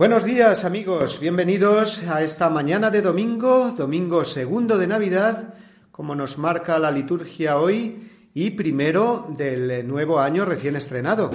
Buenos 0.00 0.24
días 0.24 0.64
amigos, 0.64 1.20
bienvenidos 1.20 2.04
a 2.04 2.22
esta 2.22 2.48
mañana 2.48 2.90
de 2.90 3.02
domingo, 3.02 3.74
domingo 3.76 4.24
segundo 4.24 4.78
de 4.78 4.86
Navidad, 4.86 5.52
como 5.92 6.14
nos 6.14 6.38
marca 6.38 6.78
la 6.78 6.90
liturgia 6.90 7.58
hoy 7.58 8.08
y 8.32 8.52
primero 8.52 9.26
del 9.36 9.86
nuevo 9.86 10.18
año 10.18 10.46
recién 10.46 10.74
estrenado. 10.76 11.30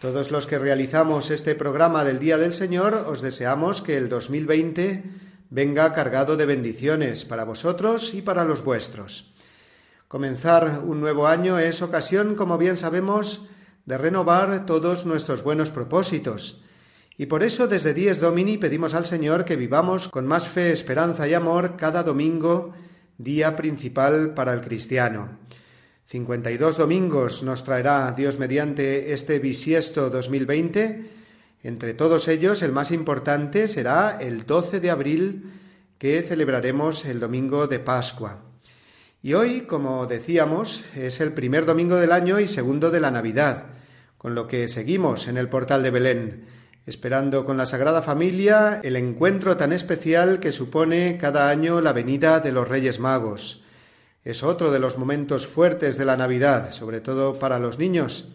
Todos 0.00 0.32
los 0.32 0.48
que 0.48 0.58
realizamos 0.58 1.30
este 1.30 1.54
programa 1.54 2.02
del 2.02 2.18
Día 2.18 2.38
del 2.38 2.52
Señor 2.52 3.06
os 3.06 3.22
deseamos 3.22 3.82
que 3.82 3.96
el 3.96 4.08
2020 4.08 5.04
venga 5.50 5.94
cargado 5.94 6.36
de 6.36 6.46
bendiciones 6.46 7.24
para 7.24 7.44
vosotros 7.44 8.14
y 8.14 8.22
para 8.22 8.44
los 8.44 8.64
vuestros. 8.64 9.32
Comenzar 10.08 10.80
un 10.84 11.00
nuevo 11.00 11.28
año 11.28 11.56
es 11.60 11.82
ocasión, 11.82 12.34
como 12.34 12.58
bien 12.58 12.76
sabemos, 12.76 13.46
de 13.86 13.96
renovar 13.96 14.66
todos 14.66 15.06
nuestros 15.06 15.44
buenos 15.44 15.70
propósitos 15.70 16.62
y 17.18 17.26
por 17.26 17.42
eso 17.42 17.68
desde 17.68 17.94
Dies 17.94 18.20
Domini 18.20 18.56
pedimos 18.56 18.94
al 18.94 19.04
Señor 19.04 19.44
que 19.44 19.56
vivamos 19.56 20.08
con 20.08 20.26
más 20.26 20.48
fe, 20.48 20.72
esperanza 20.72 21.28
y 21.28 21.34
amor 21.34 21.76
cada 21.76 22.02
domingo, 22.02 22.72
día 23.18 23.54
principal 23.54 24.32
para 24.34 24.54
el 24.54 24.62
cristiano. 24.62 25.38
52 26.06 26.78
domingos 26.78 27.42
nos 27.42 27.64
traerá 27.64 28.12
Dios 28.12 28.38
mediante 28.38 29.12
este 29.12 29.38
bisiesto 29.38 30.10
2020. 30.10 31.10
Entre 31.62 31.94
todos 31.94 32.28
ellos, 32.28 32.62
el 32.62 32.72
más 32.72 32.90
importante 32.90 33.68
será 33.68 34.18
el 34.20 34.46
12 34.46 34.80
de 34.80 34.90
abril, 34.90 35.52
que 35.98 36.22
celebraremos 36.22 37.04
el 37.04 37.20
domingo 37.20 37.68
de 37.68 37.78
Pascua. 37.78 38.42
Y 39.22 39.34
hoy, 39.34 39.60
como 39.62 40.06
decíamos, 40.06 40.84
es 40.96 41.20
el 41.20 41.32
primer 41.32 41.64
domingo 41.64 41.94
del 41.96 42.10
año 42.10 42.40
y 42.40 42.48
segundo 42.48 42.90
de 42.90 42.98
la 42.98 43.12
Navidad, 43.12 43.66
con 44.18 44.34
lo 44.34 44.48
que 44.48 44.66
seguimos 44.66 45.28
en 45.28 45.36
el 45.36 45.48
portal 45.48 45.82
de 45.84 45.90
Belén 45.90 46.51
esperando 46.86 47.44
con 47.44 47.56
la 47.56 47.66
Sagrada 47.66 48.02
Familia 48.02 48.80
el 48.82 48.96
encuentro 48.96 49.56
tan 49.56 49.72
especial 49.72 50.40
que 50.40 50.52
supone 50.52 51.18
cada 51.18 51.48
año 51.48 51.80
la 51.80 51.92
venida 51.92 52.40
de 52.40 52.52
los 52.52 52.68
Reyes 52.68 52.98
Magos. 52.98 53.64
Es 54.24 54.42
otro 54.42 54.70
de 54.70 54.78
los 54.78 54.98
momentos 54.98 55.46
fuertes 55.46 55.98
de 55.98 56.04
la 56.04 56.16
Navidad, 56.16 56.72
sobre 56.72 57.00
todo 57.00 57.38
para 57.38 57.58
los 57.58 57.78
niños, 57.78 58.28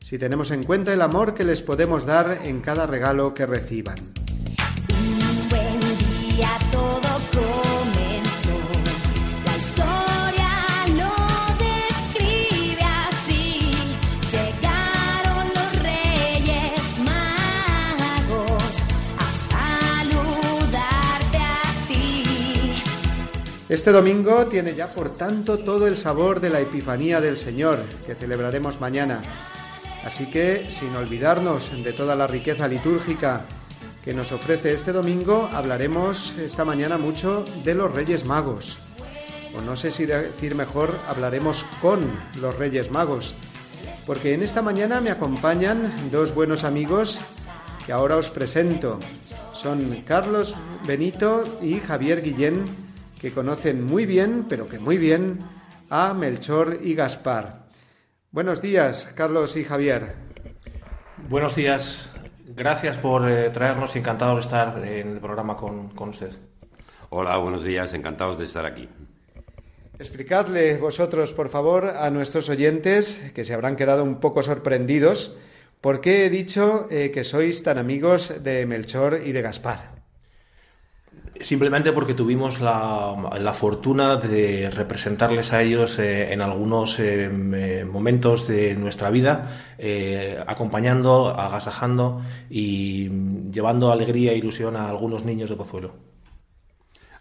si 0.00 0.18
tenemos 0.18 0.50
en 0.50 0.64
cuenta 0.64 0.92
el 0.92 1.02
amor 1.02 1.34
que 1.34 1.44
les 1.44 1.62
podemos 1.62 2.06
dar 2.06 2.40
en 2.44 2.60
cada 2.60 2.86
regalo 2.86 3.34
que 3.34 3.46
reciban. 3.46 3.96
Este 23.72 23.90
domingo 23.90 24.48
tiene 24.48 24.74
ya, 24.74 24.86
por 24.86 25.08
tanto, 25.14 25.56
todo 25.56 25.86
el 25.86 25.96
sabor 25.96 26.40
de 26.40 26.50
la 26.50 26.60
Epifanía 26.60 27.22
del 27.22 27.38
Señor, 27.38 27.78
que 28.06 28.14
celebraremos 28.14 28.82
mañana. 28.82 29.22
Así 30.04 30.26
que, 30.26 30.70
sin 30.70 30.94
olvidarnos 30.94 31.82
de 31.82 31.94
toda 31.94 32.14
la 32.14 32.26
riqueza 32.26 32.68
litúrgica 32.68 33.46
que 34.04 34.12
nos 34.12 34.30
ofrece 34.30 34.74
este 34.74 34.92
domingo, 34.92 35.48
hablaremos 35.54 36.36
esta 36.36 36.66
mañana 36.66 36.98
mucho 36.98 37.46
de 37.64 37.74
los 37.74 37.90
Reyes 37.90 38.26
Magos. 38.26 38.76
O 39.56 39.62
no 39.62 39.74
sé 39.74 39.90
si 39.90 40.04
decir 40.04 40.54
mejor, 40.54 40.98
hablaremos 41.08 41.64
con 41.80 42.00
los 42.42 42.54
Reyes 42.58 42.90
Magos. 42.90 43.34
Porque 44.04 44.34
en 44.34 44.42
esta 44.42 44.60
mañana 44.60 45.00
me 45.00 45.10
acompañan 45.10 46.10
dos 46.10 46.34
buenos 46.34 46.64
amigos 46.64 47.20
que 47.86 47.92
ahora 47.92 48.18
os 48.18 48.28
presento. 48.28 48.98
Son 49.54 49.96
Carlos 50.06 50.56
Benito 50.86 51.44
y 51.62 51.80
Javier 51.80 52.20
Guillén 52.20 52.81
que 53.22 53.30
conocen 53.30 53.86
muy 53.86 54.04
bien, 54.04 54.46
pero 54.48 54.68
que 54.68 54.80
muy 54.80 54.98
bien, 54.98 55.38
a 55.88 56.12
Melchor 56.12 56.80
y 56.82 56.96
Gaspar. 56.96 57.68
Buenos 58.32 58.60
días, 58.60 59.12
Carlos 59.14 59.56
y 59.56 59.62
Javier. 59.62 60.16
Buenos 61.28 61.54
días, 61.54 62.10
gracias 62.44 62.98
por 62.98 63.30
eh, 63.30 63.50
traernos 63.50 63.94
y 63.94 64.00
encantados 64.00 64.34
de 64.34 64.40
estar 64.40 64.84
en 64.84 65.12
el 65.12 65.20
programa 65.20 65.56
con, 65.56 65.90
con 65.90 66.08
usted. 66.08 66.32
Hola, 67.10 67.36
buenos 67.36 67.62
días, 67.62 67.94
encantados 67.94 68.38
de 68.38 68.46
estar 68.46 68.66
aquí. 68.66 68.88
Explicadle 70.00 70.78
vosotros, 70.78 71.32
por 71.32 71.48
favor, 71.48 71.94
a 71.96 72.10
nuestros 72.10 72.48
oyentes, 72.48 73.30
que 73.36 73.44
se 73.44 73.54
habrán 73.54 73.76
quedado 73.76 74.02
un 74.02 74.18
poco 74.18 74.42
sorprendidos, 74.42 75.36
por 75.80 76.00
qué 76.00 76.26
he 76.26 76.28
dicho 76.28 76.88
eh, 76.90 77.12
que 77.12 77.22
sois 77.22 77.62
tan 77.62 77.78
amigos 77.78 78.42
de 78.42 78.66
Melchor 78.66 79.20
y 79.24 79.30
de 79.30 79.42
Gaspar. 79.42 80.01
Simplemente 81.40 81.92
porque 81.92 82.14
tuvimos 82.14 82.60
la, 82.60 83.54
fortuna 83.54 84.16
de 84.16 84.70
representarles 84.70 85.52
a 85.52 85.62
ellos 85.62 85.98
eh, 85.98 86.32
en 86.32 86.40
algunos 86.40 86.98
eh, 87.00 87.84
momentos 87.90 88.46
de 88.46 88.76
nuestra 88.76 89.10
vida, 89.10 89.74
eh, 89.78 90.42
acompañando, 90.46 91.28
agasajando 91.30 92.22
y 92.48 93.08
llevando 93.50 93.90
alegría 93.90 94.32
e 94.32 94.36
ilusión 94.36 94.76
a 94.76 94.88
algunos 94.88 95.24
niños 95.24 95.50
de 95.50 95.56
Pozuelo. 95.56 95.94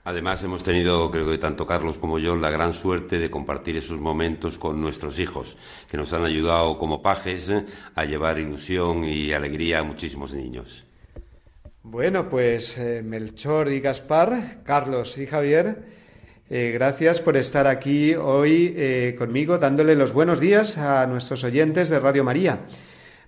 Además, 0.03 0.43
hemos 0.43 0.63
tenido, 0.63 1.09
creo 1.09 1.29
que 1.29 1.37
tanto 1.37 1.65
Carlos 1.65 1.97
como 1.97 2.19
yo, 2.19 2.35
la 2.35 2.49
gran 2.49 2.73
suerte 2.73 3.17
de 3.17 3.29
compartir 3.29 3.77
esos 3.77 3.99
momentos 3.99 4.57
con 4.57 4.81
nuestros 4.81 5.19
hijos, 5.19 5.57
que 5.89 5.97
nos 5.97 6.11
han 6.13 6.25
ayudado 6.25 6.77
como 6.77 7.01
pajes 7.01 7.49
a 7.95 8.05
llevar 8.05 8.39
ilusión 8.39 9.03
y 9.03 9.31
alegría 9.31 9.79
a 9.79 9.83
muchísimos 9.83 10.33
niños. 10.33 10.85
Bueno, 11.83 12.29
pues 12.29 12.77
eh, 12.77 13.01
Melchor 13.03 13.71
y 13.71 13.79
Gaspar, 13.79 14.61
Carlos 14.63 15.17
y 15.17 15.25
Javier, 15.25 15.83
eh, 16.47 16.69
gracias 16.71 17.19
por 17.21 17.35
estar 17.37 17.65
aquí 17.65 18.13
hoy 18.13 18.75
eh, 18.77 19.15
conmigo 19.17 19.57
dándole 19.57 19.95
los 19.95 20.13
buenos 20.13 20.39
días 20.39 20.77
a 20.77 21.07
nuestros 21.07 21.43
oyentes 21.43 21.89
de 21.89 21.99
Radio 21.99 22.23
María. 22.23 22.67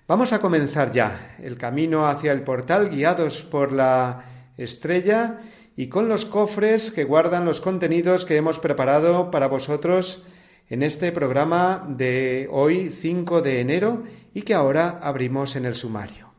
Vamos 0.06 0.32
a 0.32 0.38
comenzar 0.38 0.92
ya 0.92 1.34
el 1.42 1.56
camino 1.56 2.06
hacia 2.06 2.30
el 2.30 2.42
portal 2.42 2.90
guiados 2.90 3.42
por 3.42 3.72
la 3.72 4.24
estrella 4.56 5.40
y 5.74 5.88
con 5.88 6.08
los 6.08 6.24
cofres 6.24 6.92
que 6.92 7.02
guardan 7.02 7.46
los 7.46 7.60
contenidos 7.60 8.24
que 8.24 8.36
hemos 8.36 8.60
preparado 8.60 9.32
para 9.32 9.48
vosotros 9.48 10.26
en 10.68 10.84
este 10.84 11.10
programa 11.10 11.84
de 11.88 12.48
hoy 12.52 12.88
5 12.88 13.42
de 13.42 13.60
enero 13.60 14.04
y 14.32 14.42
que 14.42 14.54
ahora 14.54 15.00
abrimos 15.02 15.56
en 15.56 15.64
el 15.64 15.74
sumario. 15.74 16.32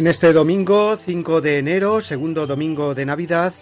En 0.00 0.06
este 0.06 0.32
domingo 0.32 0.96
5 0.96 1.42
de 1.42 1.58
enero, 1.58 2.00
segundo 2.00 2.46
domingo 2.46 2.94
de 2.94 3.04
Navidad, 3.04 3.52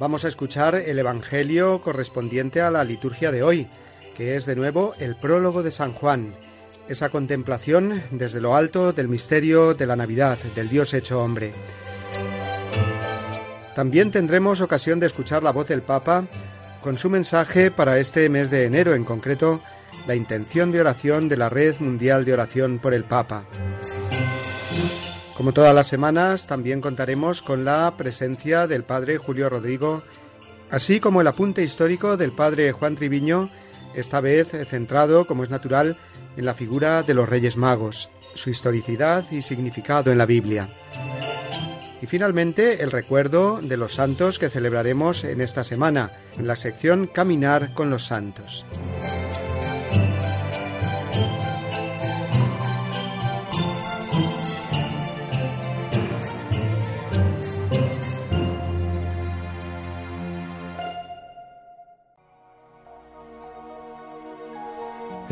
vamos 0.00 0.24
a 0.24 0.28
escuchar 0.28 0.74
el 0.74 0.98
Evangelio 0.98 1.82
correspondiente 1.82 2.60
a 2.60 2.72
la 2.72 2.82
liturgia 2.82 3.30
de 3.30 3.44
hoy, 3.44 3.68
que 4.16 4.34
es 4.34 4.44
de 4.44 4.56
nuevo 4.56 4.94
el 4.98 5.14
prólogo 5.14 5.62
de 5.62 5.70
San 5.70 5.92
Juan, 5.92 6.34
esa 6.88 7.10
contemplación 7.10 8.02
desde 8.10 8.40
lo 8.40 8.56
alto 8.56 8.92
del 8.92 9.06
misterio 9.06 9.74
de 9.74 9.86
la 9.86 9.94
Navidad, 9.94 10.36
del 10.56 10.68
Dios 10.68 10.94
hecho 10.94 11.22
hombre. 11.22 11.52
También 13.76 14.10
tendremos 14.10 14.60
ocasión 14.60 14.98
de 14.98 15.06
escuchar 15.06 15.44
la 15.44 15.52
voz 15.52 15.68
del 15.68 15.82
Papa 15.82 16.24
con 16.80 16.98
su 16.98 17.08
mensaje 17.08 17.70
para 17.70 18.00
este 18.00 18.28
mes 18.28 18.50
de 18.50 18.64
enero, 18.64 18.94
en 18.94 19.04
concreto 19.04 19.62
la 20.08 20.16
intención 20.16 20.72
de 20.72 20.80
oración 20.80 21.28
de 21.28 21.36
la 21.36 21.50
Red 21.50 21.76
Mundial 21.78 22.24
de 22.24 22.32
Oración 22.32 22.80
por 22.80 22.94
el 22.94 23.04
Papa. 23.04 23.44
Como 25.44 25.52
todas 25.52 25.74
las 25.74 25.88
semanas, 25.88 26.46
también 26.46 26.80
contaremos 26.80 27.42
con 27.42 27.66
la 27.66 27.98
presencia 27.98 28.66
del 28.66 28.82
padre 28.82 29.18
Julio 29.18 29.50
Rodrigo, 29.50 30.02
así 30.70 31.00
como 31.00 31.20
el 31.20 31.26
apunte 31.26 31.62
histórico 31.62 32.16
del 32.16 32.32
padre 32.32 32.72
Juan 32.72 32.96
Triviño, 32.96 33.50
esta 33.94 34.22
vez 34.22 34.52
centrado, 34.66 35.26
como 35.26 35.44
es 35.44 35.50
natural, 35.50 35.98
en 36.38 36.46
la 36.46 36.54
figura 36.54 37.02
de 37.02 37.12
los 37.12 37.28
Reyes 37.28 37.58
Magos, 37.58 38.08
su 38.32 38.48
historicidad 38.48 39.30
y 39.30 39.42
significado 39.42 40.10
en 40.10 40.16
la 40.16 40.24
Biblia. 40.24 40.66
Y 42.00 42.06
finalmente 42.06 42.82
el 42.82 42.90
recuerdo 42.90 43.60
de 43.60 43.76
los 43.76 43.92
santos 43.92 44.38
que 44.38 44.48
celebraremos 44.48 45.24
en 45.24 45.42
esta 45.42 45.62
semana, 45.62 46.10
en 46.38 46.46
la 46.46 46.56
sección 46.56 47.06
Caminar 47.06 47.74
con 47.74 47.90
los 47.90 48.06
Santos. 48.06 48.64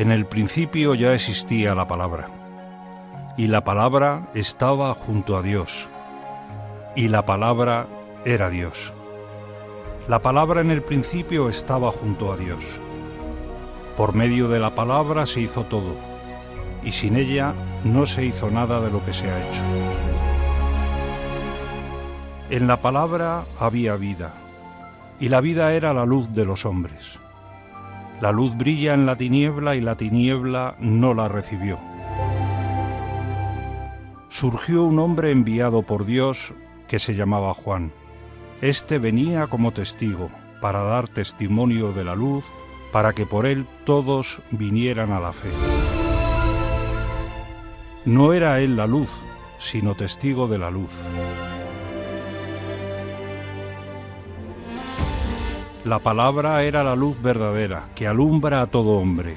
En 0.03 0.11
el 0.11 0.27
principio 0.27 0.97
ya 0.97 1.15
existía 1.15 1.77
la 1.77 1.87
palabra, 1.87 2.29
y 3.37 3.47
la 3.47 3.63
palabra 3.63 4.27
estaba 4.35 4.95
junto 4.95 5.37
a 5.37 5.43
Dios, 5.43 5.89
y 6.97 7.07
la 7.07 7.25
palabra 7.25 7.87
era 8.25 8.51
Dios. 8.51 8.93
La 10.09 10.21
palabra 10.21 10.61
en 10.61 10.73
el 10.73 10.83
principio 10.83 11.49
estaba 11.49 11.93
junto 11.93 12.33
a 12.33 12.37
Dios. 12.37 12.65
Por 13.97 14.13
medio 14.13 14.49
de 14.49 14.59
la 14.59 14.75
palabra 14.75 15.25
se 15.25 15.43
hizo 15.43 15.67
todo, 15.67 15.95
y 16.83 16.91
sin 16.91 17.15
ella 17.15 17.55
no 17.85 18.05
se 18.05 18.25
hizo 18.25 18.51
nada 18.51 18.81
de 18.81 18.91
lo 18.91 19.05
que 19.05 19.15
se 19.15 19.31
ha 19.31 19.49
hecho. 19.49 19.63
En 22.51 22.67
la 22.67 22.83
palabra 22.83 23.45
había 23.57 23.95
vida, 23.95 24.35
y 25.21 25.29
la 25.29 25.41
vida 25.41 25.73
era 25.75 25.95
la 25.95 26.05
luz 26.05 26.35
de 26.35 26.45
los 26.45 26.67
hombres. 26.67 27.22
La 28.21 28.33
luz 28.33 28.57
brilla 28.57 28.95
en 28.95 29.07
la 29.07 29.17
tiniebla 29.17 29.75
y 29.75 29.81
la 29.81 29.97
tiniebla 29.97 30.77
no 30.79 31.15
la 31.15 31.29
recibió. 31.29 31.79
Surgió 34.29 34.85
un 34.85 34.99
hombre 34.99 35.31
enviado 35.31 35.83
por 35.83 36.07
Dios 36.07 36.55
que 36.89 36.99
se 36.99 37.15
llamaba 37.15 37.55
Juan. 37.55 37.93
Este 38.61 38.99
venía 38.99 39.47
como 39.49 39.73
testigo 39.73 40.31
para 40.61 40.83
dar 40.83 41.09
testimonio 41.09 41.93
de 41.93 42.05
la 42.05 42.15
luz, 42.15 42.45
para 42.93 43.13
que 43.13 43.27
por 43.27 43.47
él 43.47 43.67
todos 43.85 44.41
vinieran 44.51 45.11
a 45.11 45.21
la 45.21 45.33
fe. 45.33 45.51
No 48.05 48.33
era 48.33 48.61
él 48.61 48.77
la 48.77 48.87
luz, 48.87 49.11
sino 49.59 49.95
testigo 49.95 50.49
de 50.49 50.59
la 50.59 50.71
luz. 50.71 50.93
La 55.85 55.99
palabra 55.99 56.63
era 56.63 56.85
la 56.85 56.95
luz 56.95 57.21
verdadera 57.21 57.89
que 57.97 58.07
alumbra 58.07 58.63
a 58.63 58.69
todo 58.69 58.99
hombre. 58.99 59.35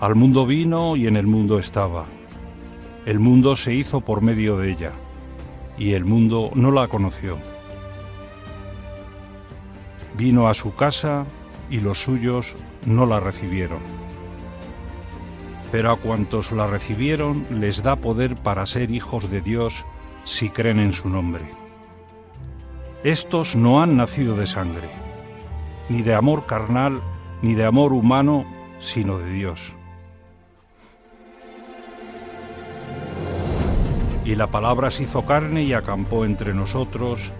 Al 0.00 0.16
mundo 0.16 0.44
vino 0.44 0.96
y 0.96 1.06
en 1.06 1.16
el 1.16 1.28
mundo 1.28 1.60
estaba. 1.60 2.06
El 3.04 3.20
mundo 3.20 3.54
se 3.54 3.72
hizo 3.72 4.00
por 4.00 4.22
medio 4.22 4.58
de 4.58 4.72
ella, 4.72 4.92
y 5.78 5.92
el 5.92 6.04
mundo 6.04 6.50
no 6.56 6.72
la 6.72 6.88
conoció. 6.88 7.38
Vino 10.18 10.48
a 10.48 10.54
su 10.54 10.74
casa 10.74 11.26
y 11.70 11.78
los 11.78 12.02
suyos 12.02 12.56
no 12.84 13.06
la 13.06 13.20
recibieron. 13.20 13.78
Pero 15.70 15.92
a 15.92 15.96
cuantos 15.96 16.50
la 16.50 16.66
recibieron 16.66 17.46
les 17.50 17.84
da 17.84 17.94
poder 17.94 18.34
para 18.34 18.66
ser 18.66 18.90
hijos 18.90 19.30
de 19.30 19.42
Dios 19.42 19.86
si 20.24 20.50
creen 20.50 20.80
en 20.80 20.92
su 20.92 21.08
nombre. 21.08 21.44
Estos 23.04 23.54
no 23.54 23.80
han 23.80 23.96
nacido 23.96 24.34
de 24.34 24.48
sangre 24.48 25.05
ni 25.88 26.02
de 26.02 26.14
amor 26.14 26.46
carnal, 26.46 27.00
ni 27.42 27.54
de 27.54 27.64
amor 27.64 27.92
humano, 27.92 28.44
sino 28.80 29.18
de 29.18 29.32
Dios. 29.32 29.72
Y 34.24 34.34
la 34.34 34.48
palabra 34.48 34.90
se 34.90 35.04
hizo 35.04 35.24
carne 35.24 35.62
y 35.62 35.72
acampó 35.72 36.24
entre 36.24 36.52
nosotros, 36.52 37.32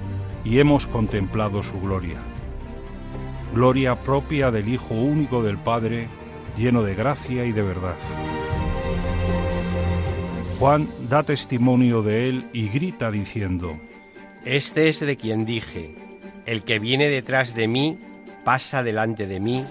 y 0.45 0.61
hemos 0.61 0.87
contemplado 0.87 1.63
su 1.65 1.81
gloria. 1.81 2.21
Gloria 3.53 4.03
propia 4.03 4.53
del 4.53 4.69
Hijo 4.69 4.95
único 4.95 5.43
del 5.43 5.59
Padre, 5.59 6.09
lleno 6.57 6.83
de 6.83 6.95
gracia 6.95 7.45
y 7.45 7.53
de 7.53 7.63
verdad. 7.63 7.97
Juan 10.59 10.89
da 11.09 11.23
testimonio 11.23 12.03
de 12.03 12.29
él 12.29 12.49
y 12.53 12.69
grita 12.69 13.11
diciendo, 13.11 13.77
Este 14.45 14.89
es 14.89 15.01
de 15.01 15.17
quien 15.17 15.45
dije, 15.45 15.95
el 16.47 16.63
que 16.63 16.79
viene 16.79 17.09
detrás 17.09 17.55
de 17.55 17.69
mí 17.69 17.99
pasa 18.47 18.85
delante 18.85 19.27
de 19.27 19.41
mí 19.41 19.65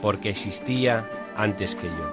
porque 0.00 0.30
existía 0.30 1.10
antes 1.36 1.74
que 1.74 1.88
yo. 1.88 2.10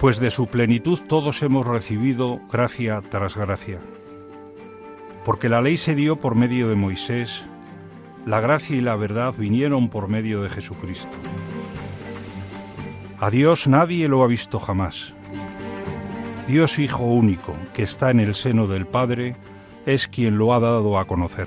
Pues 0.00 0.18
de 0.18 0.32
su 0.32 0.48
plenitud 0.48 0.98
todos 1.06 1.42
hemos 1.42 1.64
recibido 1.64 2.40
gracia 2.50 3.00
tras 3.08 3.36
gracia. 3.36 3.78
Porque 5.24 5.48
la 5.48 5.62
ley 5.62 5.76
se 5.76 5.94
dio 5.94 6.16
por 6.16 6.34
medio 6.34 6.68
de 6.68 6.74
Moisés, 6.74 7.44
la 8.26 8.40
gracia 8.40 8.74
y 8.74 8.80
la 8.80 8.96
verdad 8.96 9.32
vinieron 9.38 9.88
por 9.88 10.08
medio 10.08 10.42
de 10.42 10.50
Jesucristo. 10.50 11.16
A 13.20 13.30
Dios 13.30 13.68
nadie 13.68 14.08
lo 14.08 14.24
ha 14.24 14.26
visto 14.26 14.58
jamás. 14.58 15.14
Dios 16.48 16.80
Hijo 16.80 17.04
único, 17.04 17.54
que 17.74 17.84
está 17.84 18.10
en 18.10 18.18
el 18.18 18.34
seno 18.34 18.66
del 18.66 18.88
Padre, 18.88 19.36
es 19.86 20.08
quien 20.08 20.36
lo 20.36 20.52
ha 20.52 20.58
dado 20.58 20.98
a 20.98 21.04
conocer. 21.04 21.46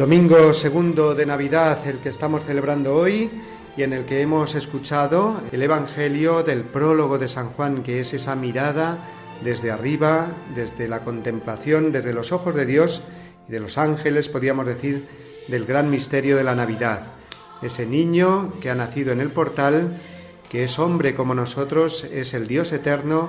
Domingo 0.00 0.54
segundo 0.54 1.14
de 1.14 1.26
Navidad, 1.26 1.86
el 1.86 1.98
que 1.98 2.08
estamos 2.08 2.44
celebrando 2.44 2.96
hoy 2.96 3.30
y 3.76 3.82
en 3.82 3.92
el 3.92 4.06
que 4.06 4.22
hemos 4.22 4.54
escuchado 4.54 5.42
el 5.52 5.60
Evangelio 5.60 6.42
del 6.42 6.62
prólogo 6.62 7.18
de 7.18 7.28
San 7.28 7.50
Juan, 7.50 7.82
que 7.82 8.00
es 8.00 8.14
esa 8.14 8.34
mirada 8.34 8.96
desde 9.44 9.70
arriba, 9.70 10.28
desde 10.54 10.88
la 10.88 11.04
contemplación, 11.04 11.92
desde 11.92 12.14
los 12.14 12.32
ojos 12.32 12.54
de 12.54 12.64
Dios 12.64 13.02
y 13.46 13.52
de 13.52 13.60
los 13.60 13.76
ángeles, 13.76 14.30
podríamos 14.30 14.64
decir, 14.64 15.06
del 15.48 15.66
gran 15.66 15.90
misterio 15.90 16.38
de 16.38 16.44
la 16.44 16.54
Navidad. 16.54 17.12
Ese 17.60 17.84
niño 17.84 18.54
que 18.58 18.70
ha 18.70 18.74
nacido 18.74 19.12
en 19.12 19.20
el 19.20 19.32
portal, 19.32 20.00
que 20.48 20.64
es 20.64 20.78
hombre 20.78 21.14
como 21.14 21.34
nosotros, 21.34 22.04
es 22.04 22.32
el 22.32 22.46
Dios 22.46 22.72
eterno, 22.72 23.28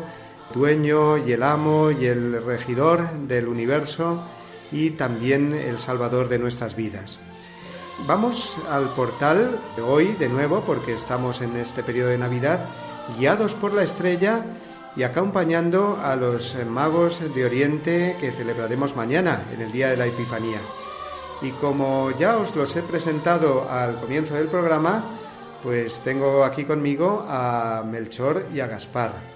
dueño 0.53 1.17
y 1.17 1.33
el 1.33 1.43
amo 1.43 1.91
y 1.91 2.05
el 2.05 2.41
regidor 2.41 3.11
del 3.27 3.49
universo, 3.49 4.23
y 4.71 4.91
también 4.91 5.53
el 5.53 5.79
Salvador 5.79 6.29
de 6.29 6.39
nuestras 6.39 6.75
vidas. 6.75 7.19
Vamos 8.07 8.55
al 8.69 8.93
portal 8.93 9.59
de 9.75 9.81
hoy 9.81 10.13
de 10.13 10.29
nuevo 10.29 10.63
porque 10.65 10.93
estamos 10.93 11.41
en 11.41 11.55
este 11.57 11.83
periodo 11.83 12.09
de 12.09 12.17
Navidad 12.17 12.67
guiados 13.17 13.53
por 13.53 13.73
la 13.73 13.83
estrella 13.83 14.45
y 14.95 15.03
acompañando 15.03 15.99
a 16.03 16.15
los 16.15 16.55
magos 16.65 17.21
de 17.33 17.45
Oriente 17.45 18.17
que 18.19 18.31
celebraremos 18.31 18.95
mañana 18.95 19.43
en 19.53 19.61
el 19.61 19.71
día 19.71 19.89
de 19.89 19.97
la 19.97 20.07
Epifanía. 20.07 20.59
Y 21.41 21.51
como 21.51 22.11
ya 22.11 22.37
os 22.37 22.55
los 22.55 22.75
he 22.75 22.81
presentado 22.81 23.69
al 23.69 23.99
comienzo 23.99 24.35
del 24.35 24.47
programa, 24.47 25.03
pues 25.63 26.01
tengo 26.01 26.43
aquí 26.43 26.65
conmigo 26.65 27.25
a 27.27 27.83
Melchor 27.85 28.47
y 28.53 28.59
a 28.59 28.67
Gaspar 28.67 29.30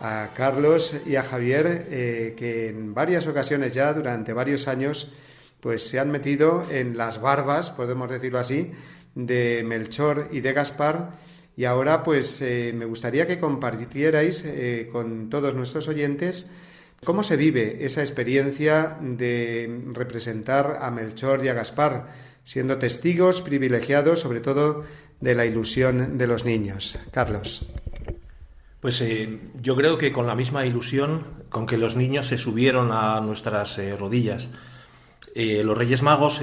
a 0.00 0.32
Carlos 0.34 0.94
y 1.06 1.16
a 1.16 1.22
Javier, 1.22 1.86
eh, 1.90 2.34
que 2.36 2.68
en 2.68 2.94
varias 2.94 3.26
ocasiones 3.26 3.74
ya, 3.74 3.92
durante 3.92 4.32
varios 4.32 4.66
años, 4.66 5.12
pues 5.60 5.86
se 5.86 5.98
han 5.98 6.10
metido 6.10 6.64
en 6.70 6.96
las 6.96 7.20
barbas, 7.20 7.70
podemos 7.70 8.10
decirlo 8.10 8.38
así, 8.38 8.72
de 9.14 9.62
Melchor 9.64 10.28
y 10.32 10.40
de 10.40 10.52
Gaspar. 10.54 11.10
Y 11.56 11.66
ahora, 11.66 12.02
pues 12.02 12.40
eh, 12.40 12.72
me 12.74 12.86
gustaría 12.86 13.26
que 13.26 13.38
compartierais 13.38 14.42
eh, 14.46 14.88
con 14.90 15.28
todos 15.28 15.54
nuestros 15.54 15.86
oyentes 15.88 16.50
cómo 17.04 17.22
se 17.22 17.36
vive 17.36 17.84
esa 17.84 18.00
experiencia 18.00 18.96
de 19.00 19.82
representar 19.92 20.78
a 20.80 20.90
Melchor 20.90 21.44
y 21.44 21.48
a 21.48 21.54
Gaspar, 21.54 22.06
siendo 22.44 22.78
testigos 22.78 23.42
privilegiados, 23.42 24.20
sobre 24.20 24.40
todo, 24.40 24.84
de 25.20 25.34
la 25.34 25.44
ilusión 25.44 26.16
de 26.16 26.26
los 26.26 26.44
niños. 26.44 26.98
Carlos. 27.10 27.66
Pues 28.80 29.00
eh, 29.02 29.40
yo 29.60 29.76
creo 29.76 29.98
que 29.98 30.10
con 30.10 30.26
la 30.26 30.34
misma 30.34 30.64
ilusión 30.64 31.26
con 31.50 31.66
que 31.66 31.76
los 31.76 31.96
niños 31.96 32.26
se 32.26 32.38
subieron 32.38 32.92
a 32.92 33.20
nuestras 33.20 33.76
eh, 33.78 33.94
rodillas. 33.94 34.50
Eh, 35.34 35.62
los 35.62 35.76
Reyes 35.76 36.02
Magos, 36.02 36.40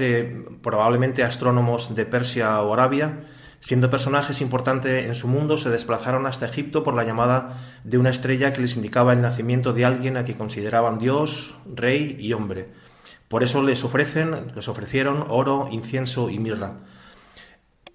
probablemente 0.62 1.24
astrónomos 1.24 1.94
de 1.94 2.06
Persia 2.06 2.62
o 2.62 2.72
Arabia, 2.72 3.24
siendo 3.60 3.90
personajes 3.90 4.40
importantes 4.40 5.06
en 5.06 5.16
su 5.16 5.26
mundo, 5.26 5.56
se 5.56 5.68
desplazaron 5.68 6.26
hasta 6.26 6.46
Egipto 6.46 6.84
por 6.84 6.94
la 6.94 7.04
llamada 7.04 7.80
de 7.82 7.98
una 7.98 8.10
estrella 8.10 8.52
que 8.52 8.60
les 8.60 8.76
indicaba 8.76 9.12
el 9.12 9.20
nacimiento 9.20 9.72
de 9.72 9.84
alguien 9.84 10.16
a 10.16 10.24
que 10.24 10.36
consideraban 10.36 10.98
Dios, 10.98 11.56
rey 11.66 12.16
y 12.20 12.32
hombre. 12.34 12.68
Por 13.26 13.42
eso 13.42 13.62
les 13.62 13.82
ofrecen, 13.82 14.52
les 14.54 14.68
ofrecieron 14.68 15.26
oro, 15.28 15.68
incienso 15.72 16.30
y 16.30 16.38
mirra. 16.38 16.78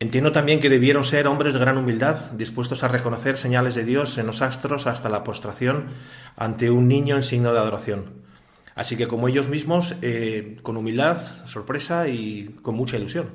Entiendo 0.03 0.33
también 0.33 0.59
que 0.59 0.67
debieron 0.67 1.05
ser 1.05 1.27
hombres 1.27 1.53
de 1.53 1.61
gran 1.61 1.77
humildad, 1.77 2.29
dispuestos 2.31 2.83
a 2.83 2.89
reconocer 2.89 3.37
señales 3.37 3.73
de 3.73 3.85
Dios 3.85 4.17
en 4.17 4.27
los 4.27 4.41
astros 4.41 4.85
hasta 4.85 5.07
la 5.07 5.23
postración 5.23 5.85
ante 6.35 6.69
un 6.69 6.89
niño 6.89 7.15
en 7.15 7.23
signo 7.23 7.53
de 7.53 7.59
adoración. 7.59 8.11
Así 8.75 8.97
que 8.97 9.07
como 9.07 9.29
ellos 9.29 9.47
mismos, 9.47 9.95
eh, 10.01 10.57
con 10.61 10.75
humildad, 10.75 11.19
sorpresa 11.45 12.09
y 12.09 12.53
con 12.61 12.75
mucha 12.75 12.97
ilusión. 12.97 13.29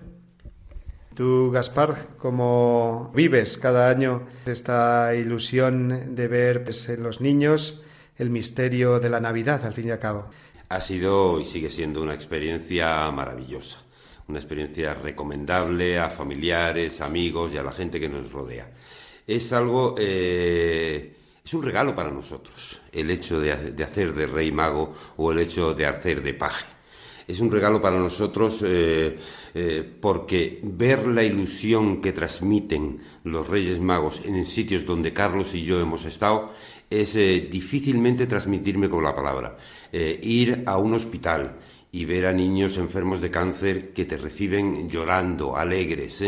Tú, 1.14 1.50
Gaspar, 1.50 2.08
¿cómo 2.18 3.12
vives 3.14 3.56
cada 3.56 3.88
año 3.88 4.26
esta 4.44 5.14
ilusión 5.14 6.14
de 6.14 6.28
ver 6.28 6.64
pues, 6.64 6.86
en 6.90 7.02
los 7.02 7.22
niños 7.22 7.82
el 8.18 8.28
misterio 8.28 9.00
de 9.00 9.08
la 9.08 9.20
Navidad, 9.20 9.64
al 9.64 9.72
fin 9.72 9.88
y 9.88 9.90
al 9.90 10.00
cabo? 10.00 10.28
Ha 10.68 10.80
sido 10.80 11.40
y 11.40 11.46
sigue 11.46 11.70
siendo 11.70 12.02
una 12.02 12.12
experiencia 12.12 13.10
maravillosa, 13.10 13.78
una 14.28 14.38
experiencia 14.38 14.92
recomendable 14.92 15.98
a 15.98 16.10
familiares, 16.10 17.00
amigos 17.00 17.50
y 17.52 17.56
a 17.56 17.62
la 17.62 17.72
gente 17.72 17.98
que 17.98 18.10
nos 18.10 18.30
rodea. 18.30 18.70
Es 19.26 19.52
algo 19.54 19.94
eh, 19.98 21.14
es 21.42 21.54
un 21.54 21.62
regalo 21.62 21.94
para 21.94 22.10
nosotros 22.10 22.80
el 22.92 23.10
hecho 23.10 23.40
de, 23.40 23.52
hacer 23.82 24.14
de 24.14 24.26
rey 24.26 24.52
mago 24.52 24.92
o 25.16 25.32
el 25.32 25.38
hecho 25.38 25.72
de 25.72 25.86
hacer 25.86 26.22
de 26.22 26.34
paje. 26.34 26.66
Es 27.26 27.40
un 27.40 27.50
regalo 27.50 27.80
para 27.80 27.98
nosotros 27.98 28.62
eh, 28.66 29.18
eh, 29.54 29.96
porque 30.00 30.60
ver 30.62 31.06
la 31.08 31.24
ilusión 31.24 32.00
que 32.00 32.12
transmiten 32.12 33.00
los 33.24 33.48
Reyes 33.48 33.80
Magos 33.80 34.22
en 34.24 34.44
sitios 34.44 34.84
donde 34.84 35.12
Carlos 35.12 35.54
y 35.54 35.62
yo 35.62 35.80
hemos 35.80 36.04
estado 36.04 36.52
es 36.90 37.12
difícilmente 37.14 38.26
transmitirme 38.26 38.88
con 38.88 39.04
la 39.04 39.14
palabra. 39.14 39.58
ir 39.92 40.62
a 40.64 40.78
un 40.78 40.94
hospital 40.94 41.58
y 41.90 42.04
ver 42.04 42.26
a 42.26 42.32
niños 42.32 42.76
enfermos 42.76 43.20
de 43.20 43.30
cáncer 43.30 43.92
que 43.92 44.04
te 44.04 44.16
reciben 44.16 44.88
llorando, 44.88 45.56
alegres. 45.56 46.22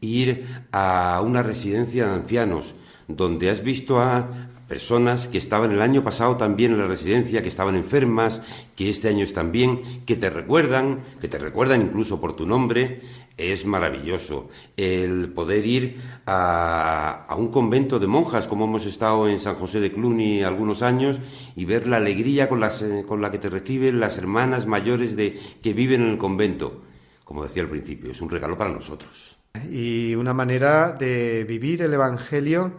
Ir 0.00 0.46
a 0.72 1.20
una 1.24 1.42
residencia 1.42 2.06
de 2.06 2.14
ancianos 2.14 2.74
donde 3.08 3.50
has 3.50 3.62
visto 3.62 4.00
a 4.00 4.50
personas 4.68 5.28
que 5.28 5.38
estaban 5.38 5.72
el 5.72 5.80
año 5.80 6.02
pasado 6.02 6.36
también 6.36 6.72
en 6.72 6.78
la 6.78 6.86
residencia, 6.86 7.42
que 7.42 7.48
estaban 7.48 7.76
enfermas, 7.76 8.42
que 8.74 8.90
este 8.90 9.08
año 9.08 9.24
están 9.24 9.52
bien, 9.52 10.02
que 10.04 10.16
te 10.16 10.30
recuerdan, 10.30 11.00
que 11.20 11.28
te 11.28 11.38
recuerdan 11.38 11.82
incluso 11.82 12.20
por 12.20 12.34
tu 12.34 12.46
nombre, 12.46 13.00
es 13.36 13.66
maravilloso. 13.66 14.48
El 14.76 15.28
poder 15.32 15.66
ir 15.66 16.00
a, 16.26 17.26
un 17.36 17.48
convento 17.48 17.98
de 17.98 18.06
monjas, 18.06 18.46
como 18.46 18.64
hemos 18.64 18.86
estado 18.86 19.28
en 19.28 19.40
San 19.40 19.54
José 19.54 19.80
de 19.80 19.92
Cluny 19.92 20.42
algunos 20.42 20.82
años, 20.82 21.20
y 21.54 21.64
ver 21.64 21.86
la 21.86 21.98
alegría 21.98 22.48
con, 22.48 22.62
eh, 22.62 23.04
con 23.06 23.20
la 23.20 23.30
que 23.30 23.38
te 23.38 23.50
reciben 23.50 24.00
las 24.00 24.18
hermanas 24.18 24.66
mayores 24.66 25.16
de, 25.16 25.38
que 25.62 25.72
viven 25.72 26.02
en 26.02 26.10
el 26.12 26.18
convento. 26.18 26.82
Como 27.24 27.44
decía 27.44 27.62
al 27.62 27.68
principio, 27.68 28.10
es 28.10 28.20
un 28.20 28.30
regalo 28.30 28.56
para 28.56 28.70
nosotros 28.70 29.36
y 29.70 30.14
una 30.14 30.34
manera 30.34 30.92
de 30.92 31.44
vivir 31.44 31.82
el 31.82 31.94
Evangelio 31.94 32.72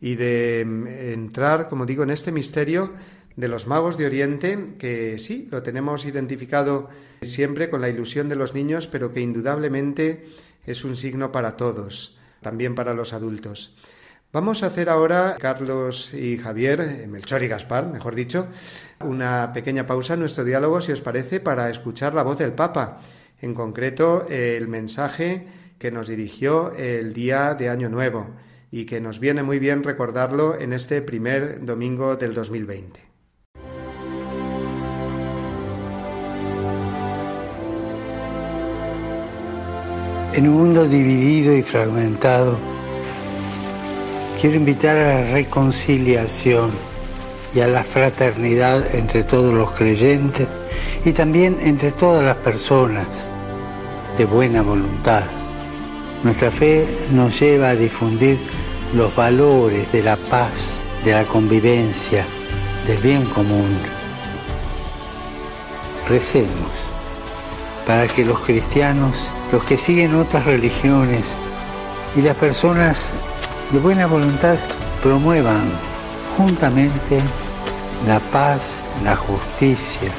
y 0.00 0.14
de 0.14 0.64
mm, 0.66 0.86
entrar, 0.86 1.68
como 1.68 1.86
digo, 1.86 2.02
en 2.02 2.10
este 2.10 2.32
misterio 2.32 2.92
de 3.36 3.48
los 3.48 3.66
magos 3.66 3.96
de 3.96 4.06
Oriente, 4.06 4.74
que 4.78 5.18
sí, 5.18 5.46
lo 5.50 5.62
tenemos 5.62 6.04
identificado 6.06 6.88
siempre 7.22 7.70
con 7.70 7.80
la 7.80 7.88
ilusión 7.88 8.28
de 8.28 8.36
los 8.36 8.54
niños, 8.54 8.88
pero 8.88 9.12
que 9.12 9.20
indudablemente 9.20 10.26
es 10.66 10.84
un 10.84 10.96
signo 10.96 11.30
para 11.30 11.56
todos, 11.56 12.18
también 12.40 12.74
para 12.74 12.94
los 12.94 13.12
adultos. 13.12 13.76
Vamos 14.32 14.62
a 14.62 14.66
hacer 14.66 14.90
ahora, 14.90 15.36
Carlos 15.38 16.12
y 16.12 16.36
Javier, 16.36 16.80
eh, 16.80 17.06
Melchor 17.06 17.42
y 17.44 17.48
Gaspar, 17.48 17.86
mejor 17.86 18.14
dicho, 18.14 18.48
una 19.00 19.52
pequeña 19.54 19.86
pausa 19.86 20.14
en 20.14 20.20
nuestro 20.20 20.44
diálogo, 20.44 20.80
si 20.80 20.92
os 20.92 21.00
parece, 21.00 21.40
para 21.40 21.70
escuchar 21.70 22.14
la 22.14 22.24
voz 22.24 22.38
del 22.38 22.52
Papa, 22.52 23.00
en 23.40 23.54
concreto 23.54 24.26
el 24.28 24.68
mensaje 24.68 25.46
que 25.78 25.90
nos 25.90 26.08
dirigió 26.08 26.72
el 26.72 27.14
día 27.14 27.54
de 27.54 27.68
Año 27.68 27.88
Nuevo 27.88 28.26
y 28.70 28.84
que 28.84 29.00
nos 29.00 29.20
viene 29.20 29.42
muy 29.42 29.58
bien 29.58 29.82
recordarlo 29.82 30.58
en 30.58 30.72
este 30.72 31.02
primer 31.02 31.64
domingo 31.64 32.16
del 32.16 32.34
2020. 32.34 33.08
En 40.34 40.46
un 40.46 40.56
mundo 40.56 40.86
dividido 40.86 41.56
y 41.56 41.62
fragmentado, 41.62 42.58
quiero 44.40 44.56
invitar 44.56 44.98
a 44.98 45.20
la 45.20 45.32
reconciliación 45.32 46.70
y 47.54 47.60
a 47.60 47.66
la 47.66 47.82
fraternidad 47.82 48.94
entre 48.94 49.24
todos 49.24 49.54
los 49.54 49.70
creyentes 49.72 50.46
y 51.04 51.12
también 51.12 51.56
entre 51.60 51.92
todas 51.92 52.22
las 52.22 52.36
personas 52.36 53.30
de 54.18 54.26
buena 54.26 54.62
voluntad. 54.62 55.37
Nuestra 56.24 56.50
fe 56.50 56.86
nos 57.12 57.38
lleva 57.38 57.70
a 57.70 57.76
difundir 57.76 58.38
los 58.94 59.14
valores 59.14 59.90
de 59.92 60.02
la 60.02 60.16
paz, 60.16 60.82
de 61.04 61.12
la 61.12 61.24
convivencia, 61.24 62.24
del 62.86 62.98
bien 62.98 63.24
común. 63.26 63.78
Recemos 66.08 66.88
para 67.86 68.08
que 68.08 68.24
los 68.24 68.40
cristianos, 68.40 69.30
los 69.52 69.64
que 69.64 69.78
siguen 69.78 70.14
otras 70.14 70.44
religiones 70.44 71.36
y 72.16 72.22
las 72.22 72.34
personas 72.34 73.12
de 73.70 73.78
buena 73.78 74.06
voluntad 74.06 74.58
promuevan 75.02 75.70
juntamente 76.36 77.20
la 78.06 78.18
paz, 78.18 78.76
la 79.04 79.16
justicia 79.16 80.10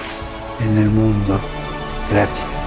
en 0.62 0.78
el 0.78 0.90
mundo. 0.90 1.40
Gracias. 2.12 2.59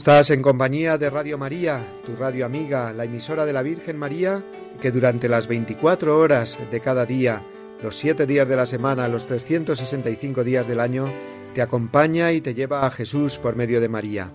Estás 0.00 0.30
en 0.30 0.40
compañía 0.40 0.96
de 0.96 1.10
Radio 1.10 1.36
María, 1.36 1.86
tu 2.06 2.16
radio 2.16 2.46
amiga, 2.46 2.90
la 2.94 3.04
emisora 3.04 3.44
de 3.44 3.52
la 3.52 3.60
Virgen 3.60 3.98
María, 3.98 4.42
que 4.80 4.90
durante 4.90 5.28
las 5.28 5.46
24 5.46 6.18
horas 6.18 6.58
de 6.70 6.80
cada 6.80 7.04
día, 7.04 7.44
los 7.82 7.98
7 7.98 8.24
días 8.24 8.48
de 8.48 8.56
la 8.56 8.64
semana, 8.64 9.08
los 9.08 9.26
365 9.26 10.42
días 10.42 10.66
del 10.66 10.80
año, 10.80 11.12
te 11.52 11.60
acompaña 11.60 12.32
y 12.32 12.40
te 12.40 12.54
lleva 12.54 12.86
a 12.86 12.90
Jesús 12.90 13.36
por 13.36 13.56
medio 13.56 13.78
de 13.78 13.90
María. 13.90 14.32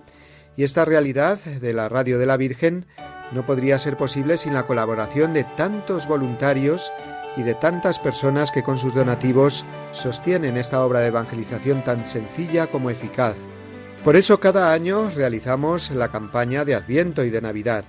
Y 0.56 0.62
esta 0.62 0.84
realidad 0.84 1.40
de 1.40 1.72
la 1.72 1.88
radio 1.88 2.20
de 2.20 2.26
la 2.26 2.36
Virgen 2.36 2.86
no 3.32 3.44
podría 3.44 3.80
ser 3.80 3.96
posible 3.96 4.36
sin 4.36 4.54
la 4.54 4.68
colaboración 4.68 5.34
de 5.34 5.42
tantos 5.56 6.06
voluntarios 6.06 6.92
y 7.36 7.42
de 7.42 7.54
tantas 7.54 7.98
personas 7.98 8.52
que 8.52 8.62
con 8.62 8.78
sus 8.78 8.94
donativos 8.94 9.64
sostienen 9.90 10.58
esta 10.58 10.84
obra 10.86 11.00
de 11.00 11.08
evangelización 11.08 11.82
tan 11.82 12.06
sencilla 12.06 12.68
como 12.68 12.88
eficaz 12.88 13.34
por 14.06 14.14
eso 14.14 14.38
cada 14.38 14.72
año 14.72 15.10
realizamos 15.10 15.90
la 15.90 16.12
campaña 16.12 16.64
de 16.64 16.76
Adviento 16.76 17.24
y 17.24 17.30
de 17.30 17.40
Navidad. 17.40 17.84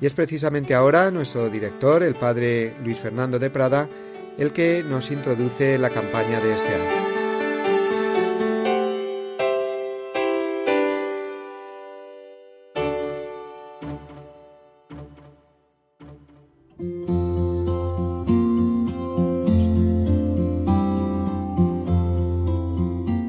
Y 0.00 0.06
es 0.06 0.14
precisamente 0.14 0.74
ahora 0.74 1.10
nuestro 1.10 1.50
director, 1.50 2.02
el 2.02 2.14
padre 2.14 2.72
Luis 2.82 2.98
Fernando 2.98 3.38
de 3.38 3.50
Prada, 3.50 3.86
el 4.38 4.54
que 4.54 4.82
nos 4.82 5.10
introduce 5.10 5.76
la 5.76 5.90
campaña 5.90 6.40
de 6.40 6.54
este 6.54 6.74
año. 6.74 6.88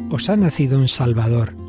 Os 0.09 0.29
ha 0.29 0.37
nacido 0.37 0.77
un 0.77 0.87
Salvador 0.87 1.68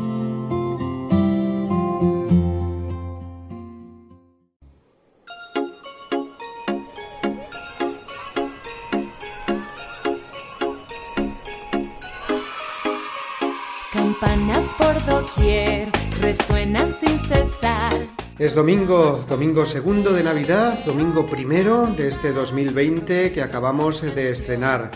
Sin 16.71 17.19
cesar. 17.19 17.93
Es 18.39 18.55
domingo, 18.55 19.25
domingo 19.27 19.65
segundo 19.65 20.13
de 20.13 20.23
Navidad, 20.23 20.79
domingo 20.85 21.25
primero 21.25 21.87
de 21.87 22.07
este 22.07 22.31
2020 22.31 23.33
que 23.33 23.41
acabamos 23.41 24.01
de 24.01 24.31
estrenar. 24.31 24.91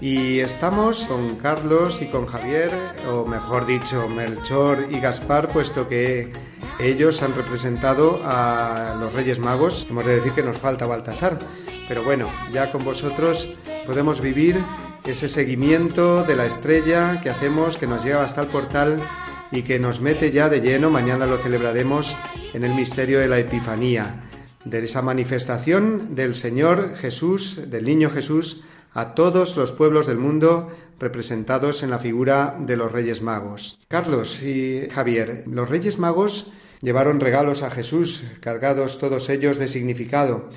Y 0.00 0.38
estamos 0.38 1.06
con 1.06 1.34
Carlos 1.36 2.00
y 2.00 2.06
con 2.06 2.26
Javier, 2.26 2.70
o 3.10 3.26
mejor 3.26 3.66
dicho, 3.66 4.08
Melchor 4.08 4.86
y 4.88 5.00
Gaspar, 5.00 5.48
puesto 5.48 5.88
que 5.88 6.32
ellos 6.78 7.22
han 7.22 7.34
representado 7.34 8.20
a 8.24 8.96
los 9.00 9.12
Reyes 9.12 9.40
Magos. 9.40 9.88
Hemos 9.90 10.06
de 10.06 10.14
decir 10.14 10.32
que 10.32 10.44
nos 10.44 10.58
falta 10.58 10.86
Baltasar, 10.86 11.40
pero 11.88 12.04
bueno, 12.04 12.30
ya 12.52 12.70
con 12.70 12.84
vosotros 12.84 13.48
podemos 13.84 14.20
vivir 14.20 14.62
ese 15.04 15.28
seguimiento 15.28 16.22
de 16.22 16.36
la 16.36 16.46
estrella 16.46 17.20
que 17.20 17.30
hacemos, 17.30 17.78
que 17.78 17.88
nos 17.88 18.04
lleva 18.04 18.22
hasta 18.22 18.42
el 18.42 18.46
portal 18.46 19.02
y 19.52 19.62
que 19.62 19.78
nos 19.78 20.00
mete 20.00 20.30
ya 20.30 20.48
de 20.48 20.60
lleno, 20.60 20.90
mañana 20.90 21.26
lo 21.26 21.38
celebraremos, 21.38 22.16
en 22.52 22.64
el 22.64 22.74
misterio 22.74 23.18
de 23.18 23.28
la 23.28 23.38
Epifanía, 23.38 24.22
de 24.64 24.84
esa 24.84 25.02
manifestación 25.02 26.14
del 26.14 26.34
Señor 26.34 26.96
Jesús, 26.96 27.70
del 27.70 27.84
Niño 27.84 28.10
Jesús, 28.10 28.62
a 28.92 29.14
todos 29.14 29.56
los 29.56 29.72
pueblos 29.72 30.06
del 30.06 30.18
mundo 30.18 30.70
representados 30.98 31.82
en 31.82 31.90
la 31.90 31.98
figura 31.98 32.56
de 32.58 32.76
los 32.76 32.92
Reyes 32.92 33.22
Magos. 33.22 33.78
Carlos 33.88 34.42
y 34.42 34.88
Javier, 34.90 35.44
los 35.46 35.68
Reyes 35.68 35.98
Magos 35.98 36.52
llevaron 36.80 37.20
regalos 37.20 37.62
a 37.62 37.70
Jesús, 37.70 38.24
cargados 38.40 38.98
todos 38.98 39.28
ellos 39.30 39.58
de 39.58 39.68
significado. 39.68 40.50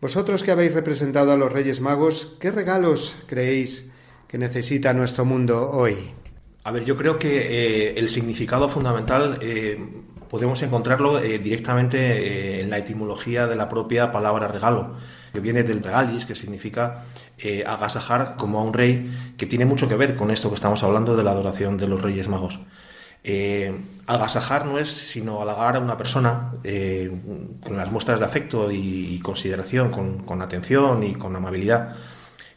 Vosotros 0.00 0.42
que 0.42 0.50
habéis 0.50 0.74
representado 0.74 1.32
a 1.32 1.36
los 1.36 1.52
Reyes 1.52 1.80
Magos, 1.80 2.36
¿qué 2.40 2.50
regalos 2.50 3.16
creéis 3.26 3.90
que 4.28 4.38
necesita 4.38 4.94
nuestro 4.94 5.24
mundo 5.24 5.70
hoy? 5.70 6.14
A 6.64 6.70
ver, 6.70 6.84
yo 6.84 6.96
creo 6.96 7.18
que 7.18 7.88
eh, 7.88 7.94
el 7.98 8.08
significado 8.08 8.68
fundamental 8.68 9.38
eh, 9.40 9.84
podemos 10.30 10.62
encontrarlo 10.62 11.18
eh, 11.18 11.40
directamente 11.40 12.60
en 12.60 12.70
la 12.70 12.78
etimología 12.78 13.48
de 13.48 13.56
la 13.56 13.68
propia 13.68 14.12
palabra 14.12 14.46
regalo, 14.46 14.94
que 15.32 15.40
viene 15.40 15.64
del 15.64 15.82
regalis, 15.82 16.24
que 16.24 16.34
significa 16.34 17.04
agasajar 17.66 18.36
como 18.36 18.60
a 18.60 18.62
un 18.62 18.72
rey, 18.72 19.10
que 19.36 19.46
tiene 19.46 19.64
mucho 19.64 19.88
que 19.88 19.96
ver 19.96 20.14
con 20.14 20.30
esto 20.30 20.48
que 20.48 20.54
estamos 20.54 20.84
hablando 20.84 21.16
de 21.16 21.24
la 21.24 21.32
adoración 21.32 21.76
de 21.76 21.88
los 21.88 22.00
Reyes 22.00 22.28
Magos. 22.28 22.60
agasajar 24.06 24.64
no 24.64 24.78
es 24.78 24.90
sino 24.92 25.42
halagar 25.42 25.74
a 25.74 25.80
una 25.80 25.96
persona 25.96 26.52
con 27.64 27.76
las 27.76 27.90
muestras 27.90 28.20
de 28.20 28.26
afecto 28.26 28.70
y, 28.70 29.18
consideración, 29.24 29.90
con 29.90 30.40
atención 30.40 31.02
y 31.02 31.14
con 31.14 31.34
amabilidad. 31.34 31.96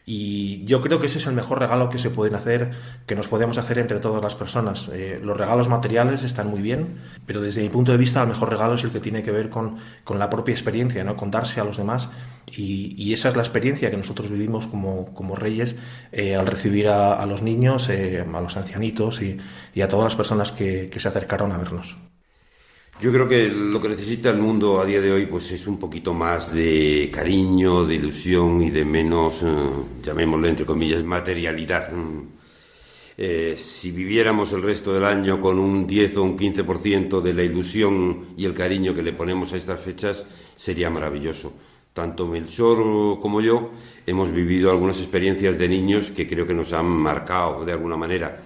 Y 0.07 0.63
yo 0.65 0.81
creo 0.81 0.99
que 0.99 1.07
ese 1.07 1.17
es 1.17 1.25
el 1.25 1.33
mejor 1.33 1.59
regalo 1.59 1.89
que 1.89 1.97
se 1.97 2.11
pueden 2.11 2.35
hacer, 2.35 2.71
que 3.07 3.15
nos 3.15 3.27
podemos 3.27 3.57
hacer 3.57 3.79
entre 3.79 3.99
todas 3.99 4.21
las 4.21 4.35
personas. 4.35 4.89
Eh, 4.93 5.19
los 5.23 5.35
regalos 5.35 5.67
materiales 5.67 6.23
están 6.23 6.47
muy 6.47 6.61
bien, 6.61 6.99
pero 7.25 7.41
desde 7.41 7.63
mi 7.63 7.69
punto 7.69 7.91
de 7.91 7.97
vista 7.97 8.21
el 8.21 8.27
mejor 8.27 8.51
regalo 8.51 8.75
es 8.75 8.83
el 8.83 8.91
que 8.91 8.99
tiene 8.99 9.23
que 9.23 9.31
ver 9.31 9.49
con, 9.49 9.77
con 10.03 10.19
la 10.19 10.29
propia 10.29 10.53
experiencia, 10.53 11.03
¿no? 11.03 11.17
con 11.17 11.31
darse 11.31 11.59
a 11.59 11.63
los 11.63 11.77
demás. 11.77 12.09
Y, 12.55 13.11
esa 13.13 13.29
es 13.29 13.35
la 13.35 13.41
experiencia 13.41 13.89
que 13.89 13.97
nosotros 13.97 14.29
vivimos 14.29 14.67
como, 14.67 15.13
como 15.13 15.35
reyes 15.35 15.75
eh, 16.11 16.35
al 16.35 16.45
recibir 16.45 16.87
a, 16.89 17.25
los 17.25 17.41
niños, 17.41 17.89
eh, 17.89 18.21
a 18.21 18.41
los 18.41 18.55
ancianitos 18.57 19.21
y, 19.21 19.39
a 19.81 19.87
todas 19.87 20.05
las 20.05 20.15
personas 20.15 20.51
que 20.51 20.91
se 20.95 21.07
acercaron 21.07 21.51
a 21.51 21.57
vernos. 21.57 21.95
Yo 23.01 23.11
creo 23.11 23.27
que 23.27 23.49
lo 23.49 23.81
que 23.81 23.89
necesita 23.89 24.29
el 24.29 24.37
mundo 24.37 24.79
a 24.79 24.85
día 24.85 25.01
de 25.01 25.11
hoy 25.11 25.25
pues 25.25 25.51
es 25.51 25.67
un 25.67 25.77
poquito 25.77 26.13
más 26.13 26.53
de 26.53 27.11
cariño, 27.13 27.85
de 27.85 27.95
ilusión 27.95 28.61
y 28.61 28.69
de 28.69 28.85
menos, 28.85 29.43
eh, 29.43 29.47
llamémoslo 30.01 30.47
entre 30.47 30.65
comillas, 30.65 31.03
materialidad. 31.03 31.89
Eh, 33.17 33.57
si 33.57 33.91
viviéramos 33.91 34.53
el 34.53 34.61
resto 34.61 34.93
del 34.93 35.03
año 35.03 35.41
con 35.41 35.59
un 35.59 35.85
10 35.85 36.15
o 36.15 36.23
un 36.23 36.37
15% 36.37 37.19
de 37.19 37.33
la 37.33 37.43
ilusión 37.43 38.27
y 38.37 38.45
el 38.45 38.53
cariño 38.53 38.93
que 38.93 39.03
le 39.03 39.11
ponemos 39.11 39.51
a 39.51 39.57
estas 39.57 39.81
fechas, 39.81 40.23
sería 40.55 40.89
maravilloso. 40.89 41.51
Tanto 41.93 42.27
Melchor 42.27 43.19
como 43.19 43.41
yo 43.41 43.71
hemos 44.05 44.31
vivido 44.31 44.71
algunas 44.71 44.99
experiencias 44.99 45.57
de 45.57 45.67
niños 45.67 46.11
que 46.11 46.25
creo 46.25 46.47
que 46.47 46.53
nos 46.53 46.71
han 46.71 46.85
marcado 46.85 47.65
de 47.65 47.73
alguna 47.73 47.97
manera 47.97 48.41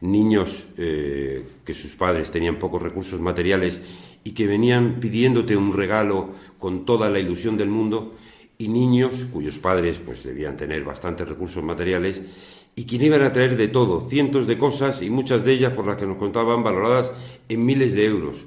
niños 0.00 0.66
eh, 0.76 1.44
que 1.64 1.74
sus 1.74 1.94
padres 1.94 2.30
tenían 2.30 2.58
pocos 2.58 2.82
recursos 2.82 3.20
materiales 3.20 3.80
y 4.24 4.32
que 4.32 4.46
venían 4.46 5.00
pidiéndote 5.00 5.56
un 5.56 5.72
regalo 5.72 6.30
con 6.58 6.84
toda 6.84 7.10
la 7.10 7.18
ilusión 7.18 7.56
del 7.56 7.68
mundo 7.68 8.14
y 8.58 8.68
niños 8.68 9.26
cuyos 9.32 9.58
padres 9.58 10.00
pues 10.04 10.24
debían 10.24 10.56
tener 10.56 10.84
bastantes 10.84 11.28
recursos 11.28 11.62
materiales 11.62 12.20
y 12.76 12.84
que 12.84 12.96
iban 12.96 13.22
a 13.22 13.32
traer 13.32 13.56
de 13.56 13.68
todo, 13.68 14.00
cientos 14.08 14.46
de 14.46 14.58
cosas 14.58 15.02
y 15.02 15.10
muchas 15.10 15.44
de 15.44 15.52
ellas 15.52 15.72
por 15.74 15.86
las 15.86 15.96
que 15.96 16.06
nos 16.06 16.16
contaban 16.16 16.64
valoradas 16.64 17.12
en 17.48 17.64
miles 17.64 17.94
de 17.94 18.06
euros, 18.06 18.44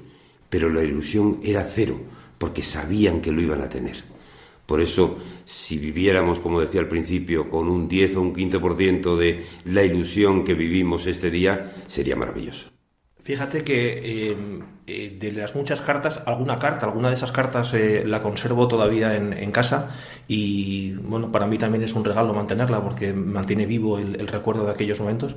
pero 0.50 0.68
la 0.68 0.82
ilusión 0.82 1.40
era 1.42 1.64
cero 1.64 1.98
porque 2.38 2.62
sabían 2.62 3.20
que 3.20 3.32
lo 3.32 3.40
iban 3.40 3.62
a 3.62 3.68
tener. 3.68 4.04
Por 4.68 4.82
eso, 4.82 5.16
si 5.46 5.78
viviéramos, 5.78 6.40
como 6.40 6.60
decía 6.60 6.82
al 6.82 6.88
principio, 6.88 7.48
con 7.48 7.68
un 7.68 7.88
10 7.88 8.16
o 8.16 8.20
un 8.20 8.34
15% 8.34 9.16
de 9.16 9.46
la 9.64 9.82
ilusión 9.82 10.44
que 10.44 10.52
vivimos 10.52 11.06
este 11.06 11.30
día, 11.30 11.72
sería 11.86 12.16
maravilloso. 12.16 12.68
Fíjate 13.16 13.64
que 13.64 14.30
eh, 14.30 14.36
eh, 14.86 15.16
de 15.18 15.32
las 15.32 15.56
muchas 15.56 15.80
cartas, 15.80 16.22
alguna 16.26 16.58
carta, 16.58 16.84
alguna 16.84 17.08
de 17.08 17.14
esas 17.14 17.32
cartas 17.32 17.72
eh, 17.72 18.04
la 18.04 18.22
conservo 18.22 18.68
todavía 18.68 19.16
en, 19.16 19.50
casa 19.52 19.90
y 20.28 20.92
bueno, 20.96 21.32
para 21.32 21.46
mí 21.46 21.56
también 21.56 21.82
es 21.82 21.94
un 21.94 22.04
regalo 22.04 22.34
mantenerla 22.34 22.82
porque 22.82 23.14
mantiene 23.14 23.64
vivo 23.64 23.98
el, 23.98 24.20
el 24.20 24.28
recuerdo 24.28 24.66
de 24.66 24.72
aquellos 24.72 25.00
momentos. 25.00 25.34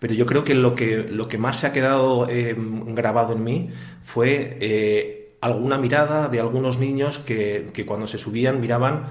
Pero 0.00 0.14
yo 0.14 0.26
creo 0.26 0.42
que 0.42 0.54
lo 0.54 0.74
que, 0.74 0.96
lo 0.96 1.28
que 1.28 1.38
más 1.38 1.58
se 1.58 1.68
ha 1.68 1.72
quedado 1.72 2.28
eh, 2.28 2.56
grabado 2.58 3.34
en 3.34 3.44
mí 3.44 3.70
fue 4.02 5.23
alguna 5.44 5.76
mirada 5.76 6.28
de 6.28 6.40
algunos 6.40 6.78
niños 6.78 7.18
que, 7.18 7.68
que, 7.74 7.84
cuando 7.84 8.06
se 8.06 8.16
subían 8.16 8.62
miraban 8.62 9.08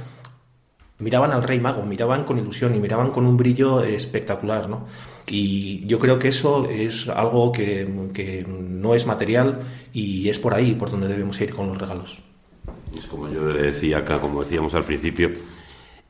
miraban 0.98 1.32
al 1.32 1.44
rey 1.44 1.60
mago, 1.60 1.84
miraban 1.84 2.24
con 2.24 2.40
ilusión 2.40 2.74
y 2.76 2.80
miraban 2.80 3.12
con 3.12 3.26
un 3.26 3.38
brillo 3.38 3.84
espectacular, 3.84 4.68
¿no? 4.68 4.88
Y 5.28 5.86
yo 5.86 6.00
creo 6.00 6.18
que 6.18 6.30
eso 6.30 6.68
es 6.70 7.08
algo 7.08 7.52
que, 7.52 7.88
que 8.14 8.46
no 8.48 8.96
es 8.96 9.06
material 9.06 9.62
y 9.94 10.28
es 10.30 10.40
por 10.40 10.54
ahí 10.54 10.74
por 10.74 10.90
donde 10.90 11.08
debemos 11.08 11.40
ir 11.40 11.54
con 11.54 11.68
los 11.68 11.78
regalos. 11.78 12.24
Es 12.98 13.06
como 13.06 13.30
yo 13.30 13.48
le 13.52 13.64
decía 13.64 14.00
acá, 14.00 14.20
como 14.20 14.44
decíamos 14.44 14.74
al 14.74 14.84
principio, 14.84 15.32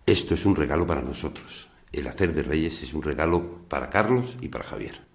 esto 0.05 0.33
es 0.35 0.45
un 0.45 0.55
regalo 0.55 0.87
para 0.87 1.01
nosotros. 1.01 1.67
El 1.91 2.07
hacer 2.07 2.33
de 2.33 2.43
reyes 2.43 2.81
es 2.81 2.93
un 2.93 3.03
regalo 3.03 3.65
para 3.67 3.89
Carlos 3.89 4.37
y 4.41 4.47
para 4.47 4.63
Javier. 4.63 5.12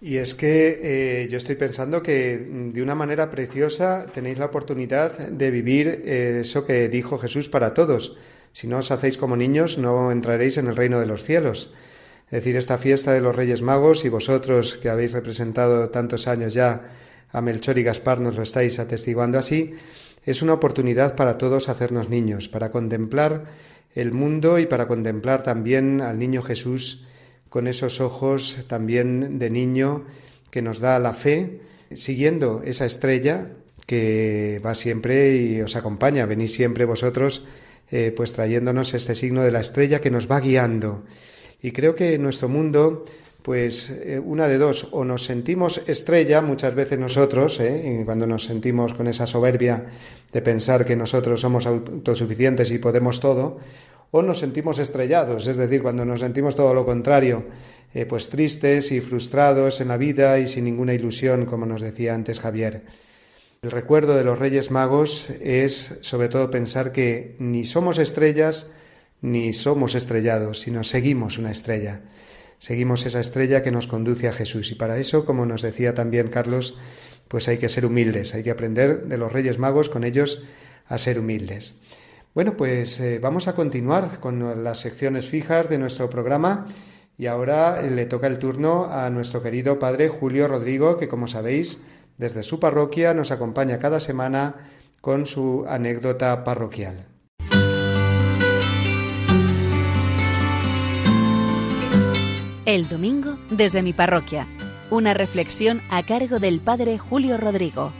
Y 0.00 0.18
es 0.18 0.36
que 0.36 0.78
eh, 0.80 1.28
yo 1.28 1.36
estoy 1.36 1.56
pensando 1.56 2.02
que 2.02 2.38
mm, 2.38 2.72
de 2.72 2.82
una 2.82 2.94
manera 2.94 3.30
preciosa 3.30 4.06
tenéis 4.12 4.38
la 4.38 4.46
oportunidad 4.46 5.18
de 5.18 5.50
vivir 5.50 5.88
eh, 5.88 6.38
eso 6.42 6.64
que 6.64 6.88
dijo 6.88 7.18
Jesús 7.18 7.48
para 7.48 7.74
todos. 7.74 8.16
Si 8.52 8.66
no 8.66 8.78
os 8.78 8.90
hacéis 8.90 9.18
como 9.18 9.36
niños, 9.36 9.76
no 9.78 10.12
entraréis 10.12 10.56
en 10.56 10.68
el 10.68 10.76
reino 10.76 11.00
de 11.00 11.06
los 11.06 11.24
cielos. 11.24 11.72
Es 12.26 12.42
decir, 12.42 12.56
esta 12.56 12.78
fiesta 12.78 13.12
de 13.12 13.20
los 13.20 13.34
Reyes 13.34 13.62
Magos 13.62 14.04
y 14.04 14.08
vosotros 14.08 14.76
que 14.76 14.88
habéis 14.88 15.12
representado 15.12 15.90
tantos 15.90 16.28
años 16.28 16.54
ya 16.54 16.82
a 17.30 17.40
Melchor 17.40 17.78
y 17.78 17.82
Gaspar 17.82 18.20
nos 18.20 18.36
lo 18.36 18.42
estáis 18.42 18.78
atestiguando 18.78 19.38
así, 19.38 19.74
es 20.24 20.42
una 20.42 20.54
oportunidad 20.54 21.16
para 21.16 21.38
todos 21.38 21.68
hacernos 21.68 22.08
niños, 22.08 22.48
para 22.48 22.70
contemplar 22.70 23.46
el 23.94 24.12
mundo 24.12 24.58
y 24.58 24.66
para 24.66 24.86
contemplar 24.86 25.42
también 25.42 26.00
al 26.00 26.18
niño 26.18 26.42
Jesús 26.42 27.07
con 27.48 27.66
esos 27.66 28.00
ojos 28.00 28.64
también 28.68 29.38
de 29.38 29.50
niño 29.50 30.04
que 30.50 30.62
nos 30.62 30.80
da 30.80 30.98
la 30.98 31.14
fe, 31.14 31.60
siguiendo 31.94 32.62
esa 32.64 32.86
estrella 32.86 33.50
que 33.86 34.60
va 34.64 34.74
siempre 34.74 35.36
y 35.36 35.60
os 35.60 35.76
acompaña. 35.76 36.26
Venís 36.26 36.52
siempre 36.52 36.84
vosotros 36.84 37.44
eh, 37.90 38.12
pues 38.14 38.32
trayéndonos 38.32 38.92
este 38.92 39.14
signo 39.14 39.42
de 39.42 39.50
la 39.50 39.60
estrella 39.60 40.00
que 40.00 40.10
nos 40.10 40.30
va 40.30 40.40
guiando. 40.40 41.04
Y 41.62 41.72
creo 41.72 41.94
que 41.94 42.14
en 42.14 42.22
nuestro 42.22 42.48
mundo, 42.48 43.06
pues 43.42 43.88
eh, 43.90 44.20
una 44.22 44.46
de 44.46 44.58
dos, 44.58 44.88
o 44.92 45.06
nos 45.06 45.24
sentimos 45.24 45.80
estrella 45.86 46.42
muchas 46.42 46.74
veces 46.74 46.98
nosotros, 46.98 47.60
¿eh? 47.60 48.02
cuando 48.04 48.26
nos 48.26 48.44
sentimos 48.44 48.92
con 48.92 49.08
esa 49.08 49.26
soberbia 49.26 49.86
de 50.32 50.42
pensar 50.42 50.84
que 50.84 50.96
nosotros 50.96 51.40
somos 51.40 51.66
autosuficientes 51.66 52.70
y 52.70 52.78
podemos 52.78 53.20
todo, 53.20 53.58
o 54.10 54.22
nos 54.22 54.38
sentimos 54.38 54.78
estrellados, 54.78 55.46
es 55.46 55.56
decir, 55.56 55.82
cuando 55.82 56.04
nos 56.04 56.20
sentimos 56.20 56.54
todo 56.54 56.72
lo 56.74 56.86
contrario, 56.86 57.44
eh, 57.94 58.06
pues 58.06 58.28
tristes 58.28 58.92
y 58.92 59.00
frustrados 59.00 59.80
en 59.80 59.88
la 59.88 59.96
vida 59.96 60.38
y 60.38 60.46
sin 60.46 60.64
ninguna 60.64 60.94
ilusión, 60.94 61.46
como 61.46 61.66
nos 61.66 61.80
decía 61.80 62.14
antes 62.14 62.40
Javier. 62.40 62.82
El 63.62 63.70
recuerdo 63.70 64.16
de 64.16 64.24
los 64.24 64.38
Reyes 64.38 64.70
Magos 64.70 65.30
es 65.40 65.98
sobre 66.02 66.28
todo 66.28 66.50
pensar 66.50 66.92
que 66.92 67.34
ni 67.38 67.64
somos 67.64 67.98
estrellas 67.98 68.70
ni 69.20 69.52
somos 69.52 69.94
estrellados, 69.94 70.60
sino 70.60 70.84
seguimos 70.84 71.38
una 71.38 71.50
estrella. 71.50 72.02
Seguimos 72.58 73.06
esa 73.06 73.20
estrella 73.20 73.62
que 73.62 73.70
nos 73.70 73.86
conduce 73.86 74.28
a 74.28 74.32
Jesús. 74.32 74.70
Y 74.70 74.74
para 74.74 74.98
eso, 74.98 75.24
como 75.24 75.46
nos 75.46 75.62
decía 75.62 75.94
también 75.94 76.28
Carlos, 76.28 76.76
pues 77.28 77.48
hay 77.48 77.58
que 77.58 77.68
ser 77.68 77.84
humildes, 77.84 78.34
hay 78.34 78.42
que 78.42 78.50
aprender 78.50 79.04
de 79.04 79.18
los 79.18 79.32
Reyes 79.32 79.58
Magos 79.58 79.88
con 79.88 80.04
ellos 80.04 80.44
a 80.86 80.98
ser 80.98 81.18
humildes. 81.18 81.74
Bueno, 82.34 82.56
pues 82.56 83.00
eh, 83.00 83.18
vamos 83.18 83.48
a 83.48 83.54
continuar 83.54 84.20
con 84.20 84.62
las 84.62 84.80
secciones 84.80 85.28
fijas 85.28 85.68
de 85.68 85.78
nuestro 85.78 86.08
programa 86.08 86.66
y 87.16 87.26
ahora 87.26 87.82
le 87.82 88.06
toca 88.06 88.26
el 88.26 88.38
turno 88.38 88.84
a 88.84 89.10
nuestro 89.10 89.42
querido 89.42 89.78
padre 89.78 90.08
Julio 90.08 90.46
Rodrigo, 90.46 90.96
que 90.96 91.08
como 91.08 91.26
sabéis, 91.26 91.82
desde 92.16 92.42
su 92.42 92.60
parroquia 92.60 93.14
nos 93.14 93.30
acompaña 93.30 93.78
cada 93.78 93.98
semana 93.98 94.54
con 95.00 95.26
su 95.26 95.64
anécdota 95.68 96.44
parroquial. 96.44 97.06
El 102.66 102.86
domingo 102.86 103.38
desde 103.50 103.82
mi 103.82 103.94
parroquia. 103.94 104.46
Una 104.90 105.14
reflexión 105.14 105.80
a 105.90 106.02
cargo 106.02 106.38
del 106.38 106.60
padre 106.60 106.98
Julio 106.98 107.38
Rodrigo. 107.38 107.92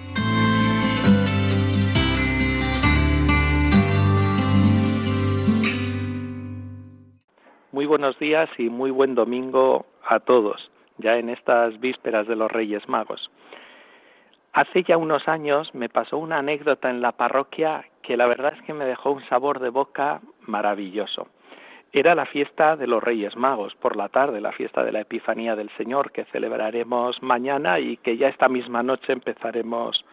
Buenos 7.88 8.18
días 8.18 8.50
y 8.58 8.68
muy 8.68 8.90
buen 8.90 9.14
domingo 9.14 9.86
a 10.06 10.20
todos, 10.20 10.70
ya 10.98 11.16
en 11.16 11.30
estas 11.30 11.80
vísperas 11.80 12.28
de 12.28 12.36
los 12.36 12.52
Reyes 12.52 12.86
Magos. 12.86 13.30
Hace 14.52 14.82
ya 14.82 14.98
unos 14.98 15.26
años 15.26 15.74
me 15.74 15.88
pasó 15.88 16.18
una 16.18 16.38
anécdota 16.38 16.90
en 16.90 17.00
la 17.00 17.12
parroquia 17.12 17.86
que 18.02 18.18
la 18.18 18.26
verdad 18.26 18.52
es 18.54 18.62
que 18.64 18.74
me 18.74 18.84
dejó 18.84 19.12
un 19.12 19.26
sabor 19.28 19.58
de 19.58 19.70
boca 19.70 20.20
maravilloso. 20.42 21.28
Era 21.90 22.14
la 22.14 22.26
fiesta 22.26 22.76
de 22.76 22.86
los 22.86 23.02
Reyes 23.02 23.36
Magos, 23.36 23.74
por 23.76 23.96
la 23.96 24.10
tarde, 24.10 24.42
la 24.42 24.52
fiesta 24.52 24.84
de 24.84 24.92
la 24.92 25.00
Epifanía 25.00 25.56
del 25.56 25.70
Señor, 25.78 26.12
que 26.12 26.26
celebraremos 26.26 27.22
mañana 27.22 27.80
y 27.80 27.96
que 27.96 28.18
ya 28.18 28.28
esta 28.28 28.50
misma 28.50 28.82
noche 28.82 29.14
empezaremos 29.14 30.04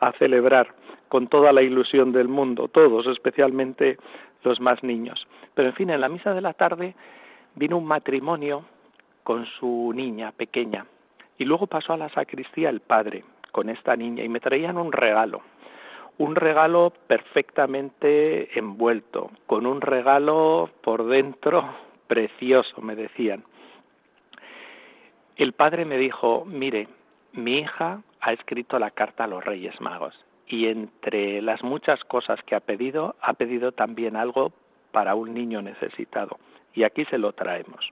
a 0.00 0.12
celebrar 0.12 0.74
con 1.08 1.28
toda 1.28 1.54
la 1.54 1.62
ilusión 1.62 2.12
del 2.12 2.28
mundo, 2.28 2.68
todos, 2.68 3.06
especialmente 3.06 3.96
los 4.44 4.60
más 4.60 4.82
niños. 4.82 5.26
Pero 5.54 5.68
en 5.68 5.74
fin, 5.74 5.90
en 5.90 6.00
la 6.00 6.08
misa 6.08 6.34
de 6.34 6.40
la 6.40 6.52
tarde 6.52 6.94
vino 7.54 7.78
un 7.78 7.86
matrimonio 7.86 8.64
con 9.22 9.46
su 9.46 9.92
niña 9.94 10.32
pequeña 10.32 10.86
y 11.38 11.44
luego 11.44 11.66
pasó 11.66 11.94
a 11.94 11.96
la 11.96 12.08
sacristía 12.10 12.68
el 12.68 12.80
padre 12.80 13.24
con 13.52 13.68
esta 13.68 13.96
niña 13.96 14.22
y 14.24 14.28
me 14.28 14.40
traían 14.40 14.76
un 14.76 14.92
regalo, 14.92 15.40
un 16.18 16.36
regalo 16.36 16.92
perfectamente 17.06 18.56
envuelto, 18.58 19.30
con 19.46 19.66
un 19.66 19.80
regalo 19.80 20.70
por 20.82 21.06
dentro 21.06 21.74
precioso, 22.06 22.80
me 22.80 22.94
decían. 22.94 23.44
El 25.36 25.52
padre 25.52 25.84
me 25.84 25.96
dijo, 25.98 26.44
mire, 26.44 26.86
mi 27.32 27.58
hija 27.58 28.02
ha 28.20 28.32
escrito 28.32 28.78
la 28.78 28.90
carta 28.90 29.24
a 29.24 29.26
los 29.26 29.44
Reyes 29.44 29.80
Magos 29.80 30.14
y 30.48 30.66
entre 30.66 31.40
las 31.42 31.62
muchas 31.62 32.02
cosas 32.04 32.40
que 32.44 32.54
ha 32.54 32.60
pedido, 32.60 33.16
ha 33.20 33.34
pedido 33.34 33.72
también 33.72 34.16
algo 34.16 34.52
para 34.92 35.14
un 35.14 35.34
niño 35.34 35.62
necesitado. 35.62 36.38
Y 36.74 36.84
aquí 36.84 37.04
se 37.06 37.18
lo 37.18 37.32
traemos. 37.32 37.90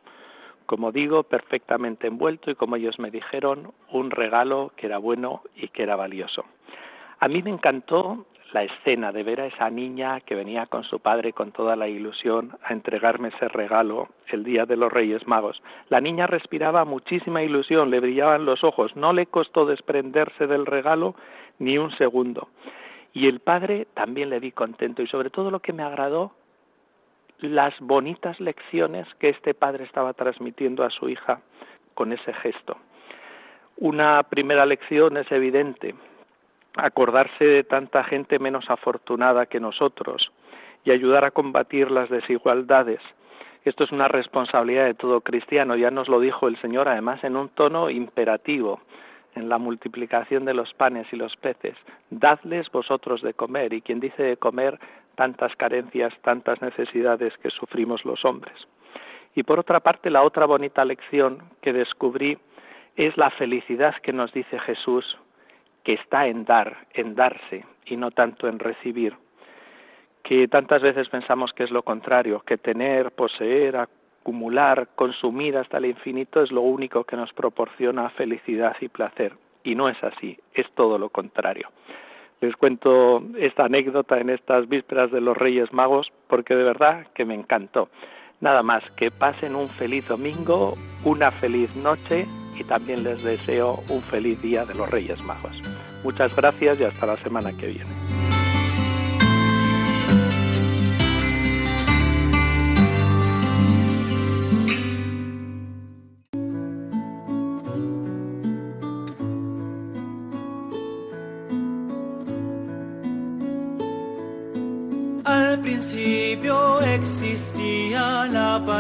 Como 0.67 0.93
digo, 0.93 1.25
perfectamente 1.25 2.07
envuelto 2.07 2.51
y 2.51 2.55
como 2.55 2.77
ellos 2.77 2.99
me 2.99 3.11
dijeron, 3.11 3.73
un 3.91 4.11
regalo 4.11 4.73
que 4.77 4.87
era 4.87 4.99
bueno 4.99 5.43
y 5.55 5.69
que 5.69 5.83
era 5.83 5.97
valioso. 5.97 6.45
A 7.21 7.29
mí 7.29 7.43
me 7.43 7.51
encantó 7.51 8.27
la 8.53 8.65
escena 8.65 9.13
de 9.13 9.23
ver 9.23 9.41
a 9.41 9.47
esa 9.47 9.71
niña 9.71 10.21
que 10.21 10.35
venía 10.35 10.67
con 10.67 10.85
su 10.85 11.01
padre 11.01 11.33
con 11.33 11.53
toda 11.53 11.75
la 11.75 11.89
ilusión 11.89 12.57
a 12.63 12.73
entregarme 12.73 13.29
ese 13.29 13.49
regalo 13.49 14.09
el 14.29 14.45
día 14.45 14.67
de 14.67 14.77
los 14.77 14.93
Reyes 14.93 15.27
Magos. 15.27 15.63
La 15.89 16.01
niña 16.01 16.27
respiraba 16.27 16.85
muchísima 16.85 17.43
ilusión, 17.43 17.91
le 17.91 18.01
brillaban 18.01 18.45
los 18.45 18.63
ojos, 18.63 18.95
no 18.95 19.13
le 19.13 19.27
costó 19.27 19.65
desprenderse 19.65 20.47
del 20.47 20.67
regalo 20.67 21.15
ni 21.63 21.79
un 21.79 21.93
segundo. 21.97 22.49
Y 23.15 23.29
el 23.29 23.41
padre 23.41 23.87
también 23.95 24.31
le 24.31 24.41
vi 24.41 24.53
contento 24.53 25.03
y 25.03 25.07
sobre 25.07 25.31
todo 25.31 25.51
lo 25.51 25.61
que 25.61 25.73
me 25.73 25.83
agradó, 25.83 26.33
las 27.39 27.79
bonitas 27.81 28.39
lecciones 28.41 29.07
que 29.19 29.29
este 29.29 29.55
padre 29.55 29.85
estaba 29.85 30.13
transmitiendo 30.13 30.85
a 30.85 30.91
su 30.91 31.09
hija 31.09 31.41
con 31.95 32.13
ese 32.13 32.33
gesto. 32.35 32.77
Una 33.77 34.23
primera 34.25 34.67
lección 34.67 35.17
es 35.17 35.31
evidente, 35.31 35.95
acordarse 36.77 37.45
de 37.45 37.65
tanta 37.65 38.05
gente 38.05 38.39
menos 38.39 38.69
afortunada 38.69 39.47
que 39.47 39.61
nosotros 39.61 40.31
y 40.85 40.91
ayudar 40.91 41.25
a 41.25 41.31
combatir 41.31 41.91
las 41.91 42.11
desigualdades. 42.11 43.01
Esto 43.65 43.85
es 43.85 43.93
una 43.93 44.09
responsabilidad 44.09 44.87
de 44.87 44.95
todo 44.95 45.21
cristiano, 45.21 45.77
ya 45.77 45.91
nos 45.91 46.09
lo 46.09 46.19
dijo 46.19 46.49
el 46.49 46.61
Señor 46.61 46.89
además 46.89 47.23
en 47.23 47.37
un 47.37 47.49
tono 47.51 47.89
imperativo 47.91 48.81
en 49.35 49.49
la 49.49 49.59
multiplicación 49.59 50.45
de 50.45 50.55
los 50.55 50.73
panes 50.75 51.07
y 51.13 51.17
los 51.17 51.37
peces. 51.37 51.77
Dadles 52.11 52.71
vosotros 52.71 53.23
de 53.23 53.35
comer, 53.35 53.73
y 53.73 53.83
quien 53.83 54.01
dice 54.01 54.23
de 54.23 54.37
comer 54.37 54.79
tantas 55.15 55.55
carencias, 55.57 56.13
tantas 56.23 56.61
necesidades 56.63 57.37
que 57.39 57.51
sufrimos 57.51 58.05
los 58.05 58.25
hombres. 58.25 58.57
Y 59.35 59.43
por 59.43 59.59
otra 59.59 59.81
parte, 59.81 60.11
la 60.11 60.23
otra 60.23 60.47
bonita 60.47 60.85
lección 60.85 61.43
que 61.61 61.73
descubrí 61.73 62.39
es 62.97 63.17
la 63.17 63.31
felicidad 63.31 63.95
que 64.03 64.13
nos 64.13 64.33
dice 64.33 64.59
Jesús 64.61 65.19
que 65.85 65.95
está 65.95 66.27
en 66.27 66.45
dar, 66.45 66.87
en 66.93 67.15
darse 67.15 67.65
y 67.87 67.97
no 67.97 68.11
tanto 68.11 68.47
en 68.47 68.59
recibir, 68.59 69.15
que 70.23 70.47
tantas 70.49 70.83
veces 70.83 71.09
pensamos 71.09 71.53
que 71.53 71.65
es 71.65 71.71
lo 71.71 71.83
contrario, 71.83 72.41
que 72.41 72.59
tener, 72.59 73.11
poseer, 73.13 73.89
acumular, 74.23 74.89
consumir 74.95 75.57
hasta 75.57 75.79
el 75.79 75.87
infinito 75.87 76.43
es 76.43 76.53
lo 76.53 76.63
único 76.63 77.05
que 77.05 77.17
nos 77.17 77.33
proporciona 77.33 78.09
felicidad 78.11 78.77
y 78.81 78.89
placer. 78.89 79.35
Y 79.65 79.75
no 79.75 79.89
es 79.89 80.03
así, 80.03 80.39
es 80.55 80.67
todo 80.75 80.97
lo 80.97 81.11
contrario. 81.11 81.69
Les 82.41 82.57
cuento 82.57 83.23
esta 83.39 83.65
anécdota 83.65 84.19
en 84.19 84.31
estas 84.31 84.69
vísperas 84.69 85.11
de 85.13 85.21
los 85.21 85.37
Reyes 85.37 85.73
Magos 85.73 86.09
porque 86.29 86.55
de 86.55 86.65
verdad 86.65 87.07
que 87.15 87.25
me 87.25 87.35
encantó. 87.35 87.89
Nada 88.41 88.63
más, 88.63 88.83
que 88.97 89.11
pasen 89.11 89.55
un 89.55 89.69
feliz 89.69 90.09
domingo, 90.09 90.75
una 91.05 91.31
feliz 91.31 91.77
noche 91.77 92.27
y 92.59 92.65
también 92.65 93.05
les 93.05 93.23
deseo 93.23 93.79
un 93.89 94.03
feliz 94.03 94.41
día 94.43 94.65
de 94.65 94.75
los 94.75 94.91
Reyes 94.91 95.23
Magos. 95.25 95.61
Muchas 96.03 96.35
gracias 96.35 96.81
y 96.81 96.85
hasta 96.85 97.07
la 97.07 97.17
semana 97.17 97.51
que 97.59 97.69
viene. 97.69 98.32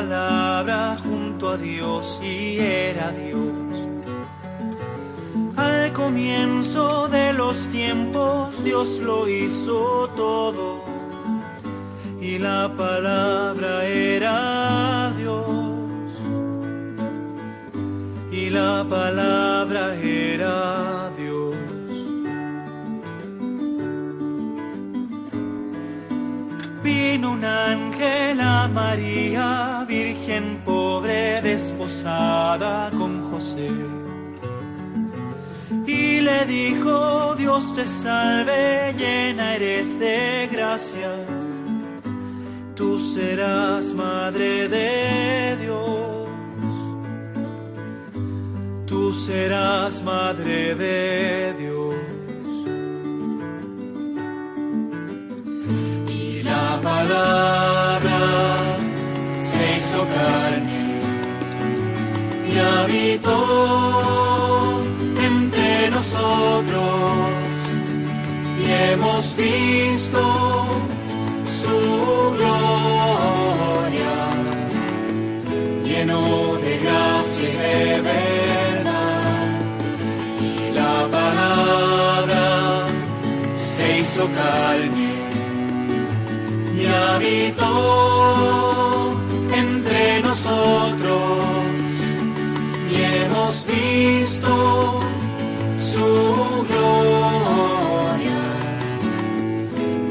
Palabra 0.03 0.97
junto 1.05 1.51
a 1.51 1.57
Dios 1.57 2.21
y 2.23 2.59
era 2.59 3.13
Dios. 3.13 3.89
Al 5.57 5.93
comienzo 5.93 7.09
de 7.09 7.33
los 7.33 7.57
tiempos 7.69 8.65
Dios 8.65 8.99
lo 8.99 9.29
hizo 9.29 10.11
todo 10.17 10.83
y 12.21 12.39
la 12.39 12.69
palabra 12.77 13.85
era 13.85 15.13
Dios. 15.17 15.47
Y 18.33 18.51
la 18.51 18.85
palabra 18.89 19.95
era 19.95 21.11
Dios. 21.17 21.33
Vino 26.83 27.33
un 27.33 27.45
ángel 27.45 28.41
a 28.41 28.67
María, 28.67 29.72
pobre, 30.65 31.41
desposada 31.43 32.91
con 32.91 33.31
José. 33.31 33.71
Y 35.87 36.21
le 36.21 36.45
dijo, 36.47 37.35
Dios 37.37 37.75
te 37.75 37.87
salve, 37.87 38.95
llena 38.97 39.57
eres 39.57 39.99
de 39.99 40.49
gracia. 40.51 41.13
tú 42.75 42.99
serás 42.99 43.93
madre 43.93 44.69
de 44.69 45.57
Dios. 45.61 45.87
Tú 48.87 49.13
serás 49.13 50.03
madre 50.03 50.75
de 50.75 51.55
Dios. 51.59 51.95
Y 56.09 56.43
la 56.43 56.81
palabra 56.81 57.62
carne. 60.13 60.85
Y 62.51 62.53
habitó 62.59 63.39
entre 65.29 65.91
nosotros. 65.91 67.13
Y 68.61 68.63
hemos 68.71 69.35
visto 69.37 70.23
su 71.61 71.79
gloria, 72.37 74.15
lleno 75.85 76.21
de 76.65 76.73
gracia 76.79 77.49
y 77.49 77.51
de 77.57 78.01
verdad. 78.01 79.61
Y 80.41 80.43
la 80.75 80.97
palabra 81.11 82.45
se 83.59 84.01
hizo 84.01 84.23
carne. 84.41 85.13
Y 86.77 86.79
habitó 86.87 87.71
nosotros 90.21 91.45
y 92.91 93.03
hemos 93.03 93.67
visto 93.67 95.01
su 95.81 96.67
gloria, 96.69 98.43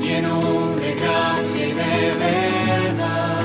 lleno 0.02 0.76
de 0.78 0.96
gracia 0.96 1.68
y 1.68 1.74
de 1.74 2.16
verdad, 2.26 3.44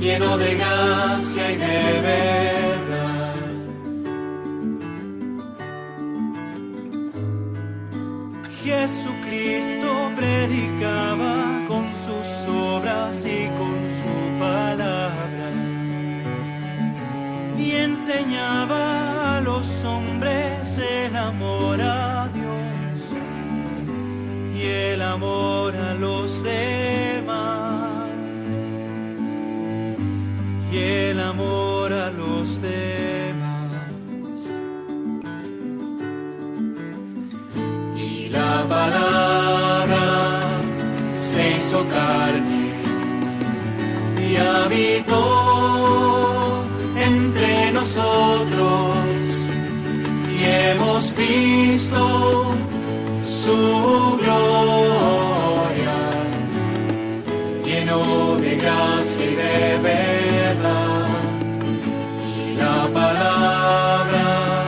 lleno 0.00 0.38
de 0.38 0.54
gracia 0.54 1.52
y 1.52 1.56
de 1.56 2.00
verdad. 2.00 3.34
Jesucristo 8.62 10.10
predicaba 10.16 11.43
a 18.62 19.40
los 19.40 19.84
hombres 19.84 20.78
el 20.78 21.16
amor 21.16 21.80
a 21.80 22.28
Dios 22.28 23.14
y 24.56 24.62
el 24.62 25.02
amor 25.02 25.74
a 25.76 25.94
los 25.94 26.42
demás 26.42 28.08
y 30.72 30.78
el 30.78 31.20
amor 31.20 31.92
a 31.92 32.10
los 32.10 32.60
demás. 32.60 33.72
Y 37.96 38.28
la 38.28 38.64
palabra 38.68 40.42
se 41.22 41.56
hizo 41.56 41.86
carne 41.88 42.72
y 44.26 44.36
habitó 44.36 44.83
nosotros 47.96 48.96
y 50.28 50.44
hemos 50.44 51.14
visto 51.16 52.46
su 53.24 54.18
gloria, 54.20 55.98
lleno 57.64 58.36
de 58.36 58.56
gracia 58.56 59.24
y 59.24 59.34
de 59.36 59.78
verdad. 59.82 61.06
Y 62.36 62.56
la 62.56 62.88
palabra 62.92 64.64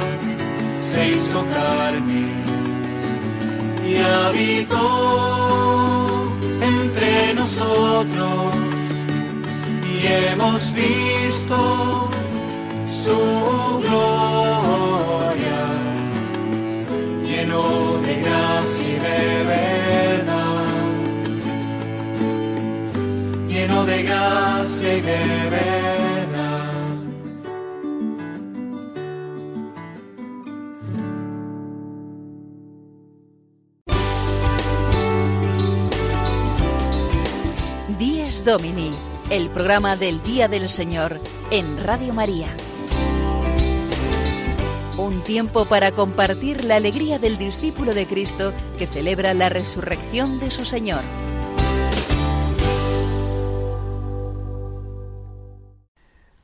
se 0.79 1.09
hizo 1.09 1.45
carne 1.47 2.29
y 3.89 3.97
habitó 3.97 4.79
entre 6.61 7.35
nosotros 7.35 8.55
y 9.85 10.07
hemos 10.07 10.73
visto 10.73 12.16
su 13.07 13.21
gloria, 13.85 15.61
lleno 17.25 17.63
de 18.07 18.15
gracia 18.17 18.89
y 18.89 18.99
de 19.07 19.21
verdad, 19.55 20.65
lleno 23.49 23.85
de 23.85 24.03
gracia 24.03 24.97
y 24.97 25.01
de 25.01 25.51
verdad. 25.51 25.87
Domini, 38.47 38.93
el 39.29 39.51
programa 39.51 39.97
del 39.97 40.23
Día 40.23 40.47
del 40.47 40.69
Señor 40.69 41.21
en 41.51 41.83
Radio 41.83 42.15
María. 42.15 42.47
Un 44.99 45.23
tiempo 45.23 45.67
para 45.67 45.93
compartir 45.93 46.65
la 46.65 46.77
alegría 46.77 47.19
del 47.19 47.37
discípulo 47.37 47.93
de 47.93 48.07
Cristo 48.07 48.55
que 48.79 48.87
celebra 48.87 49.35
la 49.35 49.51
resurrección 49.51 50.41
de 50.41 50.51
su 50.51 50.65
Señor. 50.65 51.03